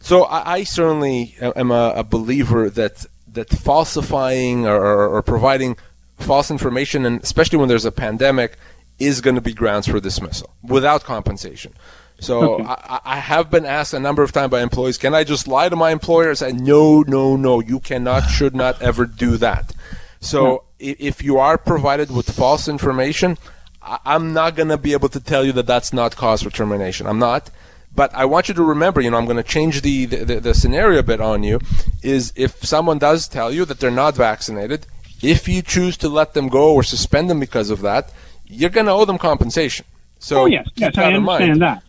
So 0.00 0.24
I, 0.24 0.54
I 0.54 0.64
certainly 0.64 1.34
am 1.40 1.70
a, 1.70 1.92
a, 1.96 2.04
believer 2.04 2.68
that 2.70 3.06
that 3.28 3.48
falsifying 3.50 4.66
or, 4.66 5.08
or, 5.08 5.22
providing 5.22 5.76
false 6.18 6.50
information, 6.50 7.06
and 7.06 7.22
especially 7.22 7.58
when 7.58 7.68
there's 7.68 7.84
a 7.84 7.92
pandemic, 7.92 8.58
is 9.02 9.20
going 9.20 9.34
to 9.34 9.40
be 9.40 9.52
grounds 9.52 9.86
for 9.86 10.00
dismissal 10.00 10.54
without 10.62 11.04
compensation. 11.04 11.74
So 12.20 12.54
okay. 12.54 12.64
I, 12.68 13.00
I, 13.04 13.16
have 13.16 13.50
been 13.50 13.66
asked 13.66 13.94
a 13.94 13.98
number 13.98 14.22
of 14.22 14.30
times 14.30 14.50
by 14.50 14.62
employees, 14.62 14.96
can 14.96 15.12
I 15.12 15.24
just 15.24 15.48
lie 15.48 15.68
to 15.68 15.74
my 15.74 15.90
employer? 15.90 16.30
I 16.30 16.34
said, 16.34 16.60
no, 16.60 17.02
no, 17.02 17.34
no, 17.34 17.60
you 17.60 17.80
cannot, 17.80 18.28
should 18.28 18.54
not 18.54 18.80
ever 18.80 19.06
do 19.06 19.36
that. 19.38 19.74
So 20.20 20.62
yeah. 20.78 20.94
if 21.00 21.24
you 21.24 21.38
are 21.38 21.58
provided 21.58 22.12
with 22.12 22.30
false 22.30 22.68
information, 22.68 23.38
I'm 23.82 24.32
not 24.32 24.54
going 24.54 24.68
to 24.68 24.78
be 24.78 24.92
able 24.92 25.08
to 25.08 25.18
tell 25.18 25.44
you 25.44 25.50
that 25.52 25.66
that's 25.66 25.92
not 25.92 26.14
cause 26.14 26.42
for 26.42 26.50
termination. 26.50 27.08
I'm 27.08 27.18
not. 27.18 27.50
But 27.94 28.14
I 28.14 28.24
want 28.24 28.48
you 28.48 28.54
to 28.54 28.62
remember, 28.62 29.00
you 29.00 29.10
know, 29.10 29.18
I'm 29.18 29.26
going 29.26 29.36
to 29.36 29.42
change 29.42 29.82
the, 29.82 30.06
the, 30.06 30.40
the 30.40 30.54
scenario 30.54 31.00
a 31.00 31.02
bit 31.02 31.20
on 31.20 31.42
you. 31.42 31.60
Is 32.02 32.32
if 32.36 32.64
someone 32.64 32.98
does 32.98 33.26
tell 33.28 33.52
you 33.52 33.64
that 33.64 33.80
they're 33.80 33.90
not 33.90 34.14
vaccinated, 34.14 34.86
if 35.22 35.48
you 35.48 35.60
choose 35.60 35.96
to 35.98 36.08
let 36.08 36.34
them 36.34 36.48
go 36.48 36.72
or 36.72 36.82
suspend 36.82 37.28
them 37.28 37.40
because 37.40 37.68
of 37.68 37.82
that, 37.82 38.12
you're 38.52 38.70
going 38.70 38.86
to 38.86 38.92
owe 38.92 39.04
them 39.04 39.18
compensation. 39.18 39.86
So 40.18 40.42
oh, 40.42 40.46
yes, 40.46 40.68
yes, 40.76 40.96
I 40.96 41.12
understand 41.12 41.62
that. 41.62 41.82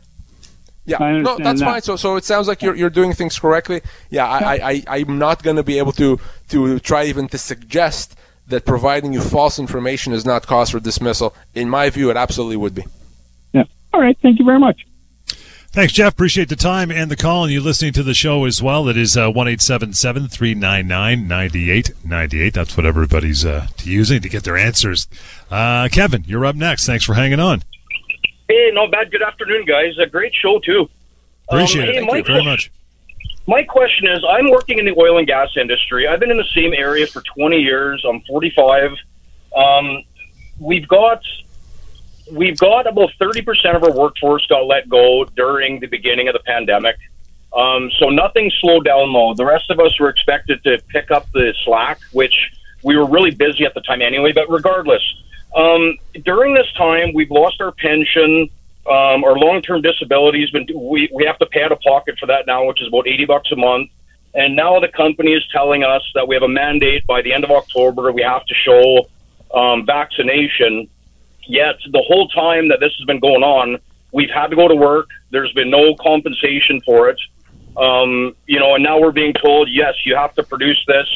Yeah, 0.86 0.98
no, 0.98 1.38
that's 1.38 1.62
that. 1.62 1.66
fine. 1.66 1.82
So, 1.82 1.96
so 1.96 2.18
it 2.18 2.26
sounds 2.26 2.48
like 2.48 2.62
you're 2.62 2.76
you're 2.76 2.90
doing 2.90 3.14
things 3.14 3.40
correctly. 3.40 3.82
Yeah, 4.10 4.28
I, 4.28 4.38
I, 4.38 4.56
I 4.64 4.84
I'm 5.00 5.18
not 5.18 5.42
going 5.42 5.56
to 5.56 5.64
be 5.64 5.78
able 5.78 5.94
to 5.94 6.20
to 6.50 6.80
try 6.80 7.06
even 7.06 7.28
to 7.30 7.38
suggest 7.38 8.18
that 8.48 8.66
providing 8.66 9.14
you 9.14 9.22
false 9.22 9.60
information 9.60 10.12
is 10.12 10.26
not 10.26 10.46
cause 10.46 10.72
for 10.72 10.80
dismissal. 10.80 11.34
In 11.54 11.70
my 11.70 11.90
view, 11.90 12.10
it 12.10 12.18
absolutely 12.18 12.58
would 12.58 12.76
be. 12.76 12.84
Yeah. 13.54 13.64
All 13.94 14.02
right. 14.02 14.18
Thank 14.22 14.40
you 14.40 14.46
very 14.46 14.60
much. 14.60 14.86
Thanks, 15.74 15.92
Jeff. 15.92 16.14
Appreciate 16.14 16.50
the 16.50 16.56
time 16.56 16.92
and 16.92 17.10
the 17.10 17.16
call, 17.16 17.46
and 17.46 17.52
you 17.52 17.60
listening 17.60 17.94
to 17.94 18.04
the 18.04 18.14
show 18.14 18.46
as 18.46 18.62
well. 18.62 18.88
It 18.88 18.96
is 18.96 19.18
uh, 19.18 19.32
one 19.32 19.48
eight 19.48 19.60
seven 19.60 19.92
seven 19.92 20.28
three 20.28 20.54
nine 20.54 20.88
nine 20.88 21.28
ninety 21.28 21.72
eight 21.72 21.90
ninety 22.06 22.44
eight. 22.44 22.54
That's 22.54 22.78
what 22.78 22.86
everybody's 22.86 23.44
uh, 23.44 23.66
using 23.82 24.22
to 24.22 24.30
get 24.30 24.44
their 24.44 24.56
answers. 24.56 25.08
Uh, 25.50 25.90
Kevin, 25.92 26.26
you're 26.28 26.46
up 26.46 26.56
next. 26.56 26.86
Thanks 26.86 27.04
for 27.04 27.16
hanging 27.16 27.40
on. 27.40 27.64
Hey, 28.48 28.70
not 28.72 28.92
bad. 28.92 29.10
Good 29.10 29.24
afternoon, 29.24 29.66
guys. 29.66 29.98
A 29.98 30.06
great 30.06 30.32
show 30.40 30.60
too. 30.60 30.88
Appreciate 31.50 31.86
um, 31.86 31.90
it. 31.90 31.94
Hey, 31.96 32.08
Thank 32.08 32.28
you 32.28 32.34
very 32.36 32.46
much. 32.46 32.72
My 33.48 33.64
question 33.64 34.08
is, 34.08 34.24
I'm 34.30 34.52
working 34.52 34.78
in 34.78 34.86
the 34.86 34.94
oil 34.96 35.18
and 35.18 35.26
gas 35.26 35.58
industry. 35.60 36.08
I've 36.08 36.20
been 36.20 36.30
in 36.30 36.38
the 36.38 36.48
same 36.54 36.74
area 36.74 37.08
for 37.08 37.24
20 37.36 37.58
years. 37.58 38.06
I'm 38.08 38.22
45. 38.22 38.92
Um, 39.56 40.04
we've 40.60 40.88
got 40.88 41.24
we've 42.32 42.58
got 42.58 42.88
about 42.88 43.12
30% 43.20 43.76
of 43.76 43.84
our 43.84 43.92
workforce 43.92 44.46
got 44.48 44.66
let 44.66 44.90
go 44.90 45.26
during 45.36 45.80
the 45.80 45.88
beginning 45.88 46.28
of 46.28 46.34
the 46.34 46.40
pandemic. 46.40 46.96
Um, 47.56 47.92
so 48.00 48.10
nothing 48.10 48.52
slowed 48.60 48.86
down 48.86 49.14
though. 49.14 49.34
The 49.36 49.46
rest 49.46 49.70
of 49.70 49.80
us 49.80 50.00
were 50.00 50.10
expected 50.10 50.64
to 50.64 50.82
pick 50.90 51.12
up 51.12 51.32
the 51.34 51.54
slack, 51.64 52.00
which 52.12 52.34
we 52.82 52.98
were 52.98 53.06
really 53.06 53.32
busy 53.32 53.66
at 53.66 53.74
the 53.74 53.82
time 53.82 54.02
anyway. 54.02 54.32
But 54.32 54.50
regardless, 54.50 55.02
um, 55.56 55.98
during 56.24 56.54
this 56.54 56.72
time, 56.74 57.14
we've 57.14 57.30
lost 57.30 57.62
our 57.62 57.72
pension. 57.72 58.50
Um, 58.86 59.24
our 59.24 59.38
long-term 59.38 59.82
disability 59.82 60.42
has 60.42 60.50
been 60.50 60.68
we, 60.76 61.10
we 61.14 61.26
have 61.26 61.38
to 61.40 61.46
pay 61.46 61.64
out 61.64 61.72
of 61.72 61.80
pocket 61.82 62.18
for 62.20 62.26
that 62.26 62.48
now, 62.48 62.66
which 62.68 62.82
is 62.82 62.88
about 62.88 63.08
80 63.08 63.26
bucks 63.26 63.52
a 63.52 63.56
month. 63.56 63.92
And 64.34 64.56
now 64.56 64.80
the 64.80 64.88
company 64.88 65.34
is 65.34 65.44
telling 65.52 65.84
us 65.84 66.02
that 66.16 66.28
we 66.28 66.36
have 66.36 66.42
a 66.42 66.50
mandate 66.50 67.06
by 67.06 67.22
the 67.22 67.34
end 67.34 67.44
of 67.44 67.52
October. 67.52 68.12
We 68.12 68.24
have 68.24 68.44
to 68.46 68.54
show 68.56 69.08
um, 69.54 69.86
vaccination 69.86 70.90
Yet 71.48 71.76
the 71.92 72.02
whole 72.02 72.28
time 72.30 72.70
that 72.70 72.80
this 72.80 72.94
has 72.98 73.06
been 73.06 73.20
going 73.20 73.44
on, 73.44 73.80
we've 74.12 74.30
had 74.30 74.48
to 74.48 74.56
go 74.56 74.68
to 74.68 74.76
work. 74.76 75.10
There's 75.32 75.52
been 75.54 75.70
no 75.70 75.96
compensation 75.96 76.82
for 76.82 77.10
it. 77.10 77.20
Um, 77.76 78.36
you 78.46 78.60
know, 78.60 78.76
and 78.76 78.84
now 78.84 79.00
we're 79.00 79.12
being 79.12 79.34
told, 79.34 79.70
yes, 79.70 79.96
you 80.06 80.16
have 80.16 80.34
to 80.36 80.44
produce 80.44 80.84
this. 80.88 81.08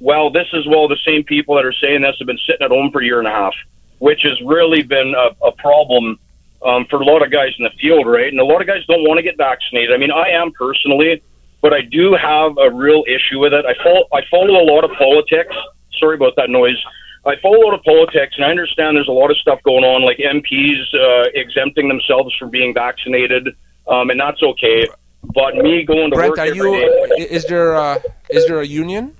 Well, 0.00 0.30
this 0.30 0.46
is 0.52 0.66
well 0.66 0.88
the 0.88 0.98
same 1.04 1.24
people 1.24 1.56
that 1.56 1.64
are 1.64 1.72
saying 1.72 2.02
this 2.02 2.16
have 2.18 2.26
been 2.26 2.38
sitting 2.46 2.64
at 2.64 2.70
home 2.70 2.90
for 2.90 3.02
a 3.02 3.04
year 3.04 3.18
and 3.18 3.28
a 3.28 3.32
half, 3.32 3.54
which 3.98 4.22
has 4.22 4.40
really 4.42 4.82
been 4.82 5.14
a, 5.16 5.46
a 5.46 5.52
problem 5.52 6.18
um, 6.64 6.86
for 6.86 7.00
a 7.00 7.04
lot 7.04 7.22
of 7.22 7.30
guys 7.30 7.52
in 7.58 7.64
the 7.64 7.70
field, 7.80 8.06
right? 8.06 8.28
And 8.28 8.40
a 8.40 8.44
lot 8.44 8.60
of 8.60 8.66
guys 8.66 8.84
don't 8.86 9.06
want 9.06 9.18
to 9.18 9.22
get 9.22 9.36
vaccinated. 9.36 9.92
I 9.92 9.98
mean, 9.98 10.10
I 10.10 10.28
am 10.30 10.52
personally, 10.52 11.22
but 11.60 11.72
I 11.72 11.82
do 11.82 12.14
have 12.14 12.56
a 12.58 12.70
real 12.70 13.04
issue 13.06 13.38
with 13.38 13.52
it. 13.52 13.64
I 13.66 13.74
follow, 13.82 14.04
I 14.12 14.22
follow 14.30 14.62
a 14.62 14.64
lot 14.64 14.84
of 14.84 14.92
politics. 14.92 15.54
Sorry 15.98 16.16
about 16.16 16.36
that 16.36 16.50
noise. 16.50 16.82
I 17.26 17.36
follow 17.40 17.56
a 17.56 17.64
lot 17.64 17.74
of 17.74 17.82
politics, 17.84 18.34
and 18.36 18.44
I 18.44 18.50
understand 18.50 18.96
there's 18.96 19.08
a 19.08 19.12
lot 19.12 19.30
of 19.30 19.38
stuff 19.38 19.62
going 19.62 19.84
on, 19.84 20.02
like 20.02 20.18
MPs 20.18 20.94
uh, 20.94 21.30
exempting 21.34 21.88
themselves 21.88 22.34
from 22.38 22.50
being 22.50 22.74
vaccinated, 22.74 23.48
um, 23.88 24.10
and 24.10 24.20
that's 24.20 24.42
okay. 24.42 24.86
But 25.34 25.56
me 25.56 25.84
going 25.84 26.10
to 26.10 26.16
Brent, 26.16 26.30
work 26.32 26.38
are 26.38 26.46
every 26.46 26.80
you, 26.80 27.16
day, 27.16 27.22
is 27.30 27.46
there 27.46 27.74
uh, 27.74 27.98
is 28.28 28.46
there 28.46 28.60
a 28.60 28.66
union? 28.66 29.16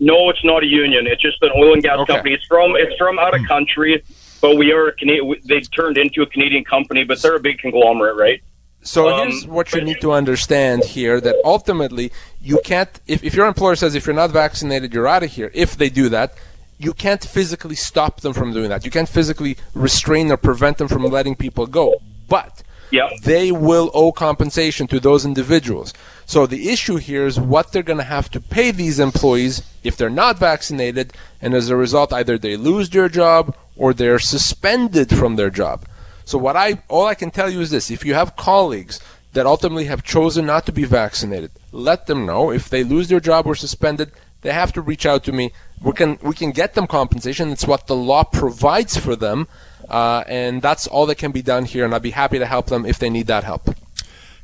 No, 0.00 0.30
it's 0.30 0.44
not 0.44 0.62
a 0.62 0.66
union. 0.66 1.06
It's 1.06 1.20
just 1.20 1.42
an 1.42 1.50
oil 1.56 1.74
and 1.74 1.82
gas 1.82 1.98
okay. 1.98 2.14
company. 2.14 2.34
It's 2.34 2.46
from 2.46 2.76
it's 2.76 2.96
from 2.96 3.18
out 3.18 3.38
of 3.38 3.46
country, 3.46 4.02
but 4.40 4.56
we 4.56 4.72
are 4.72 4.88
a 4.88 4.92
Canadian. 4.92 5.34
They 5.44 5.60
turned 5.60 5.98
into 5.98 6.22
a 6.22 6.26
Canadian 6.26 6.64
company, 6.64 7.04
but 7.04 7.20
they're 7.20 7.36
a 7.36 7.40
big 7.40 7.58
conglomerate, 7.58 8.16
right? 8.16 8.42
So 8.80 9.10
um, 9.10 9.28
here's 9.28 9.46
what 9.46 9.72
you 9.74 9.82
need 9.82 10.00
to 10.00 10.12
understand 10.12 10.84
here: 10.84 11.20
that 11.20 11.36
ultimately 11.44 12.10
you 12.40 12.60
can't. 12.64 12.88
If, 13.06 13.22
if 13.22 13.34
your 13.34 13.46
employer 13.46 13.76
says 13.76 13.94
if 13.94 14.06
you're 14.06 14.14
not 14.14 14.30
vaccinated, 14.30 14.94
you're 14.94 15.08
out 15.08 15.24
of 15.24 15.30
here. 15.30 15.50
If 15.52 15.76
they 15.76 15.90
do 15.90 16.08
that, 16.10 16.34
you 16.78 16.92
can't 16.92 17.24
physically 17.24 17.74
stop 17.74 18.20
them 18.20 18.32
from 18.32 18.52
doing 18.52 18.68
that. 18.70 18.84
You 18.84 18.90
can't 18.90 19.08
physically 19.08 19.56
restrain 19.74 20.30
or 20.30 20.36
prevent 20.36 20.78
them 20.78 20.88
from 20.88 21.02
letting 21.04 21.34
people 21.34 21.66
go. 21.66 21.96
But 22.28 22.62
yep. 22.90 23.10
they 23.22 23.50
will 23.50 23.90
owe 23.94 24.12
compensation 24.12 24.86
to 24.88 25.00
those 25.00 25.24
individuals. 25.24 25.92
So 26.26 26.46
the 26.46 26.68
issue 26.68 26.96
here 26.96 27.26
is 27.26 27.40
what 27.40 27.72
they're 27.72 27.82
going 27.82 27.98
to 27.98 28.04
have 28.04 28.30
to 28.30 28.40
pay 28.40 28.70
these 28.70 29.00
employees 29.00 29.62
if 29.82 29.96
they're 29.96 30.10
not 30.10 30.38
vaccinated, 30.38 31.12
and 31.40 31.54
as 31.54 31.68
a 31.68 31.76
result, 31.76 32.12
either 32.12 32.38
they 32.38 32.56
lose 32.56 32.90
their 32.90 33.08
job 33.08 33.56
or 33.76 33.92
they're 33.92 34.18
suspended 34.18 35.16
from 35.16 35.36
their 35.36 35.50
job. 35.50 35.84
So 36.24 36.36
what 36.36 36.56
I 36.56 36.82
all 36.88 37.06
I 37.06 37.14
can 37.14 37.30
tell 37.30 37.48
you 37.48 37.60
is 37.60 37.70
this: 37.70 37.90
if 37.90 38.04
you 38.04 38.14
have 38.14 38.36
colleagues 38.36 39.00
that 39.32 39.46
ultimately 39.46 39.86
have 39.86 40.02
chosen 40.02 40.44
not 40.44 40.66
to 40.66 40.72
be 40.72 40.84
vaccinated, 40.84 41.50
let 41.72 42.06
them 42.06 42.26
know. 42.26 42.50
If 42.50 42.68
they 42.68 42.84
lose 42.84 43.08
their 43.08 43.20
job 43.20 43.46
or 43.46 43.54
suspended, 43.54 44.12
they 44.42 44.52
have 44.52 44.72
to 44.74 44.82
reach 44.82 45.06
out 45.06 45.24
to 45.24 45.32
me 45.32 45.52
we 45.82 45.92
can 45.92 46.18
we 46.22 46.34
can 46.34 46.50
get 46.50 46.74
them 46.74 46.86
compensation. 46.86 47.50
It's 47.50 47.66
what 47.66 47.86
the 47.86 47.96
law 47.96 48.24
provides 48.24 48.96
for 48.96 49.16
them, 49.16 49.48
uh, 49.88 50.24
and 50.26 50.60
that's 50.62 50.86
all 50.86 51.06
that 51.06 51.16
can 51.16 51.32
be 51.32 51.42
done 51.42 51.64
here. 51.64 51.84
And 51.84 51.94
I'd 51.94 52.02
be 52.02 52.10
happy 52.10 52.38
to 52.38 52.46
help 52.46 52.66
them 52.66 52.84
if 52.86 52.98
they 52.98 53.10
need 53.10 53.26
that 53.28 53.44
help. 53.44 53.68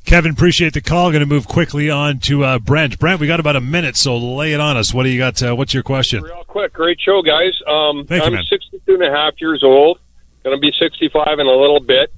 Kevin, 0.04 0.32
appreciate 0.32 0.74
the 0.74 0.82
call. 0.82 1.10
Going 1.10 1.20
to 1.20 1.26
move 1.26 1.48
quickly 1.48 1.88
on 1.88 2.18
to 2.20 2.44
uh, 2.44 2.58
Brent. 2.58 2.98
Brent, 2.98 3.20
we 3.20 3.26
got 3.26 3.40
about 3.40 3.56
a 3.56 3.60
minute, 3.60 3.96
so 3.96 4.16
lay 4.18 4.52
it 4.52 4.60
on 4.60 4.76
us. 4.76 4.92
What 4.92 5.04
do 5.04 5.08
you 5.08 5.18
got? 5.18 5.42
Uh, 5.42 5.56
what's 5.56 5.72
your 5.72 5.82
question? 5.82 6.22
Real 6.22 6.44
quick, 6.44 6.74
great 6.74 7.00
show, 7.00 7.22
guys. 7.22 7.58
Um, 7.66 8.04
Thank 8.06 8.22
I'm 8.22 8.32
you, 8.32 8.36
man. 8.36 8.44
62 8.44 8.94
and 8.94 9.02
a 9.02 9.10
half 9.10 9.40
years 9.40 9.62
old. 9.64 9.98
Going 10.44 10.54
to 10.54 10.60
be 10.60 10.72
65 10.78 11.38
in 11.38 11.46
a 11.46 11.50
little 11.50 11.80
bit. 11.80 12.12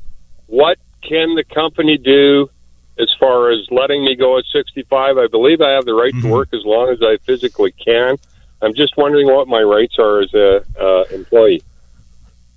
What 0.48 0.78
can 1.02 1.36
the 1.36 1.44
company 1.44 1.96
do 1.96 2.50
as 2.98 3.08
far 3.20 3.52
as 3.52 3.60
letting 3.70 4.04
me 4.04 4.16
go 4.16 4.36
at 4.36 4.44
65? 4.52 5.16
I 5.16 5.28
believe 5.28 5.60
I 5.60 5.70
have 5.70 5.84
the 5.84 5.94
right 5.94 6.12
Mm-hmm. 6.12 6.26
to 6.26 6.32
work 6.34 6.48
as 6.52 6.64
long 6.64 6.88
as 6.90 6.98
I 7.02 7.18
physically 7.24 7.70
can. 7.70 8.16
I'm 8.62 8.74
just 8.74 8.96
wondering 8.96 9.26
what 9.26 9.48
my 9.48 9.62
rights 9.62 9.96
are 9.98 10.22
as 10.22 10.32
a 10.34 10.64
uh, 10.80 11.04
employee. 11.14 11.62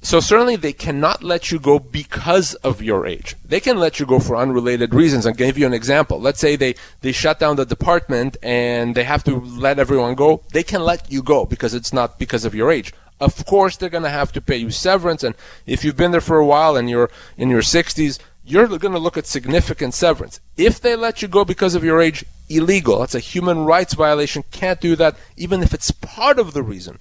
so 0.02 0.20
certainly 0.20 0.56
they 0.56 0.72
cannot 0.72 1.24
let 1.24 1.52
you 1.52 1.60
go 1.60 1.78
because 1.80 2.56
of 2.56 2.82
your 2.82 3.06
age. 3.06 3.36
They 3.44 3.60
can 3.60 3.78
let 3.78 4.00
you 4.00 4.06
go 4.06 4.20
for 4.20 4.38
unrelated 4.38 4.94
reasons. 4.94 5.26
I'll 5.26 5.34
give 5.34 5.58
you 5.58 5.66
an 5.66 5.74
example. 5.74 6.20
Let's 6.20 6.40
say 6.40 6.56
they, 6.56 6.76
they 7.02 7.12
shut 7.12 7.40
down 7.40 7.58
the 7.58 7.66
department 7.66 8.38
and 8.42 8.96
they 8.96 9.04
have 9.04 9.24
to 9.26 9.40
let 9.40 9.78
everyone 9.78 10.16
go. 10.16 10.42
They 10.54 10.64
can 10.64 10.84
let 10.84 11.12
you 11.12 11.22
go 11.22 11.46
because 11.46 11.74
it's 11.74 11.92
not 11.92 12.18
because 12.18 12.46
of 12.46 12.56
your 12.56 12.72
age. 12.72 12.94
Of 13.20 13.46
course, 13.46 13.76
they're 13.76 13.90
going 13.90 14.04
to 14.06 14.10
have 14.10 14.32
to 14.32 14.42
pay 14.42 14.56
you 14.56 14.72
severance. 14.72 15.24
And 15.24 15.36
if 15.66 15.84
you've 15.84 15.98
been 15.98 16.12
there 16.12 16.22
for 16.22 16.38
a 16.38 16.46
while 16.46 16.78
and 16.78 16.90
you're 16.90 17.10
in 17.38 17.50
your 17.50 17.62
60s, 17.62 18.20
you're 18.50 18.68
going 18.68 18.94
to 18.94 19.00
look 19.00 19.18
at 19.18 19.28
significant 19.28 19.94
severance. 19.94 20.40
If 20.58 20.82
they 20.82 20.96
let 20.96 21.22
you 21.22 21.28
go 21.28 21.46
because 21.46 21.76
of 21.76 21.84
your 21.84 22.02
age, 22.02 22.26
illegal. 22.50 23.00
That's 23.00 23.16
a 23.16 23.20
human 23.20 23.66
rights 23.66 23.94
violation. 23.94 24.44
Can't 24.52 24.82
do 24.82 24.96
that, 24.96 25.16
even 25.38 25.62
if 25.62 25.74
it's 25.74 25.92
part 25.92 26.40
of 26.40 26.54
the 26.54 26.64
reason. 26.64 26.98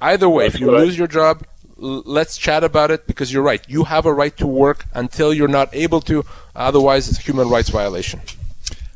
Either 0.00 0.28
way, 0.28 0.46
if 0.46 0.60
you 0.60 0.70
lose 0.70 0.98
your 0.98 1.06
job, 1.06 1.44
let's 1.76 2.36
chat 2.36 2.62
about 2.62 2.90
it 2.90 3.06
because 3.06 3.32
you're 3.32 3.42
right. 3.42 3.64
You 3.68 3.84
have 3.84 4.04
a 4.04 4.12
right 4.12 4.36
to 4.36 4.46
work 4.46 4.84
until 4.92 5.32
you're 5.32 5.48
not 5.48 5.74
able 5.74 6.00
to. 6.02 6.24
Otherwise, 6.54 7.08
it's 7.08 7.18
a 7.18 7.22
human 7.22 7.48
rights 7.48 7.70
violation. 7.70 8.20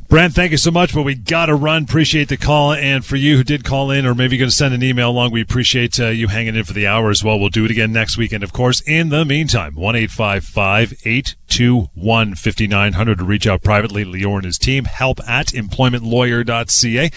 Brent, 0.09 0.35
thank 0.35 0.53
you 0.53 0.57
so 0.57 0.71
much. 0.71 0.95
But 0.95 1.03
we 1.03 1.17
got 1.17 1.47
to 1.47 1.57
run. 1.57 1.83
Appreciate 1.83 2.29
the 2.29 2.37
call. 2.37 2.73
And 2.73 3.05
for 3.05 3.17
you 3.17 3.37
who 3.37 3.45
did 3.45 3.65
call 3.65 3.91
in 3.91 4.07
or 4.07 4.15
maybe 4.15 4.37
going 4.37 4.49
to 4.49 4.55
send 4.55 4.73
an 4.73 4.81
email 4.83 5.11
along, 5.11 5.33
we 5.33 5.41
appreciate 5.41 5.99
uh, 5.99 6.07
you 6.09 6.29
hanging 6.29 6.55
in 6.55 6.63
for 6.65 6.75
the 6.75 6.87
hour 6.87 7.11
as 7.11 7.25
well. 7.25 7.41
We'll 7.41 7.49
do 7.49 7.65
it 7.65 7.73
again 7.73 7.93
next 7.93 8.17
week. 8.17 8.33
And 8.33 8.45
of 8.45 8.53
course, 8.53 8.81
in 8.83 9.09
the 9.09 9.25
meantime, 9.25 9.75
1 9.75 9.97
821 9.97 12.35
5900 12.35 13.19
to 13.19 13.25
reach 13.25 13.49
out 13.49 13.63
privately. 13.63 14.05
Lior 14.05 14.37
and 14.37 14.45
his 14.45 14.59
team. 14.59 14.85
Help 14.85 15.19
at 15.29 15.49
employmentlawyer.ca. 15.49 17.11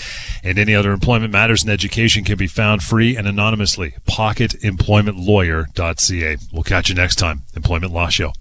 And 0.44 0.58
any 0.58 0.74
other 0.74 0.92
employment 0.92 1.32
matters 1.32 1.62
and 1.62 1.72
education 1.72 2.24
can 2.24 2.38
be 2.38 2.48
found 2.48 2.82
free 2.82 3.16
and 3.16 3.28
anonymously. 3.28 3.94
Pocketemploymentlawyer.ca. 4.08 6.38
We'll 6.52 6.64
catch 6.64 6.90
you 6.90 6.96
next 6.96 7.18
time. 7.18 7.44
Employment 7.56 7.94
Law 7.94 8.10
Show. 8.10 8.34